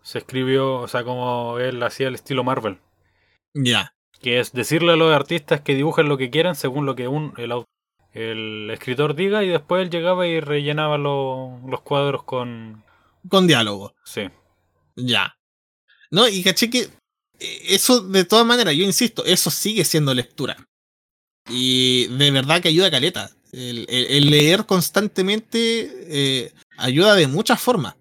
se 0.00 0.18
escribió, 0.18 0.76
o 0.76 0.86
sea, 0.86 1.02
cómo 1.02 1.58
él 1.58 1.82
hacía 1.82 2.06
el 2.06 2.14
estilo 2.14 2.44
Marvel. 2.44 2.78
Ya. 3.52 3.92
Que 4.20 4.38
es 4.38 4.52
decirle 4.52 4.92
a 4.92 4.96
los 4.96 5.12
artistas 5.12 5.60
que 5.60 5.74
dibujen 5.74 6.08
lo 6.08 6.18
que 6.18 6.30
quieran 6.30 6.54
según 6.54 6.86
lo 6.86 6.94
que 6.94 7.08
un, 7.08 7.34
el, 7.36 7.52
el 8.12 8.70
escritor 8.70 9.14
diga 9.14 9.42
y 9.42 9.48
después 9.48 9.82
él 9.82 9.90
llegaba 9.90 10.26
y 10.26 10.40
rellenaba 10.40 10.98
lo- 10.98 11.60
los 11.68 11.80
cuadros 11.82 12.24
con... 12.24 12.84
Con 13.28 13.46
diálogo. 13.46 13.94
Sí. 14.04 14.22
Ya. 14.96 15.36
No, 16.10 16.28
y 16.28 16.42
caché 16.42 16.68
que 16.68 16.80
eh, 16.80 17.62
eso, 17.68 18.00
de 18.00 18.24
todas 18.24 18.44
maneras, 18.46 18.74
yo 18.74 18.84
insisto, 18.84 19.24
eso 19.24 19.50
sigue 19.50 19.84
siendo 19.84 20.12
lectura. 20.12 20.56
Y 21.48 22.06
de 22.08 22.30
verdad 22.30 22.60
que 22.60 22.68
ayuda 22.68 22.88
a 22.88 22.90
caleta. 22.90 23.30
El, 23.52 23.86
el- 23.88 24.06
el 24.06 24.30
leer 24.30 24.64
constantemente 24.66 25.90
eh, 26.08 26.52
ayuda 26.78 27.14
de 27.14 27.26
muchas 27.26 27.60
formas. 27.60 27.94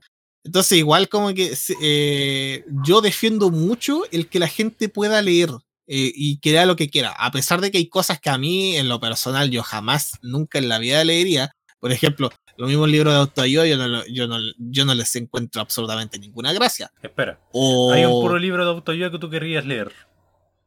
Entonces, 0.44 0.78
igual 0.78 1.08
como 1.08 1.34
que 1.34 1.56
eh, 1.82 2.66
yo 2.84 3.02
defiendo 3.02 3.52
mucho 3.52 4.04
el 4.12 4.28
que 4.28 4.40
la 4.40 4.48
gente 4.48 4.90
pueda 4.90 5.22
leer 5.22 5.50
eh, 5.94 6.10
y 6.16 6.38
que 6.40 6.52
lea 6.54 6.66
lo 6.66 6.78
que 6.78 6.90
quiera. 6.90 7.12
A 7.12 7.32
pesar 7.32 7.60
de 7.60 7.70
que 7.70 7.78
hay 7.78 7.90
cosas 7.90 8.22
que 8.22 8.30
a 8.30 8.38
mí, 8.38 8.78
en 8.78 8.88
lo 8.88 9.02
personal, 9.02 9.52
yo 9.52 9.62
jamás, 9.62 10.18
nunca 10.22 10.58
en 10.58 10.70
la 10.70 10.80
vida 10.80 11.04
leería. 11.04 11.52
Por 11.82 11.92
ejemplo, 11.92 12.30
los 12.56 12.70
mismos 12.70 12.88
libros 12.88 13.14
de 13.14 13.20
autoayuda, 13.20 13.66
yo 13.68 13.76
no, 13.76 14.06
yo 14.08 14.26
no, 14.28 14.38
yo 14.58 14.86
no 14.86 14.96
les 14.96 15.14
encuentro 15.18 15.62
absolutamente 15.62 16.18
ninguna 16.18 16.54
gracia. 16.54 16.92
Espera. 17.02 17.42
O... 17.52 17.92
Hay 17.92 18.06
un 18.06 18.22
puro 18.22 18.40
libro 18.40 18.64
de 18.64 18.72
autoayuda 18.72 19.12
que 19.12 19.20
tú 19.20 19.30
querrías 19.30 19.66
leer. 19.66 19.92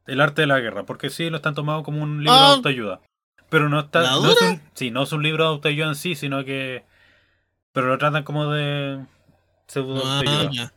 El 0.07 0.21
arte 0.21 0.43
de 0.43 0.47
la 0.49 0.61
guerra. 0.61 0.85
Porque 0.85 1.09
sí, 1.09 1.31
lo 1.31 1.37
están 1.37 1.55
tomando 1.55 1.83
como 1.85 2.03
un 2.03 2.19
libro 2.19 2.33
Ah. 2.35 2.49
de 2.49 2.55
autoayuda. 2.57 3.01
Pero 3.49 3.71
no 3.71 3.81
está... 3.81 4.03
¿La 4.03 4.11
No 4.17 4.31
es 4.31 4.43
un, 4.43 4.61
sí, 4.75 4.91
no 4.91 5.05
es 5.05 5.13
un 5.13 5.23
libro 5.23 5.45
de 5.45 5.51
autoayuda 5.51 5.89
en 5.89 5.95
sí, 5.95 6.15
sino 6.17 6.45
que... 6.45 6.85
Pero 7.73 7.87
lo 7.89 7.97
tratan 7.97 8.25
como 8.25 8.51
de... 8.53 9.07
Pseudo 9.69 10.03
Ah, 10.05 10.19
autoayuda. 10.19 10.51
ya. 10.53 10.73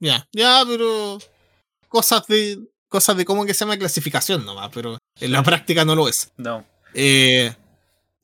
Ya, 0.00 0.28
ya, 0.32 0.62
pero 0.68 1.18
cosas 1.88 2.24
de 2.28 2.60
cosas 2.88 3.16
de 3.16 3.24
cómo 3.24 3.44
que 3.46 3.54
se 3.54 3.60
llama 3.60 3.76
clasificación 3.76 4.44
nomás, 4.44 4.70
pero 4.72 4.98
en 5.20 5.32
la 5.32 5.42
práctica 5.42 5.84
no 5.84 5.94
lo 5.94 6.08
es. 6.08 6.32
No. 6.36 6.64
Eh, 6.94 7.54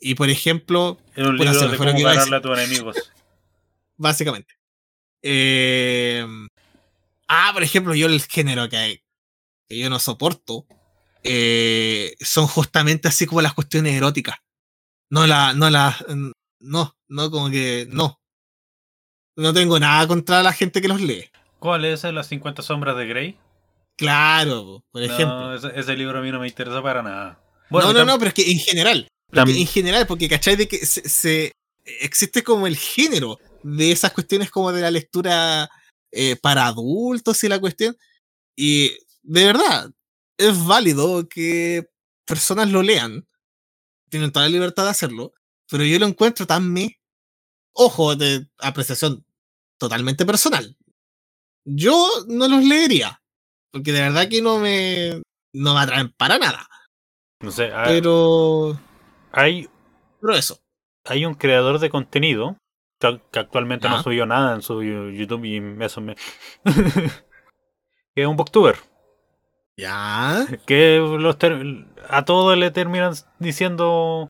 y 0.01 0.15
por 0.15 0.31
ejemplo, 0.31 0.99
Es 1.15 1.27
un 1.27 1.37
libro 1.37 1.69
de 1.69 1.77
cómo 1.77 1.91
a 1.91 1.93
ganarle 1.93 2.37
a 2.37 2.41
tus 2.41 2.59
enemigos. 2.59 2.97
básicamente. 3.97 4.55
Eh, 5.23 6.27
ah, 7.29 7.51
por 7.53 7.63
ejemplo, 7.63 7.95
yo 7.95 8.07
el 8.07 8.23
género 8.23 8.69
que, 8.69 8.77
hay, 8.77 9.03
que 9.69 9.79
yo 9.79 9.89
no 9.89 9.99
soporto 9.99 10.67
eh, 11.23 12.15
son 12.21 12.47
justamente 12.47 13.09
así 13.09 13.27
como 13.27 13.41
las 13.41 13.55
cuestiones 13.55 13.95
eróticas. 13.95 14.37
No 15.11 15.27
la, 15.27 15.55
no 15.55 15.71
la, 15.71 15.97
no, 16.61 16.97
no 17.09 17.31
como 17.31 17.51
que 17.51 17.87
no. 17.91 18.21
No 19.37 19.53
tengo 19.53 19.79
nada 19.81 20.07
contra 20.07 20.43
la 20.43 20.53
gente 20.53 20.81
que 20.81 20.89
los 20.89 21.01
lee. 21.01 21.31
¿Cuál 21.59 21.85
es? 21.85 22.05
Las 22.05 22.29
50 22.29 22.63
sombras 22.63 22.97
de 22.97 23.07
Grey. 23.07 23.39
Claro, 23.97 24.85
por 24.91 25.03
ejemplo. 25.03 25.27
No, 25.27 25.55
ese, 25.55 25.71
ese 25.79 25.97
libro 25.97 26.19
a 26.19 26.23
mí 26.23 26.31
no 26.33 26.41
me 26.41 26.49
interesa 26.49 26.83
para 26.83 27.03
nada. 27.03 27.41
no, 27.71 27.93
no, 27.93 28.05
no, 28.05 28.19
pero 28.19 28.29
es 28.29 28.35
que 28.35 28.51
en 28.51 28.59
general. 28.59 29.09
en 29.33 29.67
general, 29.67 30.07
porque 30.07 30.29
cachai 30.29 30.57
de 30.57 30.69
que 30.69 30.85
se, 30.85 31.09
se- 31.09 31.53
existe 31.85 32.43
como 32.43 32.67
el 32.67 32.77
género 32.77 33.39
de 33.63 33.93
esas 33.93 34.13
cuestiones 34.13 34.51
como 34.51 34.73
de 34.73 34.83
la 34.83 34.91
lectura 34.91 35.69
eh, 36.13 36.37
para 36.37 36.67
adultos 36.67 37.43
y 37.45 37.49
la 37.49 37.59
cuestión. 37.61 37.97
Y 38.57 38.91
de 39.23 39.45
verdad, 39.47 39.91
es 40.39 40.65
válido 40.65 41.29
que 41.29 41.87
personas 42.27 42.71
lo 42.71 42.83
lean. 42.83 43.27
Tienen 44.11 44.31
toda 44.33 44.47
la 44.47 44.51
libertad 44.53 44.85
de 44.85 44.91
hacerlo. 44.91 45.33
Pero 45.69 45.85
yo 45.85 45.99
lo 45.99 46.07
encuentro 46.07 46.47
tan 46.47 46.71
me. 46.73 47.01
Ojo, 47.73 48.15
de 48.15 48.47
apreciación 48.59 49.25
totalmente 49.79 50.25
personal. 50.27 50.77
Yo 51.65 52.07
no 52.29 52.47
los 52.47 52.63
leería. 52.65 53.21
Porque 53.75 53.91
de 53.91 54.03
verdad 54.03 54.29
que 54.29 54.41
no 54.41 54.61
me. 54.61 55.21
No 55.53 55.75
me 55.75 55.81
atraen 55.81 56.11
para 56.13 56.39
nada. 56.39 56.69
no 57.41 57.51
sé, 57.51 57.73
hay, 57.75 57.95
Pero. 58.01 58.79
hay, 59.33 59.69
Pero 60.21 60.35
eso. 60.35 60.61
hay 61.05 61.27
un 61.27 61.35
creador 61.35 61.81
de 61.81 61.91
contenido 61.91 62.57
que, 63.01 63.39
actualmente 63.41 63.89
no 63.89 64.01
subió 64.01 64.27
nada 64.27 64.55
en 64.55 64.63
su 64.63 64.81
YouTube 64.83 65.45
y 65.45 65.85
eso 65.85 66.01
me... 66.01 66.15
que 68.15 68.23
es 68.23 68.27
un 68.27 68.37
booktuber. 68.37 68.77
Ya. 69.77 70.47
Que 70.67 70.99
los 70.99 71.37
ter- 71.37 71.87
a 72.09 72.25
todos 72.25 72.57
le 72.57 72.71
terminan 72.71 73.15
diciendo... 73.41 74.29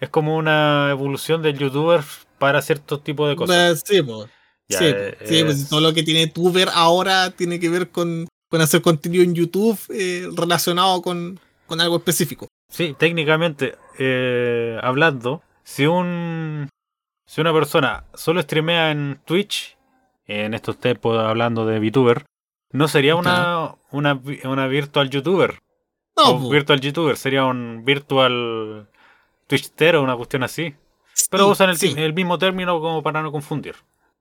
Es 0.00 0.08
como 0.08 0.36
una 0.36 0.88
evolución 0.90 1.42
del 1.42 1.58
youtuber 1.58 2.02
para 2.38 2.62
ciertos 2.62 3.04
tipos 3.04 3.28
de 3.28 3.36
cosas. 3.36 3.82
Pues, 3.82 3.82
sí, 3.84 4.02
pues. 4.02 4.30
Ya, 4.68 4.78
sí. 4.78 4.86
Sí, 5.26 5.44
pues, 5.44 5.60
es- 5.62 5.68
todo 5.68 5.80
lo 5.80 5.92
que 5.92 6.02
tiene 6.02 6.26
Tuber 6.26 6.68
ahora 6.72 7.30
tiene 7.32 7.60
que 7.60 7.68
ver 7.68 7.90
con, 7.90 8.26
con 8.48 8.60
hacer 8.60 8.82
contenido 8.82 9.22
en 9.24 9.34
YouTube 9.34 9.78
eh, 9.90 10.28
relacionado 10.36 11.02
con, 11.02 11.38
con 11.66 11.80
algo 11.80 11.96
específico. 11.96 12.48
Sí, 12.70 12.94
técnicamente, 12.98 13.76
eh, 13.98 14.78
hablando, 14.82 15.42
si 15.64 15.86
un 15.86 16.68
si 17.26 17.40
una 17.40 17.52
persona 17.52 18.04
solo 18.14 18.40
streamea 18.42 18.90
en 18.90 19.20
Twitch, 19.24 19.76
en 20.26 20.54
estos 20.54 20.78
tiempos 20.78 21.18
hablando 21.18 21.66
de 21.66 21.78
VTuber, 21.78 22.24
no 22.72 22.88
sería 22.88 23.16
una, 23.16 23.74
una, 23.90 24.20
una 24.44 24.66
virtual 24.66 25.10
YouTuber. 25.10 25.58
No, 26.16 26.38
po. 26.40 26.50
virtual 26.50 26.80
YouTuber, 26.80 27.16
sería 27.16 27.44
un 27.44 27.84
virtual 27.84 28.88
Twitchtero, 29.46 30.02
una 30.02 30.16
cuestión 30.16 30.42
así. 30.42 30.74
Pero 31.30 31.44
Sí, 31.46 31.50
usan 31.52 31.70
el, 31.70 31.76
sí, 31.76 31.94
el 31.96 32.12
mismo 32.14 32.38
término 32.38 32.80
como 32.80 33.02
para 33.02 33.22
no 33.22 33.30
confundir. 33.32 33.74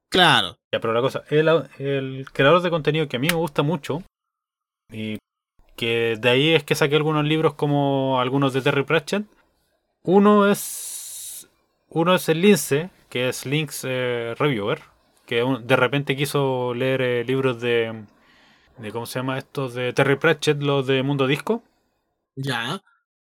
claro. 0.10 0.58
Ya, 0.72 0.80
pero 0.82 0.94
la 0.94 1.02
cosa, 1.02 1.24
el, 1.30 1.48
el 1.80 2.26
creador 2.32 2.62
de 2.62 2.70
contenido 2.70 3.08
que 3.08 3.18
a 3.18 3.20
mí 3.20 3.28
me 3.30 3.36
gusta 3.36 3.64
mucho, 3.64 4.04
y 4.92 5.18
que 5.76 6.18
de 6.20 6.30
ahí 6.30 6.56
es 6.56 6.64
que 6.64 6.76
saqué 6.76 6.96
algunos 6.98 7.26
libros 7.26 7.56
como 7.56 8.20
algunos 8.22 8.54
de 8.54 8.62
Terry 8.62 8.84
Pratchett. 8.84 9.26
Uno 10.04 10.50
es. 10.50 11.50
Uno 11.90 12.16
es 12.16 12.30
el 12.30 12.42
Lince, 12.42 12.90
que 13.10 13.30
es 13.30 13.46
Link's 13.46 13.84
eh, 13.88 14.36
Reviewer, 14.40 14.82
que 15.26 15.44
un- 15.44 15.68
de 15.68 15.76
repente 15.76 16.16
quiso 16.16 16.74
leer 16.74 17.02
eh, 17.02 17.26
libros 17.26 17.62
de. 17.62 18.06
de 18.78 18.92
¿Cómo 18.92 19.06
se 19.06 19.20
llama 19.20 19.38
estos? 19.38 19.74
De 19.74 19.94
Terry 19.94 20.18
Pratchett, 20.18 20.62
los 20.62 20.88
de 20.88 21.04
Mundo 21.04 21.28
Disco. 21.28 21.64
Ya. 22.36 22.82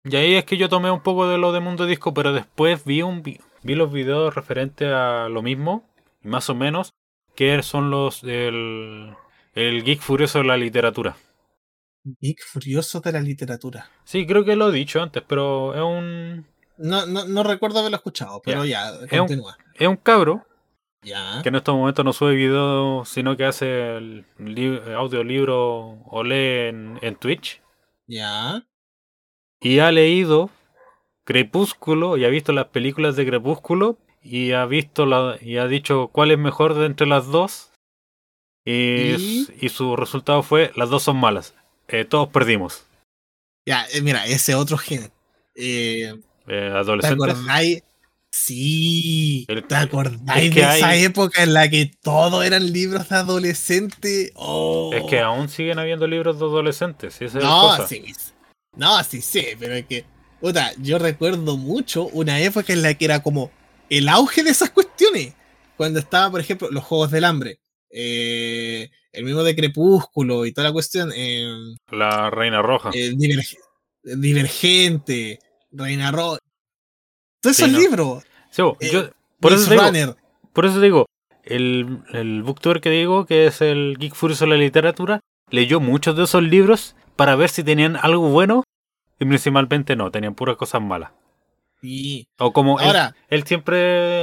Y 0.04 0.16
ahí 0.16 0.36
es 0.36 0.46
que 0.46 0.58
yo 0.58 0.70
tomé 0.70 0.92
un 0.92 1.02
poco 1.02 1.28
de 1.30 1.38
lo 1.38 1.52
de 1.52 1.60
Mundo 1.60 1.86
Disco, 1.86 2.14
pero 2.14 2.34
después 2.34 2.86
vi 2.86 3.02
un 3.02 3.24
vi, 3.24 3.40
vi 3.64 3.76
los 3.76 3.92
videos 3.92 4.36
referentes 4.36 4.90
a 4.92 5.30
lo 5.30 5.42
mismo, 5.42 5.84
más 6.24 6.50
o 6.50 6.56
menos, 6.56 6.94
que 7.36 7.62
son 7.64 7.92
los 7.92 8.22
del 8.22 9.14
el 9.56 9.84
geek 9.84 10.02
furioso 10.02 10.40
de 10.40 10.46
la 10.46 10.58
literatura. 10.58 11.18
Geek 12.22 12.42
furioso 12.46 13.00
de 13.02 13.12
la 13.12 13.20
literatura. 13.22 13.90
Sí, 14.04 14.26
creo 14.26 14.46
que 14.46 14.56
lo 14.56 14.70
he 14.70 14.74
dicho 14.74 15.02
antes, 15.02 15.24
pero 15.28 15.74
es 15.76 15.82
un 15.82 16.46
No, 16.78 17.06
no, 17.06 17.26
no 17.26 17.44
recuerdo 17.44 17.80
haberlo 17.80 17.98
escuchado, 17.98 18.42
pero 18.44 18.64
ya, 18.66 18.92
un- 18.94 19.08
continúa. 19.08 19.58
es 19.74 19.88
un 19.88 19.96
cabro 19.98 20.46
Ya. 21.04 21.42
que 21.44 21.50
en 21.50 21.56
estos 21.56 21.76
momentos 21.76 22.06
no 22.06 22.14
sube 22.14 22.36
videos, 22.36 23.10
sino 23.10 23.36
que 23.36 23.46
hace 23.46 23.98
el 23.98 24.26
li- 24.38 24.80
audiolibro 24.96 26.00
o 26.06 26.24
lee 26.24 26.70
en, 26.70 27.00
en 27.02 27.16
Twitch. 27.16 27.62
Ya. 28.08 28.64
Y 29.60 29.80
ha 29.80 29.92
leído 29.92 30.50
Crepúsculo 31.26 32.16
y 32.18 32.24
ha 32.26 32.30
visto 32.30 32.54
las 32.54 32.68
películas 32.68 33.16
de 33.16 33.26
Crepúsculo 33.26 33.98
y 34.22 34.52
ha 34.54 34.66
visto 34.66 35.06
la, 35.06 35.38
y 35.42 35.58
ha 35.58 35.68
dicho 35.68 36.10
cuál 36.14 36.32
es 36.32 36.38
mejor 36.38 36.74
de 36.74 36.86
entre 36.86 37.06
las 37.08 37.28
dos. 37.28 37.72
Y, 38.66 39.48
y 39.60 39.70
su 39.70 39.96
resultado 39.96 40.44
fue: 40.44 40.72
las 40.76 40.90
dos 40.90 41.04
son 41.04 41.18
malas. 41.18 41.56
Eh, 41.88 42.06
todos 42.06 42.30
perdimos. 42.30 42.84
Ya, 43.66 43.86
eh, 43.94 44.02
mira, 44.02 44.26
ese 44.26 44.56
otro 44.56 44.78
género. 44.78 45.12
Eh, 45.56 46.14
Eh, 46.48 46.72
¿Te 47.02 47.08
acordáis? 47.08 47.84
Sí, 48.30 49.48
¿te 49.68 49.76
acordáis 49.76 50.46
es 50.50 50.54
que 50.54 50.62
de 50.66 50.78
esa 50.78 50.96
época 50.96 51.44
en 51.44 51.54
la 51.54 51.70
que 51.70 51.92
todo 52.02 52.44
eran 52.44 52.72
libros 52.72 53.10
de 53.10 53.16
adolescente? 53.16 54.32
Oh. 54.36 54.92
Es 54.94 55.04
que 55.10 55.20
aún 55.20 55.50
siguen 55.50 55.80
habiendo 55.80 56.08
libros 56.08 56.38
de 56.40 56.46
adolescentes. 56.46 57.22
es 57.22 57.34
No, 57.34 57.42
cosa. 57.70 57.88
sí. 57.88 58.04
No, 58.76 59.04
sí 59.04 59.22
sé, 59.22 59.58
pero 59.60 59.74
es 59.76 59.86
que. 59.88 60.06
Puta, 60.40 60.72
yo 60.78 61.00
recuerdo 61.00 61.58
mucho 61.58 62.06
una 62.10 62.40
época 62.40 62.74
en 62.74 62.84
la 62.84 62.94
que 62.94 63.06
era 63.06 63.24
como 63.24 63.50
el 63.90 64.08
auge 64.08 64.44
de 64.44 64.52
esas 64.52 64.70
cuestiones. 64.70 65.34
Cuando 65.76 66.00
estaba, 66.00 66.30
por 66.30 66.40
ejemplo, 66.40 66.70
los 66.70 66.84
Juegos 66.84 67.12
del 67.12 67.24
Hambre. 67.26 67.60
eh, 67.90 68.92
el 69.18 69.26
mismo 69.26 69.44
de 69.44 69.56
Crepúsculo 69.56 70.46
y 70.46 70.52
toda 70.54 70.68
la 70.68 70.74
cuestión. 70.74 71.12
eh, 71.16 71.48
La 71.92 72.30
Reina 72.30 72.62
Roja. 72.62 72.92
eh, 72.94 73.12
Diverge- 73.16 73.58
Divergente, 74.04 75.40
Reina 75.72 76.12
Roja. 76.12 76.40
Todos 77.42 77.56
Sí, 77.56 77.64
esos 77.64 77.74
no. 77.74 77.80
libros. 77.80 78.24
Sí, 78.52 78.62
bo, 78.62 78.78
eh, 78.80 78.90
yo- 78.92 79.10
por, 79.40 79.54
eso 79.54 79.70
digo, 79.70 80.16
por 80.54 80.66
eso 80.66 80.80
digo, 80.82 81.06
el, 81.44 82.00
el 82.14 82.44
booktuber 82.44 82.82
que 82.82 82.90
digo, 82.90 83.26
que 83.26 83.48
es 83.48 83.62
el 83.62 83.98
Geek 84.00 84.14
Furioso 84.16 84.46
de 84.46 84.52
la 84.52 84.58
literatura, 84.58 85.20
leyó 85.50 85.80
muchos 85.80 86.16
de 86.16 86.24
esos 86.24 86.44
libros 86.44 86.96
para 87.16 87.36
ver 87.36 87.50
si 87.50 87.64
tenían 87.64 87.96
algo 87.96 88.30
bueno 88.30 88.64
y 89.20 89.26
principalmente 89.26 89.96
no, 89.96 90.12
tenían 90.12 90.36
puras 90.36 90.58
cosas 90.58 90.82
malas. 90.82 91.12
Sí. 91.82 92.28
O 92.40 92.54
como 92.54 92.80
él, 92.80 92.88
Ahora, 92.88 93.16
él 93.30 93.44
siempre 93.44 93.78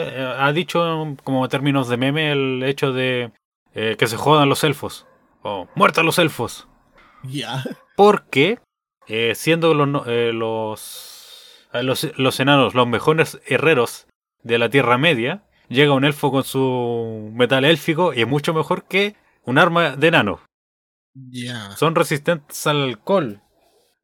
eh, 0.09 0.35
ha 0.39 0.53
dicho, 0.53 1.17
como 1.23 1.49
términos 1.49 1.89
de 1.89 1.97
meme, 1.97 2.33
el 2.33 2.63
hecho 2.65 2.93
de 2.93 3.31
eh, 3.75 3.97
que 3.99 4.07
se 4.07 4.17
jodan 4.17 4.49
los 4.49 4.65
elfos. 4.65 5.07
O 5.43 5.69
muertos 5.75 6.05
los 6.05 6.19
elfos. 6.19 6.69
ya. 7.23 7.63
Porque, 7.97 8.59
eh, 9.07 9.35
siendo 9.35 9.75
los, 9.75 10.07
eh, 10.07 10.33
los, 10.33 11.69
eh, 11.73 11.83
los, 11.83 12.19
los 12.19 12.41
enanos 12.41 12.75
los 12.75 12.87
mejores 12.89 13.41
herreros 13.47 14.07
de 14.43 14.59
la 14.59 14.69
Tierra 14.69 14.99
Media, 14.99 15.45
llega 15.69 15.93
un 15.93 16.05
elfo 16.05 16.31
con 16.31 16.45
su 16.45 17.31
metal 17.35 17.65
élfico 17.65 18.13
y 18.15 18.23
es 18.23 18.29
mucho 18.29 18.53
mejor 18.55 18.85
que 18.85 19.17
un 19.43 19.59
arma 19.59 19.97
de 19.97 20.09
enano. 20.09 20.41
Ya. 21.15 21.71
Son 21.77 21.95
resistentes 21.95 22.67
al 22.67 22.83
alcohol, 22.83 23.41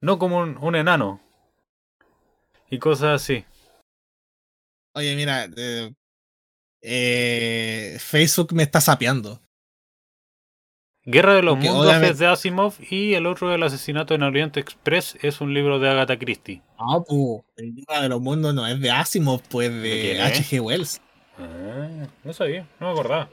no 0.00 0.18
como 0.18 0.38
un, 0.38 0.56
un 0.58 0.76
enano. 0.76 1.20
Y 2.70 2.78
cosas 2.78 3.22
así. 3.22 3.44
Oye, 4.94 5.16
mira, 5.16 5.48
eh, 6.82 7.96
Facebook 7.98 8.52
me 8.52 8.62
está 8.62 8.80
sapeando. 8.80 9.40
Guerra 11.04 11.34
de 11.34 11.42
los 11.42 11.54
Porque 11.54 11.68
Mundos 11.68 11.86
obviamente- 11.86 12.12
es 12.12 12.18
de 12.18 12.26
Asimov 12.26 12.74
y 12.90 13.14
el 13.14 13.26
otro, 13.26 13.54
El 13.54 13.62
asesinato 13.62 14.14
en 14.14 14.22
Orient 14.22 14.56
Express, 14.58 15.16
es 15.22 15.40
un 15.40 15.54
libro 15.54 15.78
de 15.78 15.88
Agatha 15.88 16.18
Christie. 16.18 16.62
No, 16.78 17.04
pues, 17.08 17.42
el 17.56 17.74
Guerra 17.74 18.02
de 18.02 18.08
los 18.10 18.20
Mundos 18.20 18.54
no 18.54 18.66
es 18.66 18.78
de 18.80 18.90
Asimov, 18.90 19.40
pues 19.48 19.70
¿De 19.70 20.12
es? 20.16 20.20
H.G. 20.20 20.60
Wells. 20.60 21.00
Ah, 21.38 22.06
no 22.22 22.32
sabía, 22.34 22.68
no 22.78 22.88
me 22.88 22.92
acordaba. 22.92 23.30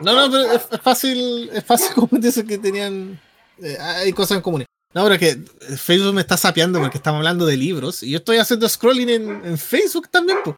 No, 0.00 0.14
no, 0.14 0.30
pero 0.30 0.52
es, 0.52 0.68
es 0.70 0.80
fácil, 0.80 1.50
es 1.52 1.64
fácil 1.64 1.88
como 1.94 2.18
eso 2.22 2.44
que 2.44 2.58
tenían, 2.58 3.20
eh, 3.62 3.76
hay 3.80 4.12
cosas 4.12 4.36
en 4.36 4.42
común. 4.42 4.64
No, 4.92 5.02
pero 5.04 5.18
que 5.18 5.30
eh, 5.30 5.76
Facebook 5.76 6.14
me 6.14 6.20
está 6.20 6.36
sapeando 6.36 6.78
porque 6.80 6.98
estamos 6.98 7.18
hablando 7.18 7.46
de 7.46 7.56
libros 7.56 8.02
y 8.04 8.10
yo 8.10 8.18
estoy 8.18 8.36
haciendo 8.36 8.68
scrolling 8.68 9.08
en, 9.08 9.44
en 9.44 9.58
Facebook 9.58 10.08
también, 10.08 10.38
pues. 10.44 10.56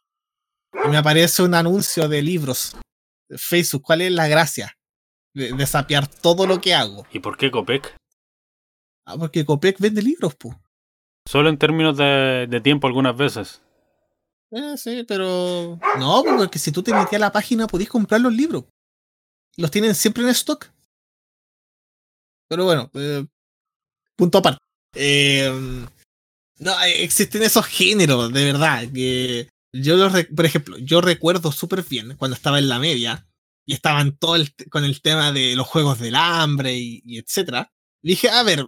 Y 0.85 0.89
me 0.89 0.99
aparece 0.99 1.43
un 1.43 1.55
anuncio 1.55 2.07
de 2.07 2.21
libros. 2.21 2.77
Facebook, 3.35 3.83
¿cuál 3.83 4.03
es 4.03 4.13
la 4.13 4.29
gracia? 4.29 4.76
De, 5.37 5.53
de 5.53 5.67
sapear 5.67 6.09
todo 6.09 6.47
lo 6.47 6.63
que 6.63 6.75
hago. 6.75 7.07
¿Y 7.13 7.19
por 7.21 7.37
qué 7.37 7.51
Copec? 7.51 7.95
Ah, 9.05 9.19
porque 9.19 9.45
Copec 9.45 9.79
vende 9.79 10.01
libros, 10.01 10.35
pues. 10.35 10.57
Solo 11.29 11.51
en 11.51 11.59
términos 11.59 11.95
de, 11.99 12.47
de 12.49 12.61
tiempo 12.63 12.87
algunas 12.87 13.15
veces. 13.15 13.61
Eh, 14.51 14.79
sí, 14.79 15.05
pero. 15.07 15.79
No, 15.99 16.25
porque 16.25 16.59
si 16.59 16.73
tú 16.73 16.83
te 16.83 16.95
metías 16.95 17.21
a 17.21 17.27
la 17.27 17.33
página 17.33 17.67
podías 17.67 17.91
comprar 17.91 18.23
los 18.23 18.33
libros. 18.33 18.65
Los 19.59 19.71
tienen 19.71 19.95
siempre 19.95 20.23
en 20.23 20.31
stock. 20.31 20.73
Pero 22.49 22.65
bueno, 22.65 22.91
eh, 22.95 23.27
punto 24.17 24.39
aparte. 24.39 24.59
Eh, 24.95 25.53
no, 26.61 26.83
eh, 26.85 27.05
existen 27.05 27.43
esos 27.43 27.67
géneros, 27.67 28.33
de 28.33 28.45
verdad. 28.45 28.85
Que 28.91 29.51
yo 29.75 29.97
los, 29.97 30.15
por 30.35 30.47
ejemplo, 30.47 30.79
yo 30.79 31.03
recuerdo 31.03 31.53
súper 31.53 31.83
bien 31.83 32.17
cuando 32.17 32.35
estaba 32.37 32.59
en 32.59 32.71
la 32.71 32.79
media 32.79 33.27
y 33.67 33.75
estaban 33.75 34.17
todo 34.17 34.37
el 34.37 34.55
con 34.71 34.85
el 34.85 35.03
tema 35.03 35.33
de 35.33 35.57
los 35.57 35.67
juegos 35.67 35.99
del 35.99 36.15
hambre 36.15 36.75
y, 36.77 37.03
y 37.05 37.19
etcétera. 37.19 37.73
Dije, 38.03 38.31
a 38.31 38.43
ver, 38.45 38.67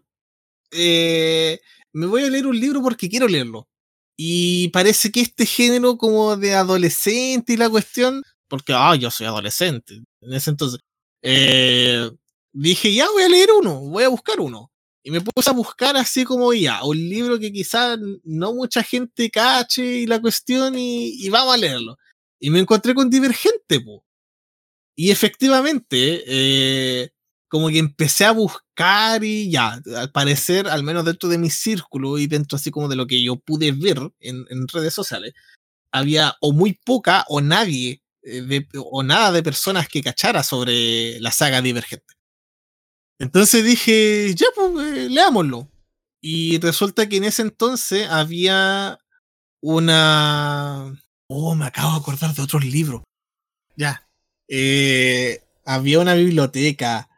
eh, 0.73 1.61
me 1.93 2.07
voy 2.07 2.25
a 2.25 2.31
leer 2.31 2.47
un 2.47 2.59
libro 2.59 2.83
porque 2.83 3.09
quiero 3.09 3.29
leerlo. 3.29 3.69
Y 4.17 4.69
parece 4.69 5.13
que 5.13 5.21
este 5.21 5.47
género 5.47 5.97
como 5.97 6.37
de 6.37 6.55
adolescente 6.55 7.53
y 7.53 7.57
la 7.57 7.71
cuestión, 7.71 8.23
porque 8.49 8.73
ah, 8.75 8.97
yo 8.97 9.11
soy 9.11 9.27
adolescente 9.27 9.95
en 10.21 10.33
ese 10.33 10.51
entonces, 10.51 10.81
eh, 11.23 12.11
dije 12.53 12.93
ya 12.93 13.09
voy 13.11 13.23
a 13.23 13.29
leer 13.29 13.51
uno, 13.53 13.81
voy 13.81 14.05
a 14.05 14.09
buscar 14.09 14.41
uno. 14.41 14.73
Y 15.05 15.11
me 15.13 15.21
puse 15.21 15.49
a 15.51 15.53
buscar 15.55 15.97
así 15.97 16.25
como 16.25 16.53
ya, 16.53 16.85
un 16.85 16.97
libro 16.99 17.39
que 17.39 17.53
quizás 17.53 17.99
no 18.25 18.53
mucha 18.53 18.83
gente 18.83 19.31
cache 19.31 19.83
y 20.01 20.07
la 20.07 20.21
cuestión 20.21 20.77
y, 20.77 21.25
y 21.25 21.31
vamos 21.31 21.55
a 21.55 21.59
leerlo. 21.59 21.97
Y 22.41 22.51
me 22.51 22.61
encontré 22.61 22.95
con 22.95 23.09
Divergente, 23.09 23.81
po. 23.81 24.05
Y 24.99 25.13
efectivamente, 25.13 26.25
eh, 26.27 27.11
como 27.47 27.69
que 27.69 27.79
empecé 27.79 28.25
a 28.25 28.33
buscar 28.33 29.23
y 29.23 29.49
ya, 29.49 29.81
al 29.97 30.11
parecer, 30.11 30.67
al 30.67 30.83
menos 30.83 31.05
dentro 31.05 31.29
de 31.29 31.39
mi 31.39 31.51
círculo 31.51 32.19
y 32.19 32.27
dentro 32.27 32.57
así 32.57 32.73
como 32.73 32.89
de 32.89 32.97
lo 32.97 33.07
que 33.07 33.23
yo 33.23 33.37
pude 33.37 33.71
ver 33.71 33.97
en, 34.19 34.45
redes 34.67 34.93
sociales, 34.93 35.35
había 35.93 36.35
o 36.41 36.53
muy 36.53 36.81
poca 36.85 37.25
o 37.29 37.41
nadie 37.41 38.03
eh, 38.25 38.67
o 38.75 39.05
nada 39.05 39.31
de 39.31 39.45
personas 39.45 39.87
que 39.87 40.03
cachara 40.03 40.43
sobre 40.43 41.21
la 41.21 41.31
saga 41.31 41.63
Divergente. 41.63 42.15
Entonces 43.21 43.65
dije, 43.65 44.35
ya, 44.35 44.47
pues, 44.53 44.97
eh, 44.97 45.09
leámoslo. 45.11 45.71
Y 46.21 46.59
resulta 46.59 47.09
que 47.09 47.19
en 47.19 47.25
ese 47.25 47.43
entonces 47.43 48.09
había 48.11 48.99
una... 49.63 50.93
Oh, 51.29 51.55
me 51.55 51.67
acabo 51.67 51.93
de 51.93 51.99
acordar 51.99 52.35
de 52.35 52.43
otros 52.43 52.65
libros. 52.65 53.03
Ya. 53.77 54.08
Eh, 54.49 55.41
había 55.65 56.01
una 56.01 56.15
biblioteca 56.15 57.09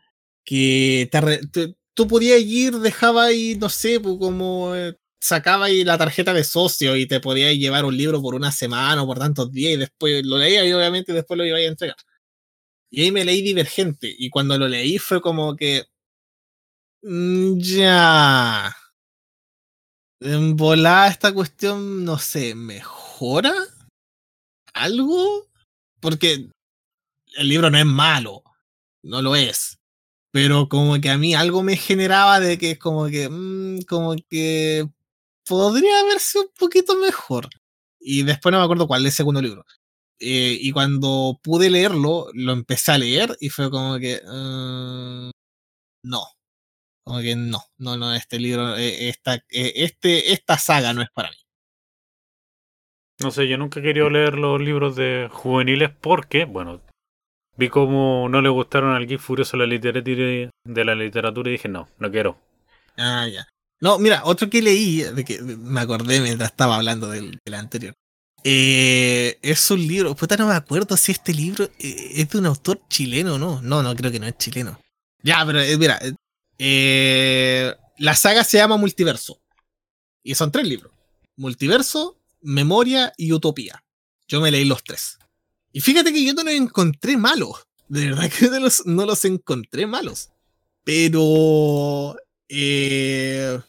que 0.45 1.09
te 1.13 1.47
te- 1.49 1.77
tú 1.95 2.09
podías 2.09 2.41
ir, 2.43 2.75
dejaba 2.79 3.25
ahí, 3.27 3.57
no 3.61 3.69
sé, 3.69 4.01
pues 4.01 4.17
como 4.19 4.75
eh, 4.75 4.97
sacaba 5.21 5.67
ahí 5.67 5.85
la 5.85 5.99
tarjeta 5.99 6.33
de 6.35 6.45
socio 6.45 6.97
y 6.97 7.07
te 7.07 7.21
podías 7.21 7.55
llevar 7.57 7.85
un 7.85 7.97
libro 7.97 8.21
por 8.23 8.35
una 8.35 8.53
semana 8.53 9.03
o 9.03 9.07
por 9.07 9.19
tantos 9.19 9.53
días 9.53 9.75
y 9.75 9.77
después 9.77 10.25
lo 10.25 10.39
leía 10.39 10.65
y 10.67 10.73
obviamente 10.73 11.13
después 11.13 11.39
lo 11.39 11.45
iba 11.47 11.59
a 11.59 11.63
entregar. 11.63 11.97
Y 12.91 13.03
ahí 13.03 13.13
me 13.13 13.25
leí 13.25 13.43
Divergente 13.43 14.15
y 14.19 14.31
cuando 14.31 14.59
lo 14.59 14.69
leí 14.69 14.99
fue 14.99 15.21
como 15.23 15.57
que... 15.57 15.85
mm, 17.03 17.59
ya. 17.61 18.73
En 20.23 20.57
volada 20.57 21.09
esta 21.09 21.31
cuestión, 21.35 22.07
no 22.07 22.17
sé, 22.19 22.55
¿mejora? 22.55 23.53
¿Algo? 24.75 25.47
Porque 26.01 26.49
el 27.37 27.49
libro 27.49 27.71
no 27.71 27.79
es 27.79 27.87
malo, 27.87 28.43
no 29.03 29.23
lo 29.23 29.37
es. 29.37 29.79
Pero 30.33 30.69
como 30.69 31.01
que 31.01 31.11
a 31.11 31.19
mí 31.19 31.35
algo 31.35 31.63
me 31.63 31.77
generaba 31.77 32.41
de 32.41 32.59
que 32.59 32.73
es 32.73 32.79
como 32.79 33.07
que, 33.09 33.29
mm, 33.29 33.83
como 33.89 34.15
que 34.29 34.87
podría 35.47 36.01
haberse 36.01 36.39
un 36.41 36.49
poquito 36.59 36.97
mejor. 36.97 37.49
Y 38.01 38.23
después 38.23 38.53
no 38.53 38.59
me 38.59 38.65
acuerdo 38.65 38.87
cuál 38.87 39.03
es 39.03 39.07
el 39.09 39.17
segundo 39.17 39.43
libro. 39.43 39.65
Eh, 40.21 40.59
y 40.61 40.73
cuando 40.73 41.41
pude 41.43 41.71
leerlo, 41.71 42.29
lo 42.35 42.53
empecé 42.53 42.93
a 42.93 42.99
leer 42.99 43.37
y 43.41 43.49
fue 43.51 43.71
como 43.71 43.99
que, 43.99 44.21
mm, 44.25 45.31
no. 46.05 46.23
Como 47.05 47.21
que 47.21 47.37
no, 47.37 47.61
no, 47.79 47.97
no, 47.97 48.15
este 48.15 48.39
libro, 48.39 48.77
eh, 48.77 49.09
esta, 49.09 49.37
eh, 49.37 49.73
este, 49.77 50.33
esta 50.33 50.59
saga 50.59 50.93
no 50.93 51.03
es 51.03 51.09
para 51.15 51.31
mí. 51.31 51.37
No 53.21 53.31
sé, 53.31 53.49
yo 53.49 53.59
nunca 53.59 53.81
he 53.81 53.83
querido 53.83 54.09
leer 54.09 54.35
los 54.35 54.61
libros 54.61 54.97
de 54.97 55.29
juveniles 55.31 55.91
porque, 56.01 56.45
bueno, 56.45 56.81
vi 57.61 57.69
como 57.69 58.29
no 58.31 58.41
le 58.41 58.49
gustaron 58.49 58.95
al 58.95 59.07
Geek 59.07 59.21
Furioso 59.21 59.57
la 59.59 59.67
literatura, 59.67 60.51
de 60.65 60.85
la 60.85 60.95
literatura 60.95 61.51
y 61.51 61.53
dije, 61.53 61.69
no, 61.69 61.89
no 61.99 62.11
quiero. 62.11 62.39
Ah, 62.97 63.29
ya. 63.29 63.47
No, 63.81 63.99
mira, 63.99 64.23
otro 64.25 64.49
que 64.49 64.63
leí, 64.63 65.03
de 65.03 65.25
que 65.25 65.41
me 65.43 65.81
acordé 65.81 66.21
mientras 66.21 66.51
estaba 66.51 66.77
hablando 66.77 67.09
del, 67.09 67.39
del 67.45 67.55
anterior. 67.55 67.95
Eh, 68.43 69.39
es 69.43 69.71
un 69.71 69.87
libro, 69.87 70.17
puta, 70.17 70.37
no 70.39 70.49
me 70.49 70.55
acuerdo 70.55 70.97
si 70.97 71.13
este 71.13 71.35
libro 71.35 71.67
eh, 71.79 72.13
es 72.15 72.31
de 72.31 72.39
un 72.39 72.47
autor 72.47 72.81
chileno 72.89 73.35
o 73.35 73.39
no. 73.39 73.61
No, 73.61 73.83
no, 73.83 73.95
creo 73.95 74.11
que 74.11 74.21
no 74.21 74.27
es 74.27 74.39
chileno. 74.39 74.81
Ya, 75.23 75.45
pero 75.45 75.61
eh, 75.61 75.77
mira, 75.77 76.01
eh, 76.59 77.75
la 77.99 78.15
saga 78.15 78.43
se 78.43 78.57
llama 78.57 78.79
Multiverso. 78.79 79.39
Y 80.23 80.35
son 80.35 80.51
tres 80.51 80.67
libros. 80.67 80.93
Multiverso, 81.37 82.19
Memoria 82.41 83.13
y 83.19 83.33
Utopía. 83.33 83.85
Yo 84.29 84.41
me 84.41 84.51
leí 84.51 84.65
los 84.65 84.83
tres. 84.83 85.20
Y 85.73 85.81
fíjate 85.81 86.13
que 86.13 86.25
yo 86.25 86.35
no 86.35 86.45
los 86.45 86.55
encontré 86.55 87.17
malos. 87.17 87.67
de 87.89 88.07
verdad 88.07 88.31
que 88.31 88.49
no 88.49 88.61
los, 88.61 88.87
no 88.87 89.07
los 89.07 89.25
encontré 89.25 89.87
malos. 89.87 90.31
Pero. 90.85 92.17
Eh, 92.49 93.61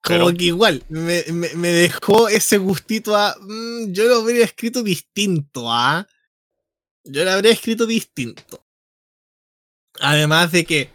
como 0.00 0.32
que 0.32 0.46
igual, 0.46 0.82
me, 0.88 1.22
me, 1.30 1.68
dejó 1.68 2.28
ese 2.28 2.56
gustito 2.56 3.14
a. 3.14 3.36
Mm, 3.40 3.92
yo 3.92 4.04
lo 4.04 4.16
habría 4.16 4.44
escrito 4.44 4.82
distinto, 4.82 5.70
¿ah? 5.70 6.06
Yo 7.04 7.24
lo 7.24 7.30
habría 7.30 7.52
escrito 7.52 7.86
distinto. 7.86 8.64
Además 10.00 10.52
de 10.52 10.64
que, 10.64 10.90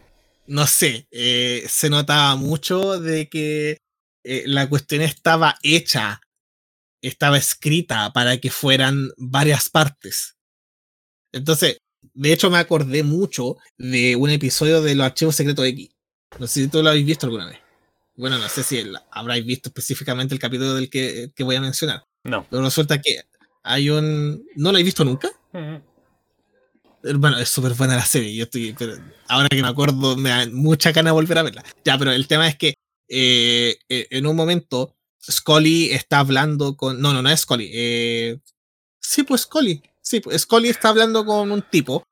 no 0.48 0.66
sé, 0.68 1.08
eh, 1.12 1.66
se 1.68 1.90
notaba 1.90 2.36
mucho 2.36 3.00
de 3.00 3.30
que 3.30 3.78
eh, 4.24 4.44
la 4.46 4.70
cuestión 4.70 5.02
estaba 5.02 5.58
hecha, 5.62 6.22
estaba 7.04 7.38
escrita 7.38 8.12
para 8.14 8.38
que 8.38 8.50
fueran 8.50 9.12
varias 9.18 9.70
partes. 9.70 10.38
Entonces, 11.32 11.78
de 12.14 12.34
hecho 12.34 12.50
me 12.50 12.58
acordé 12.58 13.04
mucho 13.04 13.58
de 13.78 14.16
un 14.16 14.30
episodio 14.30 14.82
de 14.82 14.96
los 14.96 15.06
archivos 15.06 15.36
secretos 15.36 15.66
X. 15.66 15.90
No 16.40 16.48
sé 16.48 16.64
si 16.64 16.68
tú 16.68 16.82
lo 16.82 16.90
habéis 16.90 17.06
visto 17.06 17.26
alguna 17.26 17.46
vez. 17.46 17.60
Bueno, 18.16 18.38
no 18.38 18.48
sé 18.48 18.64
si 18.64 18.84
habráis 19.12 19.46
visto 19.46 19.70
específicamente 19.70 20.34
el 20.34 20.40
capítulo 20.40 20.76
del 20.76 20.90
que, 20.90 21.32
voy 21.40 21.56
a 21.56 21.62
mencionar. 21.62 22.06
No. 22.24 22.46
Pero 22.50 22.64
resulta 22.64 23.02
que 23.02 23.22
hay 23.64 23.90
un... 23.90 24.46
¿No 24.56 24.72
lo 24.72 24.78
he 24.78 24.84
visto 24.84 25.04
nunca? 25.04 25.30
Bueno, 27.04 27.38
es 27.38 27.50
súper 27.50 27.74
buena 27.74 27.96
la 27.96 28.06
serie. 28.06 28.36
Yo 28.36 28.44
estoy, 28.44 28.74
pero 28.78 28.94
ahora 29.28 29.50
que 29.50 29.62
me 29.62 29.68
acuerdo, 29.68 30.16
me 30.16 30.30
da 30.30 30.48
mucha 30.52 30.92
gana 30.92 31.12
volver 31.12 31.38
a 31.38 31.44
verla. 31.44 31.64
Ya, 31.84 31.98
pero 31.98 32.12
el 32.12 32.28
tema 32.28 32.48
es 32.48 32.56
que 32.56 32.76
eh, 33.10 33.78
eh, 33.90 34.08
en 34.10 34.26
un 34.26 34.36
momento 34.36 34.96
Scully 35.30 35.92
está 35.92 36.20
hablando 36.20 36.76
con. 36.76 37.02
No, 37.02 37.14
no, 37.14 37.22
no 37.22 37.30
es 37.30 37.42
Scully. 37.42 37.70
Eh, 37.74 38.40
sí, 39.00 39.24
pues 39.24 39.42
Scully. 39.42 39.82
Sí, 40.02 40.20
pues 40.20 40.42
Scully 40.42 40.70
está 40.70 40.90
hablando 40.90 41.26
con 41.26 41.52
un 41.52 41.62
tipo 41.62 42.06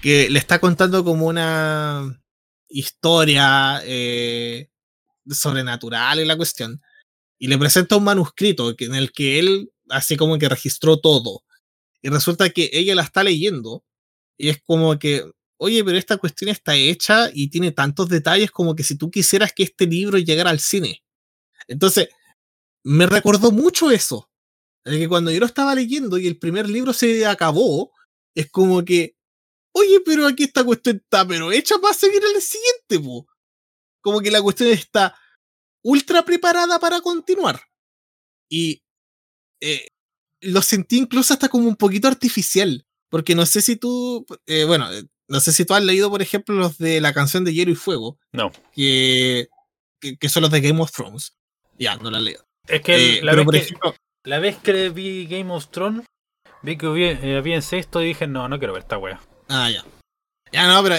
que 0.00 0.30
le 0.30 0.38
está 0.38 0.58
contando 0.58 1.04
como 1.04 1.26
una 1.26 2.22
historia 2.68 3.82
sobrenatural 5.30 6.20
en 6.20 6.28
la 6.28 6.36
cuestión. 6.36 6.80
Y 7.38 7.48
le 7.48 7.58
presenta 7.58 7.96
un 7.96 8.04
manuscrito 8.04 8.74
en 8.78 8.94
el 8.94 9.12
que 9.12 9.38
él, 9.38 9.70
así 9.90 10.16
como 10.16 10.38
que 10.38 10.48
registró 10.48 10.98
todo. 10.98 11.44
Y 12.02 12.08
resulta 12.08 12.50
que 12.50 12.70
ella 12.72 12.94
la 12.94 13.02
está 13.02 13.22
leyendo 13.22 13.84
y 14.38 14.48
es 14.48 14.62
como 14.64 14.98
que, 14.98 15.24
oye, 15.56 15.84
pero 15.84 15.98
esta 15.98 16.16
cuestión 16.16 16.48
está 16.48 16.76
hecha 16.76 17.28
y 17.34 17.48
tiene 17.50 17.72
tantos 17.72 18.08
detalles 18.08 18.50
como 18.52 18.76
que 18.76 18.84
si 18.84 18.96
tú 18.96 19.10
quisieras 19.10 19.52
que 19.52 19.64
este 19.64 19.86
libro 19.86 20.16
llegara 20.16 20.50
al 20.50 20.60
cine. 20.60 21.02
Entonces, 21.66 22.08
me 22.88 23.06
recordó 23.06 23.52
mucho 23.52 23.90
eso. 23.90 24.30
De 24.84 24.98
que 24.98 25.08
cuando 25.08 25.30
yo 25.30 25.40
lo 25.40 25.46
estaba 25.46 25.74
leyendo 25.74 26.16
y 26.16 26.26
el 26.26 26.38
primer 26.38 26.68
libro 26.70 26.94
se 26.94 27.26
acabó, 27.26 27.92
es 28.34 28.50
como 28.50 28.82
que, 28.82 29.14
oye, 29.72 30.00
pero 30.04 30.26
aquí 30.26 30.44
esta 30.44 30.64
cuestión 30.64 30.96
está, 30.96 31.26
pero 31.26 31.52
hecha 31.52 31.78
para 31.78 31.92
seguir 31.92 32.22
el 32.34 32.40
siguiente, 32.40 32.98
po. 33.06 33.26
Como 34.00 34.20
que 34.20 34.30
la 34.30 34.40
cuestión 34.40 34.70
está 34.70 35.14
ultra 35.82 36.24
preparada 36.24 36.78
para 36.78 37.02
continuar. 37.02 37.60
Y 38.48 38.82
eh, 39.60 39.88
lo 40.40 40.62
sentí 40.62 40.96
incluso 40.96 41.34
hasta 41.34 41.50
como 41.50 41.68
un 41.68 41.76
poquito 41.76 42.08
artificial. 42.08 42.86
Porque 43.10 43.34
no 43.34 43.44
sé 43.44 43.60
si 43.60 43.76
tú, 43.76 44.24
eh, 44.46 44.64
bueno, 44.64 44.90
eh, 44.92 45.04
no 45.28 45.40
sé 45.40 45.52
si 45.52 45.66
tú 45.66 45.74
has 45.74 45.82
leído, 45.82 46.10
por 46.10 46.22
ejemplo, 46.22 46.54
los 46.54 46.78
de 46.78 47.02
la 47.02 47.12
canción 47.12 47.44
de 47.44 47.52
Hielo 47.52 47.72
y 47.72 47.74
Fuego. 47.74 48.18
No. 48.32 48.50
Que, 48.72 49.48
que, 50.00 50.28
son 50.30 50.42
los 50.42 50.50
de 50.50 50.62
Game 50.62 50.80
of 50.80 50.92
Thrones. 50.92 51.34
Ya, 51.78 51.96
no 51.96 52.10
la 52.10 52.20
leo. 52.20 52.47
Es 52.68 52.80
que, 52.82 53.18
eh, 53.18 53.22
la, 53.22 53.34
vez 53.34 53.68
que 53.68 53.76
la, 54.24 54.38
vez 54.38 54.56
que 54.58 54.90
vi 54.90 55.26
Game 55.26 55.52
of 55.52 55.68
Thrones, 55.68 56.04
vi 56.62 56.76
que 56.76 56.86
había, 56.86 57.54
en 57.54 57.62
sexto 57.62 58.02
y 58.02 58.08
dije, 58.08 58.26
no, 58.26 58.48
no 58.48 58.58
quiero 58.58 58.74
ver 58.74 58.82
esta 58.82 58.98
wea. 58.98 59.20
Ah, 59.48 59.70
ya. 59.70 59.84
Ya, 60.52 60.66
no, 60.66 60.82
pero 60.82 60.96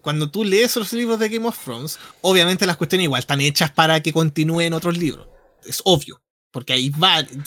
cuando 0.00 0.30
tú 0.30 0.44
lees 0.44 0.76
los 0.76 0.92
libros 0.92 1.18
de 1.18 1.28
Game 1.28 1.48
of 1.48 1.58
Thrones, 1.64 1.98
obviamente 2.20 2.66
las 2.66 2.76
cuestiones 2.76 3.04
igual 3.04 3.20
están 3.20 3.40
hechas 3.40 3.72
para 3.72 4.00
que 4.00 4.12
continúen 4.12 4.72
otros 4.72 4.96
libros. 4.96 5.26
Es 5.64 5.82
obvio. 5.84 6.20
Porque 6.52 6.72
hay, 6.72 6.92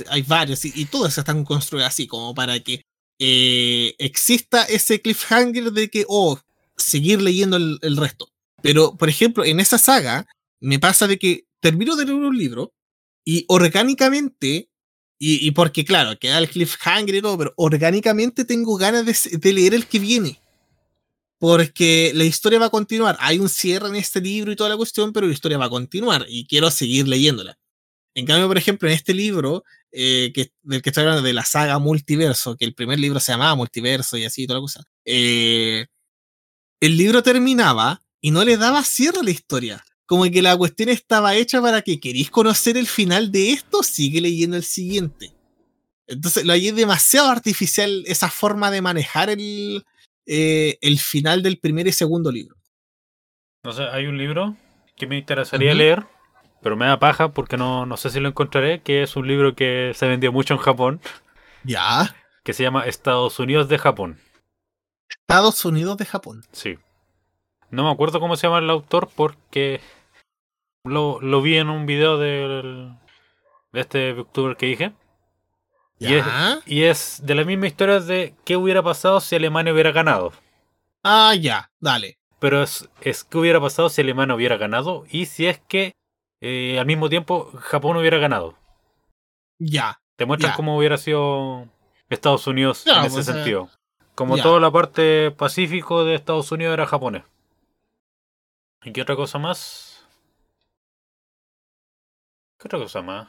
hay 0.10 0.22
varios 0.24 0.66
y, 0.66 0.74
y 0.76 0.86
todas 0.86 1.18
están 1.18 1.44
construidas 1.44 1.94
así, 1.94 2.06
como 2.06 2.36
para 2.36 2.60
que 2.60 2.84
eh, 3.20 3.96
exista 3.98 4.64
ese 4.64 5.02
cliffhanger 5.02 5.74
de 5.74 5.90
que, 5.90 6.06
oh, 6.08 6.40
seguir 6.78 7.22
leyendo 7.22 7.58
el, 7.58 7.98
resto. 7.98 8.30
Pero, 8.62 8.96
por 8.96 9.10
ejemplo, 9.10 9.44
en 9.44 9.60
esa 9.60 9.78
saga, 9.78 10.26
me 10.62 10.80
pasa 10.80 11.06
de 11.06 11.20
que 11.20 11.46
termino 11.60 11.98
de 11.98 12.06
leer 12.06 12.18
un 12.18 12.38
libro 12.38 12.72
y 13.30 13.46
orgánicamente, 13.48 14.72
y, 15.20 15.52
porque 15.52 15.86
claro, 15.86 16.18
queda 16.18 16.40
el 16.40 16.50
cliffhanger 16.50 17.14
y 17.14 17.22
todo, 17.22 17.38
pero 17.38 17.54
orgánicamente 17.58 18.44
tengo 18.44 18.76
ganas 18.76 19.06
de, 19.06 19.54
leer 19.54 19.76
el 19.76 19.86
que 19.86 20.00
viene. 20.00 20.42
Porque 21.38 22.12
la 22.16 22.24
historia 22.24 22.58
va 22.58 22.66
a 22.66 22.72
continuar. 22.72 23.18
Hay 23.20 23.38
un 23.38 23.48
cierre 23.48 23.88
en 23.88 23.98
este 23.98 24.20
libro 24.20 24.52
y 24.52 24.56
toda 24.56 24.72
la 24.72 24.78
cuestión, 24.78 25.14
pero 25.14 25.28
la 25.28 25.34
historia 25.34 25.60
va 25.60 25.66
a 25.66 25.70
continuar 25.70 26.26
y 26.28 26.48
quiero 26.48 26.72
seguir 26.72 27.08
leyéndola. 27.08 27.60
En 28.16 28.26
cambio, 28.26 28.48
por 28.48 28.58
ejemplo, 28.58 28.90
en 28.90 28.96
este 28.96 29.14
libro, 29.14 29.64
eh, 29.92 30.32
que, 30.34 30.52
del 30.64 30.82
que 30.82 30.90
estoy 30.90 31.04
hablando, 31.04 31.22
de 31.22 31.34
la 31.34 31.46
saga 31.46 31.78
Multiverso, 31.78 32.58
que 32.58 32.66
el 32.66 32.74
primer 32.74 33.00
libro 33.00 33.20
se 33.20 33.32
llamaba 33.32 33.54
Multiverso 33.54 34.18
y 34.18 34.26
así, 34.26 34.48
toda 34.48 34.58
la 34.58 34.64
cosa, 34.64 34.84
eh, 35.06 35.86
el 36.80 36.98
libro 36.98 37.22
terminaba 37.22 38.02
y 38.22 38.32
no 38.32 38.44
le 38.44 38.58
daba 38.58 38.84
cierre 38.84 39.20
a 39.20 39.24
la 39.24 39.32
historia. 39.32 39.86
Como 40.10 40.24
que 40.26 40.42
la 40.42 40.58
cuestión 40.58 40.90
estaba 40.90 41.36
hecha 41.36 41.62
para 41.62 41.82
que 41.82 42.00
queréis 42.02 42.30
conocer 42.30 42.76
el 42.76 42.88
final 42.88 43.32
de 43.32 43.52
esto, 43.52 43.84
sigue 43.84 44.20
leyendo 44.20 44.58
el 44.58 44.64
siguiente. 44.64 45.32
Entonces 46.08 46.44
lo 46.44 46.52
hallé 46.54 46.74
demasiado 46.74 47.30
artificial 47.30 48.04
esa 48.08 48.30
forma 48.30 48.72
de 48.72 48.82
manejar 48.82 49.30
el, 49.30 49.86
eh, 50.26 50.80
el 50.82 50.98
final 50.98 51.44
del 51.44 51.60
primer 51.60 51.88
y 51.88 51.92
segundo 51.92 52.32
libro. 52.32 52.58
No 53.64 53.72
sé, 53.72 53.84
hay 53.84 54.08
un 54.08 54.18
libro 54.18 54.58
que 54.96 55.06
me 55.06 55.18
interesaría 55.18 55.74
leer 55.76 56.06
pero 56.62 56.76
me 56.76 56.86
da 56.86 57.00
paja 57.00 57.30
porque 57.30 57.58
no, 57.58 57.86
no 57.86 57.98
sé 57.98 58.10
si 58.10 58.20
lo 58.20 58.30
encontraré, 58.30 58.82
que 58.82 59.04
es 59.04 59.16
un 59.16 59.28
libro 59.28 59.56
que 59.56 59.94
se 59.96 60.08
vendió 60.08 60.32
mucho 60.32 60.54
en 60.54 60.60
Japón. 60.60 61.02
Ya. 61.64 62.16
Que 62.44 62.54
se 62.54 62.64
llama 62.64 62.86
Estados 62.86 63.40
Unidos 63.40 63.70
de 63.70 63.78
Japón. 63.78 64.20
Estados 65.10 65.64
Unidos 65.66 65.98
de 65.98 66.06
Japón. 66.06 66.44
Sí. 66.52 66.78
No 67.70 67.84
me 67.84 67.92
acuerdo 67.92 68.20
cómo 68.20 68.36
se 68.36 68.48
llama 68.48 68.60
el 68.60 68.70
autor 68.70 69.10
porque 69.16 69.80
lo, 70.84 71.20
lo 71.22 71.42
vi 71.42 71.58
en 71.58 71.70
un 71.70 71.86
video 71.86 72.18
del, 72.18 72.94
de 73.72 73.80
este 73.82 74.16
youtuber 74.16 74.58
que 74.58 74.66
dije. 74.66 74.94
Y 76.00 76.14
es, 76.14 76.26
y 76.66 76.84
es, 76.84 77.22
de 77.26 77.36
la 77.36 77.44
misma 77.44 77.68
historia 77.68 78.00
de 78.00 78.34
qué 78.46 78.56
hubiera 78.56 78.82
pasado 78.82 79.20
si 79.20 79.36
Alemania 79.36 79.74
hubiera 79.74 79.92
ganado. 79.92 80.32
Ah, 81.04 81.36
ya, 81.36 81.72
dale. 81.80 82.18
Pero 82.40 82.64
es, 82.64 82.88
es 83.02 83.26
qué 83.26 83.38
hubiera 83.38 83.60
pasado 83.60 83.90
si 83.90 84.00
Alemania 84.00 84.34
hubiera 84.34 84.56
ganado 84.56 85.06
y 85.10 85.26
si 85.26 85.48
es 85.48 85.60
que 85.68 85.92
eh, 86.40 86.80
al 86.80 86.86
mismo 86.86 87.10
tiempo 87.10 87.52
Japón 87.58 87.98
hubiera 87.98 88.18
ganado. 88.18 88.56
Ya. 89.58 90.02
Te 90.16 90.26
muestran 90.26 90.54
cómo 90.56 90.78
hubiera 90.78 90.98
sido 90.98 91.68
Estados 92.10 92.48
Unidos 92.48 92.86
en 92.88 93.06
ese 93.06 93.24
sentido. 93.24 93.70
Como 94.16 94.38
toda 94.38 94.60
la 94.60 94.72
parte 94.72 95.32
pacífico 95.32 96.04
de 96.04 96.16
Estados 96.16 96.52
Unidos 96.52 96.74
era 96.74 96.86
japonés. 96.86 97.24
¿Y 98.84 98.94
qué 98.94 99.02
otra 99.02 99.16
cosa 99.18 99.38
más? 99.38 99.89
¿Qué 102.60 102.68
otra 102.68 102.80
cosa 102.80 103.02
más? 103.02 103.28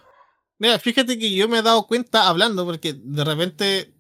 Mira, 0.59 0.79
fíjate 0.79 1.19
que 1.19 1.33
yo 1.35 1.49
me 1.49 1.59
he 1.59 1.63
dado 1.63 1.87
cuenta 1.87 2.29
hablando 2.29 2.67
porque 2.67 2.95
de 2.95 3.25
repente 3.25 3.95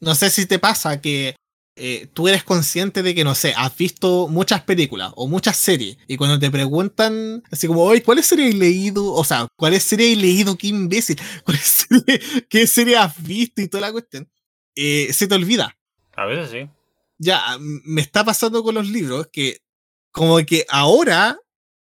no 0.00 0.14
sé 0.14 0.30
si 0.30 0.46
te 0.46 0.58
pasa 0.58 1.00
que 1.00 1.34
eh, 1.76 2.06
tú 2.12 2.28
eres 2.28 2.44
consciente 2.44 3.02
de 3.02 3.14
que, 3.14 3.24
no 3.24 3.34
sé, 3.34 3.52
has 3.56 3.76
visto 3.76 4.28
muchas 4.28 4.62
películas 4.62 5.12
o 5.16 5.26
muchas 5.26 5.56
series 5.56 5.96
y 6.06 6.16
cuando 6.16 6.38
te 6.38 6.50
preguntan, 6.50 7.42
así 7.50 7.66
como, 7.66 7.82
oye, 7.82 8.02
¿cuáles 8.02 8.26
series 8.26 8.54
leído? 8.54 9.12
O 9.12 9.24
sea, 9.24 9.48
¿cuáles 9.56 9.82
series 9.82 10.16
leído? 10.16 10.56
¡Qué 10.56 10.68
imbécil! 10.68 11.18
¿Qué 12.48 12.66
serie 12.66 12.96
has 12.96 13.20
visto 13.20 13.60
y 13.60 13.68
toda 13.68 13.80
la 13.80 13.92
cuestión? 13.92 14.30
Eh, 14.76 15.12
se 15.12 15.26
te 15.26 15.34
olvida. 15.34 15.76
A 16.14 16.26
veces 16.26 16.50
sí. 16.50 16.70
Ya, 17.18 17.56
me 17.58 18.02
está 18.02 18.24
pasando 18.24 18.62
con 18.62 18.74
los 18.74 18.88
libros 18.88 19.28
que, 19.32 19.58
como 20.12 20.36
que 20.44 20.66
ahora 20.68 21.38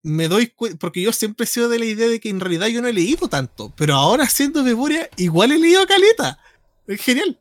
me 0.04 0.28
doy 0.28 0.48
cuenta, 0.48 0.78
porque 0.80 1.02
yo 1.02 1.12
siempre 1.12 1.44
he 1.44 1.48
sido 1.48 1.70
de 1.70 1.80
la 1.80 1.86
idea 1.86 2.08
de 2.08 2.20
que 2.20 2.30
en 2.30 2.40
realidad 2.40 2.68
yo 2.68 2.82
no 2.82 2.88
he 2.88 2.94
leído 2.94 3.28
tanto, 3.28 3.74
pero 3.76 3.96
ahora 3.96 4.24
haciendo 4.24 4.64
memoria, 4.64 5.10
igual 5.18 5.52
he 5.52 5.60
leído 5.60 5.86
caleta. 5.86 6.40
Es 6.88 7.02
genial. 7.02 7.40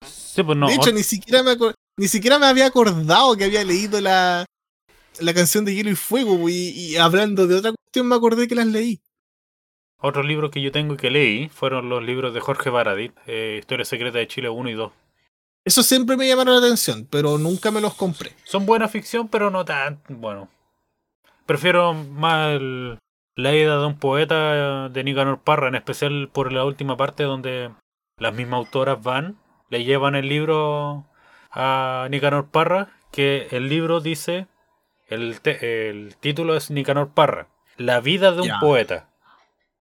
Pues 0.00 0.36
de 0.36 0.74
hecho, 0.74 0.92
ni 0.92 1.02
siquiera, 1.02 1.42
me 1.42 1.56
ni 1.96 2.08
siquiera 2.08 2.38
me 2.38 2.46
había 2.46 2.66
acordado 2.66 3.36
que 3.36 3.44
había 3.44 3.64
leído 3.64 4.00
la, 4.00 4.46
la 5.20 5.34
canción 5.34 5.64
de 5.64 5.74
Hielo 5.74 5.90
y 5.90 5.94
Fuego. 5.94 6.48
Y, 6.48 6.96
hablando 6.96 7.46
de 7.46 7.56
otra 7.56 7.72
cuestión, 7.72 8.08
me 8.08 8.14
acordé 8.14 8.48
que 8.48 8.54
las 8.54 8.66
leí. 8.66 9.00
Otros 9.98 10.26
libros 10.26 10.50
que 10.50 10.60
yo 10.60 10.72
tengo 10.72 10.94
y 10.94 10.96
que 10.96 11.10
leí 11.10 11.48
fueron 11.48 11.88
los 11.88 12.02
libros 12.02 12.34
de 12.34 12.40
Jorge 12.40 12.70
Baradit, 12.70 13.12
eh, 13.26 13.58
Historia 13.60 13.84
Secreta 13.84 14.18
de 14.18 14.26
Chile 14.26 14.48
1 14.48 14.70
y 14.70 14.74
2. 14.74 14.92
Eso 15.64 15.82
siempre 15.84 16.16
me 16.16 16.26
llamaron 16.26 16.54
la 16.54 16.66
atención, 16.66 17.06
pero 17.08 17.38
nunca 17.38 17.70
me 17.70 17.80
los 17.80 17.94
compré. 17.94 18.32
Son 18.42 18.66
buena 18.66 18.88
ficción, 18.88 19.28
pero 19.28 19.50
no 19.50 19.64
tan. 19.64 20.02
Bueno. 20.08 20.48
Prefiero 21.52 21.92
más 21.92 22.58
la 23.36 23.54
ida 23.54 23.78
de 23.78 23.84
un 23.84 23.98
poeta 23.98 24.88
de 24.88 25.04
Nicanor 25.04 25.42
Parra, 25.42 25.68
en 25.68 25.74
especial 25.74 26.30
por 26.32 26.50
la 26.50 26.64
última 26.64 26.96
parte 26.96 27.24
donde 27.24 27.70
las 28.16 28.32
mismas 28.32 28.56
autoras 28.56 29.02
van 29.02 29.36
le 29.68 29.84
llevan 29.84 30.14
el 30.14 30.30
libro 30.30 31.04
a 31.50 32.08
Nicanor 32.10 32.48
Parra, 32.48 32.88
que 33.10 33.48
el 33.50 33.68
libro 33.68 34.00
dice, 34.00 34.46
el, 35.08 35.38
el 35.44 36.16
título 36.20 36.56
es 36.56 36.70
Nicanor 36.70 37.10
Parra, 37.10 37.48
La 37.76 38.00
vida 38.00 38.32
de 38.32 38.40
un 38.40 38.58
poeta. 38.58 39.10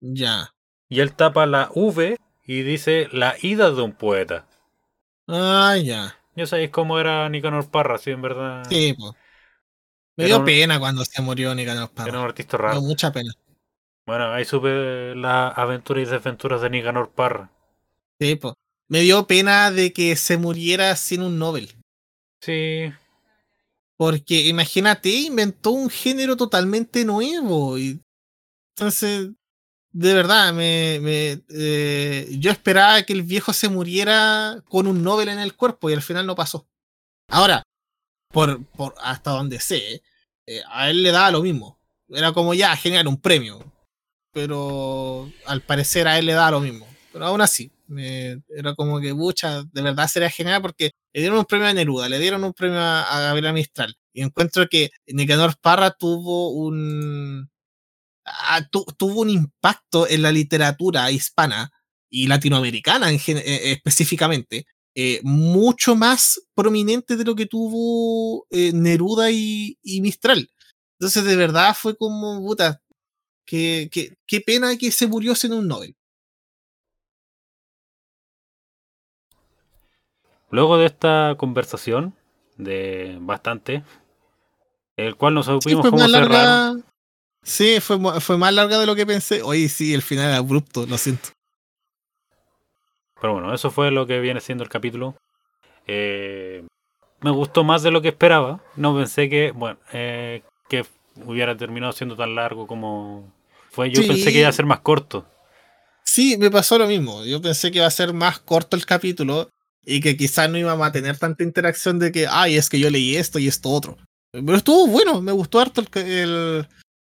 Ya. 0.03 0.53
Y 0.91 1.01
él 1.01 1.15
tapa 1.15 1.47
la 1.47 1.71
V 1.75 2.19
y 2.45 2.61
dice 2.61 3.09
La 3.11 3.37
ida 3.41 3.71
de 3.71 3.81
un 3.81 3.93
poeta. 3.93 4.45
Ah, 5.27 5.79
ya. 5.83 6.15
Ya 6.37 6.45
sabéis 6.45 6.69
cómo 6.69 6.99
era 6.99 7.27
Nicanor 7.31 7.71
Parra, 7.71 7.97
sí, 7.97 8.11
en 8.11 8.21
verdad. 8.21 8.65
Sí, 8.69 8.95
pues. 8.99 9.15
Me 10.17 10.27
dio 10.27 10.45
pena 10.45 10.79
cuando 10.79 11.05
se 11.05 11.21
murió 11.23 11.55
Nicanor 11.55 11.91
Parra. 11.91 12.11
Era 12.11 12.21
un 12.21 12.25
artista 12.27 12.57
raro. 12.57 12.81
Me 12.81 12.89
mucha 12.89 13.13
pena. 13.13 13.33
Bueno, 14.07 14.33
ahí 14.33 14.45
supe 14.45 15.15
las 15.15 15.57
aventuras 15.57 16.07
y 16.07 16.11
desventuras 16.11 16.61
de 16.61 16.71
Nicanor 16.71 17.11
Parra. 17.11 17.51
Sí, 18.21 18.37
pues. 18.37 18.55
Me 18.89 19.01
dio 19.01 19.27
pena 19.27 19.71
de 19.71 19.93
que 19.93 20.15
se 20.15 20.37
muriera 20.37 20.95
sin 20.95 21.23
un 21.23 21.39
Nobel. 21.39 21.75
Sí. 22.41 22.93
Porque 23.97 24.43
imagínate, 24.43 25.09
inventó 25.09 25.71
un 25.71 25.89
género 25.89 26.37
totalmente 26.37 27.05
nuevo. 27.05 27.79
Y 27.79 28.01
entonces, 28.77 29.31
de 29.93 30.15
verdad, 30.15 30.53
me, 30.53 31.01
me 31.01 31.43
eh, 31.49 32.29
yo 32.39 32.51
esperaba 32.51 33.03
que 33.05 33.15
el 33.15 33.23
viejo 33.23 33.53
se 33.53 33.69
muriera 33.69 34.63
con 34.69 34.87
un 34.87 35.03
Nobel 35.03 35.29
en 35.31 35.39
el 35.39 35.57
cuerpo 35.57 35.89
y 35.89 35.95
al 35.95 36.03
final 36.03 36.27
no 36.27 36.35
pasó. 36.35 36.67
Ahora, 37.29 37.63
por, 38.35 38.63
por 38.67 38.95
hasta 39.01 39.31
donde 39.31 39.61
sé, 39.61 40.03
eh, 40.47 40.63
a 40.71 40.91
él 40.91 41.03
le 41.03 41.13
daba 41.13 41.31
lo 41.31 41.43
mismo. 41.43 41.79
Era 42.09 42.33
como 42.33 42.53
ya, 42.53 42.77
genial, 42.77 43.07
un 43.07 43.21
premio. 43.21 43.65
Pero 44.33 45.31
al 45.47 45.63
parecer 45.63 46.09
a 46.09 46.19
él 46.19 46.27
le 46.27 46.35
daba 46.35 46.51
lo 46.51 46.61
mismo. 46.61 46.87
Pero 47.13 47.27
aún 47.27 47.41
así, 47.41 47.71
era 48.49 48.75
como 48.75 49.01
que, 49.01 49.13
bucha, 49.13 49.63
de 49.63 49.83
verdad 49.83 50.09
sería 50.09 50.29
genial 50.29 50.61
porque 50.61 50.93
le 51.13 51.21
dieron 51.21 51.39
un 51.39 51.45
premio 51.45 51.69
a 51.69 51.73
Neruda, 51.73 52.09
le 52.09 52.19
dieron 52.19 52.43
un 52.43 52.53
premio 52.53 52.81
a, 52.81 53.21
Gabriela 53.21 53.53
Mistral. 53.53 53.97
Y 54.13 54.23
encuentro 54.23 54.67
que 54.69 54.91
Nicanor 55.07 55.55
Parra 55.61 55.93
tuvo 55.93 56.51
un, 56.51 57.49
ah, 58.27 58.69
tuvo 58.99 59.21
un 59.21 59.31
impacto 59.31 60.09
en 60.09 60.23
la 60.23 60.33
literatura 60.33 61.11
hispana 61.13 61.71
y 62.11 62.27
latinoamericana 62.27 63.11
en 63.11 63.21
eh, 63.27 63.73
específicamente, 63.73 64.67
eh, 64.95 65.21
mucho 65.23 65.97
más 65.97 66.41
prominente 66.55 67.17
de 67.17 67.25
lo 67.25 67.35
que 67.35 67.47
tuvo 67.47 68.47
eh, 68.51 68.73
Neruda 68.73 69.31
y, 69.31 69.77
Mistral. 70.01 70.51
Entonces, 70.99 71.25
de 71.25 71.37
verdad 71.37 71.77
fue 71.79 71.97
como, 71.97 72.41
puta, 72.41 72.83
qué, 73.45 73.91
qué 74.27 74.41
pena 74.41 74.77
que 74.77 74.91
se 74.91 75.07
murió 75.07 75.35
sin 75.35 75.53
un 75.53 75.69
Nobel. 75.69 75.97
Luego 80.55 80.79
de 80.79 80.87
esta 80.87 81.35
conversación, 81.37 82.15
de 82.57 83.19
bastante, 83.21 83.83
el 84.97 85.17
cual 85.17 85.35
nos 85.35 85.47
supimos 85.47 85.85
sí, 85.85 85.91
cómo 85.91 86.09
cerrar. 86.09 86.75
Sí, 87.43 87.81
fue, 87.81 87.99
fue 88.21 88.39
más 88.39 88.55
larga 88.55 88.79
de 88.79 88.87
lo 88.87 88.95
que 88.95 89.05
pensé. 89.05 89.43
Oye, 89.43 89.69
sí, 89.69 89.93
el 89.93 90.03
final 90.03 90.27
era 90.27 90.37
abrupto, 90.37 90.87
lo 90.87 90.97
siento. 90.97 91.31
Pero 93.25 93.33
bueno, 93.33 93.55
eso 93.55 93.71
fue 93.71 93.91
lo 93.91 94.07
que 94.07 94.21
viene 94.21 94.39
siendo 94.43 94.65
el 94.65 94.69
capítulo. 94.69 95.17
Eh, 95.87 96.63
me 97.23 97.31
gustó 97.31 97.65
más 97.65 97.83
de 97.83 97.91
lo 97.91 98.03
que 98.03 98.09
esperaba. 98.09 98.63
No 98.77 98.95
pensé 98.95 99.31
que, 99.31 99.51
bueno, 99.53 99.79
eh, 99.95 100.43
que 100.69 100.85
hubiera 101.25 101.57
terminado 101.57 101.95
siendo 101.95 102.17
tan 102.17 102.35
largo 102.35 102.67
como 102.67 103.33
fue. 103.71 103.89
Yo 103.89 104.07
pensé 104.07 104.31
que 104.31 104.41
iba 104.41 104.51
a 104.51 104.53
ser 104.53 104.67
más 104.67 104.81
corto. 104.81 105.25
Sí, 106.05 106.37
me 106.37 106.51
pasó 106.51 106.77
lo 106.77 106.87
mismo. 106.87 107.25
Yo 107.25 107.41
pensé 107.41 107.71
que 107.71 107.79
iba 107.79 107.87
a 107.87 107.91
ser 107.91 108.13
más 108.13 108.41
corto 108.41 108.77
el 108.77 108.85
capítulo 108.85 109.49
y 109.87 110.03
que 110.03 110.19
quizás 110.19 110.51
no 110.51 110.59
íbamos 110.59 110.87
a 110.87 110.93
tener 110.93 111.17
tanta 111.17 111.45
interacción 111.45 111.99
de 111.99 112.13
que, 112.13 112.27
ay, 112.29 112.59
es 112.59 112.69
que 112.69 112.79
yo 112.79 112.91
leí 112.91 113.17
esto 113.17 113.39
y 113.39 113.49
esto 113.49 113.71
otro. 113.71 113.97
Pero 114.33 114.55
estuvo 114.55 114.87
bueno, 114.87 115.23
me 115.23 115.33
gustó 115.33 115.61
harto 115.61 115.83
el, 115.95 116.69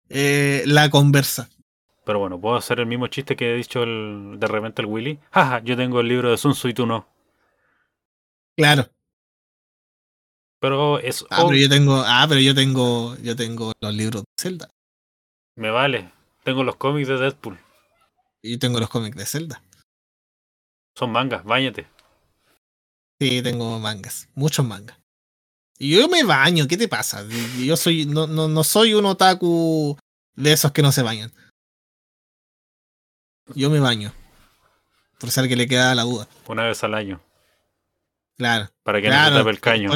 eh, 0.09 0.63
la 0.65 0.89
conversa. 0.89 1.47
Pero 2.11 2.19
bueno, 2.19 2.41
puedo 2.41 2.57
hacer 2.57 2.81
el 2.81 2.87
mismo 2.87 3.07
chiste 3.07 3.37
que 3.37 3.53
he 3.53 3.55
dicho 3.55 3.83
el, 3.83 4.35
de 4.37 4.45
repente 4.45 4.81
el 4.81 4.87
Willy. 4.89 5.17
Jaja, 5.31 5.63
yo 5.63 5.77
tengo 5.77 6.01
el 6.01 6.09
libro 6.09 6.29
de 6.29 6.35
Sun 6.35 6.51
Tzu 6.51 6.67
y 6.67 6.73
tú 6.73 6.85
no. 6.85 7.07
Claro. 8.57 8.89
Pero 10.59 10.99
es. 10.99 11.25
Ah, 11.29 11.45
pero 11.47 11.55
yo 11.55 11.69
tengo. 11.69 12.03
Ah, 12.05 12.25
pero 12.27 12.41
yo 12.41 12.53
tengo. 12.53 13.15
Yo 13.23 13.37
tengo 13.37 13.71
los 13.79 13.93
libros 13.93 14.23
de 14.23 14.27
Zelda. 14.37 14.69
Me 15.55 15.71
vale. 15.71 16.11
Tengo 16.43 16.65
los 16.65 16.75
cómics 16.75 17.07
de 17.07 17.17
Deadpool. 17.17 17.57
Y 18.41 18.57
tengo 18.57 18.81
los 18.81 18.89
cómics 18.89 19.15
de 19.15 19.25
Zelda. 19.25 19.63
Son 20.97 21.13
mangas, 21.13 21.45
bañate. 21.45 21.87
Sí, 23.21 23.41
tengo 23.41 23.79
mangas, 23.79 24.27
muchos 24.35 24.65
mangas. 24.65 24.99
Y 25.79 25.95
yo 25.95 26.09
me 26.09 26.25
baño, 26.25 26.67
¿qué 26.67 26.75
te 26.75 26.89
pasa? 26.89 27.23
Yo 27.57 27.77
soy, 27.77 28.05
no, 28.05 28.27
no, 28.27 28.49
no 28.49 28.65
soy 28.65 28.95
un 28.95 29.05
otaku 29.05 29.97
de 30.35 30.51
esos 30.51 30.73
que 30.73 30.81
no 30.81 30.91
se 30.91 31.03
bañan. 31.03 31.31
Yo 33.55 33.69
me 33.69 33.79
baño. 33.79 34.13
Por 35.19 35.31
ser 35.31 35.47
que 35.47 35.55
le 35.55 35.67
queda 35.67 35.93
la 35.95 36.03
duda. 36.03 36.27
Una 36.47 36.65
vez 36.65 36.83
al 36.83 36.93
año. 36.93 37.21
Claro. 38.37 38.71
Para 38.83 39.01
que 39.01 39.09
no 39.09 39.23
se 39.23 39.31
tape 39.31 39.49
el 39.49 39.59
caño. 39.59 39.91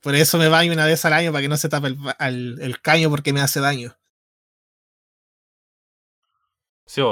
Por, 0.00 0.14
eso 0.14 0.38
me 0.38 0.48
baño 0.48 0.72
una 0.72 0.86
vez 0.86 1.04
al 1.04 1.12
año 1.12 1.32
para 1.32 1.42
que 1.42 1.48
no 1.48 1.56
se 1.56 1.68
tape 1.68 1.96
el, 2.20 2.80
caño 2.80 3.10
porque 3.10 3.32
me 3.32 3.40
hace 3.40 3.60
daño. 3.60 3.96
Sí, 6.86 7.02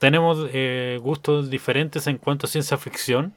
tenemos 0.00 0.48
eh, 0.52 0.98
gustos 1.00 1.50
diferentes 1.50 2.06
en 2.06 2.18
cuanto 2.18 2.46
a 2.46 2.50
ciencia 2.50 2.78
ficción. 2.78 3.36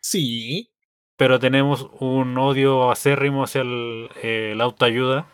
Sí. 0.00 0.70
Pero 1.16 1.38
tenemos 1.38 1.88
un 2.00 2.36
odio 2.36 2.90
acérrimo 2.90 3.44
hacia 3.44 3.62
el, 3.62 4.10
eh, 4.22 4.54
la 4.56 4.64
autoayuda. 4.64 5.28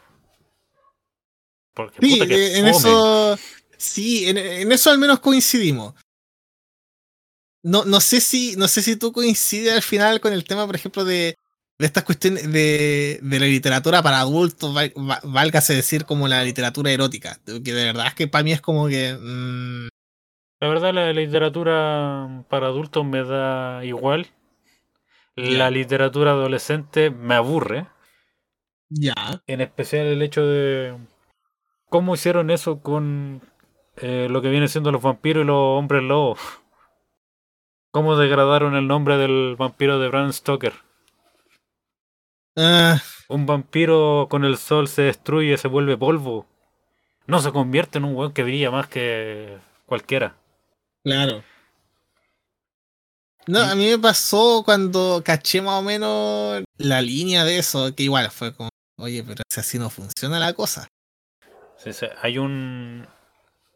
Porque, 1.74 1.98
sí, 2.00 2.20
eh, 2.22 2.58
en 2.58 2.68
eso. 2.68 3.36
Sí, 3.84 4.28
en, 4.28 4.72
eso 4.72 4.90
al 4.90 4.98
menos 4.98 5.20
coincidimos. 5.20 5.94
No, 7.62 7.84
no 7.84 8.00
sé 8.00 8.20
si. 8.20 8.56
No 8.56 8.68
sé 8.68 8.82
si 8.82 8.96
tú 8.96 9.12
coincides 9.12 9.72
al 9.72 9.82
final 9.82 10.20
con 10.20 10.32
el 10.32 10.44
tema, 10.44 10.66
por 10.66 10.74
ejemplo, 10.74 11.04
de, 11.04 11.36
de 11.78 11.86
estas 11.86 12.04
cuestiones 12.04 12.50
de, 12.52 13.18
de, 13.22 13.40
la 13.40 13.46
literatura 13.46 14.02
para 14.02 14.20
adultos, 14.20 14.74
válgase 15.22 15.74
decir 15.74 16.04
como 16.04 16.28
la 16.28 16.44
literatura 16.44 16.90
erótica. 16.90 17.38
Que 17.46 17.72
de 17.72 17.84
verdad 17.84 18.08
es 18.08 18.14
que 18.14 18.28
para 18.28 18.44
mí 18.44 18.52
es 18.52 18.60
como 18.60 18.88
que. 18.88 19.14
Mm, 19.14 19.88
la 20.60 20.68
verdad, 20.68 20.94
la 20.94 21.12
literatura 21.12 22.44
para 22.48 22.66
adultos 22.66 23.04
me 23.04 23.24
da 23.24 23.84
igual 23.84 24.28
la 25.36 25.70
literatura 25.70 26.32
adolescente 26.32 27.10
me 27.10 27.34
aburre. 27.34 27.86
Ya. 28.88 29.42
En 29.46 29.60
especial 29.60 30.06
el 30.06 30.22
hecho 30.22 30.46
de 30.46 30.96
cómo 31.88 32.14
hicieron 32.14 32.50
eso 32.50 32.80
con 32.80 33.42
eh, 33.96 34.28
lo 34.30 34.42
que 34.42 34.48
viene 34.48 34.68
siendo 34.68 34.92
los 34.92 35.02
vampiros 35.02 35.44
y 35.44 35.46
los 35.46 35.78
hombres 35.78 36.02
lobos. 36.02 36.40
Cómo 37.90 38.16
degradaron 38.16 38.74
el 38.74 38.88
nombre 38.88 39.16
del 39.18 39.56
vampiro 39.56 39.98
de 39.98 40.08
Bram 40.08 40.32
Stoker. 40.32 40.74
Ah. 42.56 43.00
Un 43.28 43.46
vampiro 43.46 44.26
con 44.30 44.44
el 44.44 44.58
sol 44.58 44.88
se 44.88 45.02
destruye, 45.02 45.56
se 45.56 45.68
vuelve 45.68 45.96
polvo. 45.96 46.46
No 47.26 47.40
se 47.40 47.52
convierte 47.52 47.98
en 47.98 48.04
un 48.04 48.16
weón 48.16 48.32
que 48.32 48.42
brilla 48.42 48.70
más 48.70 48.88
que 48.88 49.58
cualquiera. 49.86 50.36
Claro. 51.02 51.42
No, 53.46 53.60
a 53.60 53.74
mí 53.74 53.88
me 53.88 53.98
pasó 53.98 54.62
cuando 54.64 55.22
caché 55.24 55.60
más 55.60 55.80
o 55.80 55.82
menos 55.82 56.64
la 56.78 57.02
línea 57.02 57.44
de 57.44 57.58
eso, 57.58 57.94
que 57.94 58.04
igual 58.04 58.30
fue 58.30 58.54
como, 58.54 58.70
oye, 58.98 59.22
pero 59.22 59.42
si 59.50 59.60
así 59.60 59.78
no 59.78 59.90
funciona 59.90 60.38
la 60.38 60.54
cosa. 60.54 60.88
Sí, 61.76 61.92
sí, 61.92 62.06
hay 62.22 62.38
un. 62.38 63.06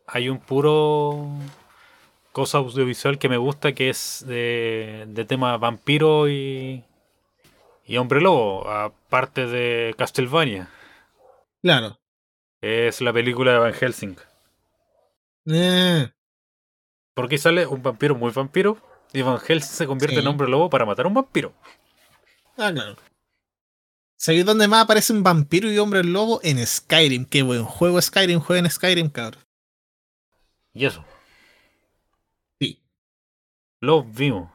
Hay 0.08 0.30
un 0.30 0.40
puro 0.40 1.28
cosa 2.32 2.58
audiovisual 2.58 3.18
que 3.18 3.28
me 3.28 3.36
gusta 3.36 3.72
que 3.72 3.90
es 3.90 4.24
de, 4.26 5.04
de 5.08 5.24
tema 5.24 5.56
vampiro 5.58 6.28
y. 6.28 6.82
y 7.84 7.96
hombre 7.98 8.20
lobo, 8.20 8.68
aparte 8.68 9.46
de 9.46 9.94
Castlevania. 9.98 10.70
Claro. 11.62 11.98
Es 12.62 13.00
la 13.00 13.12
película 13.12 13.52
de 13.52 13.58
Van 13.58 13.74
Helsing. 13.74 14.16
Eh. 15.46 16.10
Porque 17.14 17.38
sale 17.38 17.66
un 17.66 17.82
vampiro 17.82 18.14
muy 18.14 18.30
vampiro 18.30 18.78
y 19.12 19.22
Van 19.22 19.38
Helsing 19.38 19.72
se 19.72 19.86
convierte 19.86 20.20
en 20.20 20.26
hombre 20.26 20.48
lobo 20.48 20.70
para 20.70 20.86
matar 20.86 21.04
a 21.04 21.08
un 21.08 21.14
vampiro. 21.14 21.52
Ah, 22.56 22.72
claro. 22.72 22.96
¿Sabéis 24.16 24.44
dónde 24.44 24.66
más 24.66 24.84
aparece 24.84 25.12
un 25.12 25.22
vampiro 25.22 25.70
y 25.70 25.78
hombre 25.78 26.02
lobo? 26.02 26.40
En 26.42 26.64
Skyrim. 26.66 27.24
Qué 27.24 27.42
buen 27.42 27.64
juego 27.64 28.00
Skyrim. 28.00 28.40
Juega 28.40 28.60
en 28.60 28.70
Skyrim, 28.70 29.10
cabrón. 29.10 29.47
¿Y 30.72 30.86
eso? 30.86 31.04
Sí. 32.60 32.82
Lo 33.80 34.02
vimos. 34.02 34.50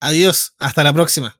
Adiós. 0.00 0.54
Hasta 0.58 0.84
la 0.84 0.92
próxima. 0.92 1.39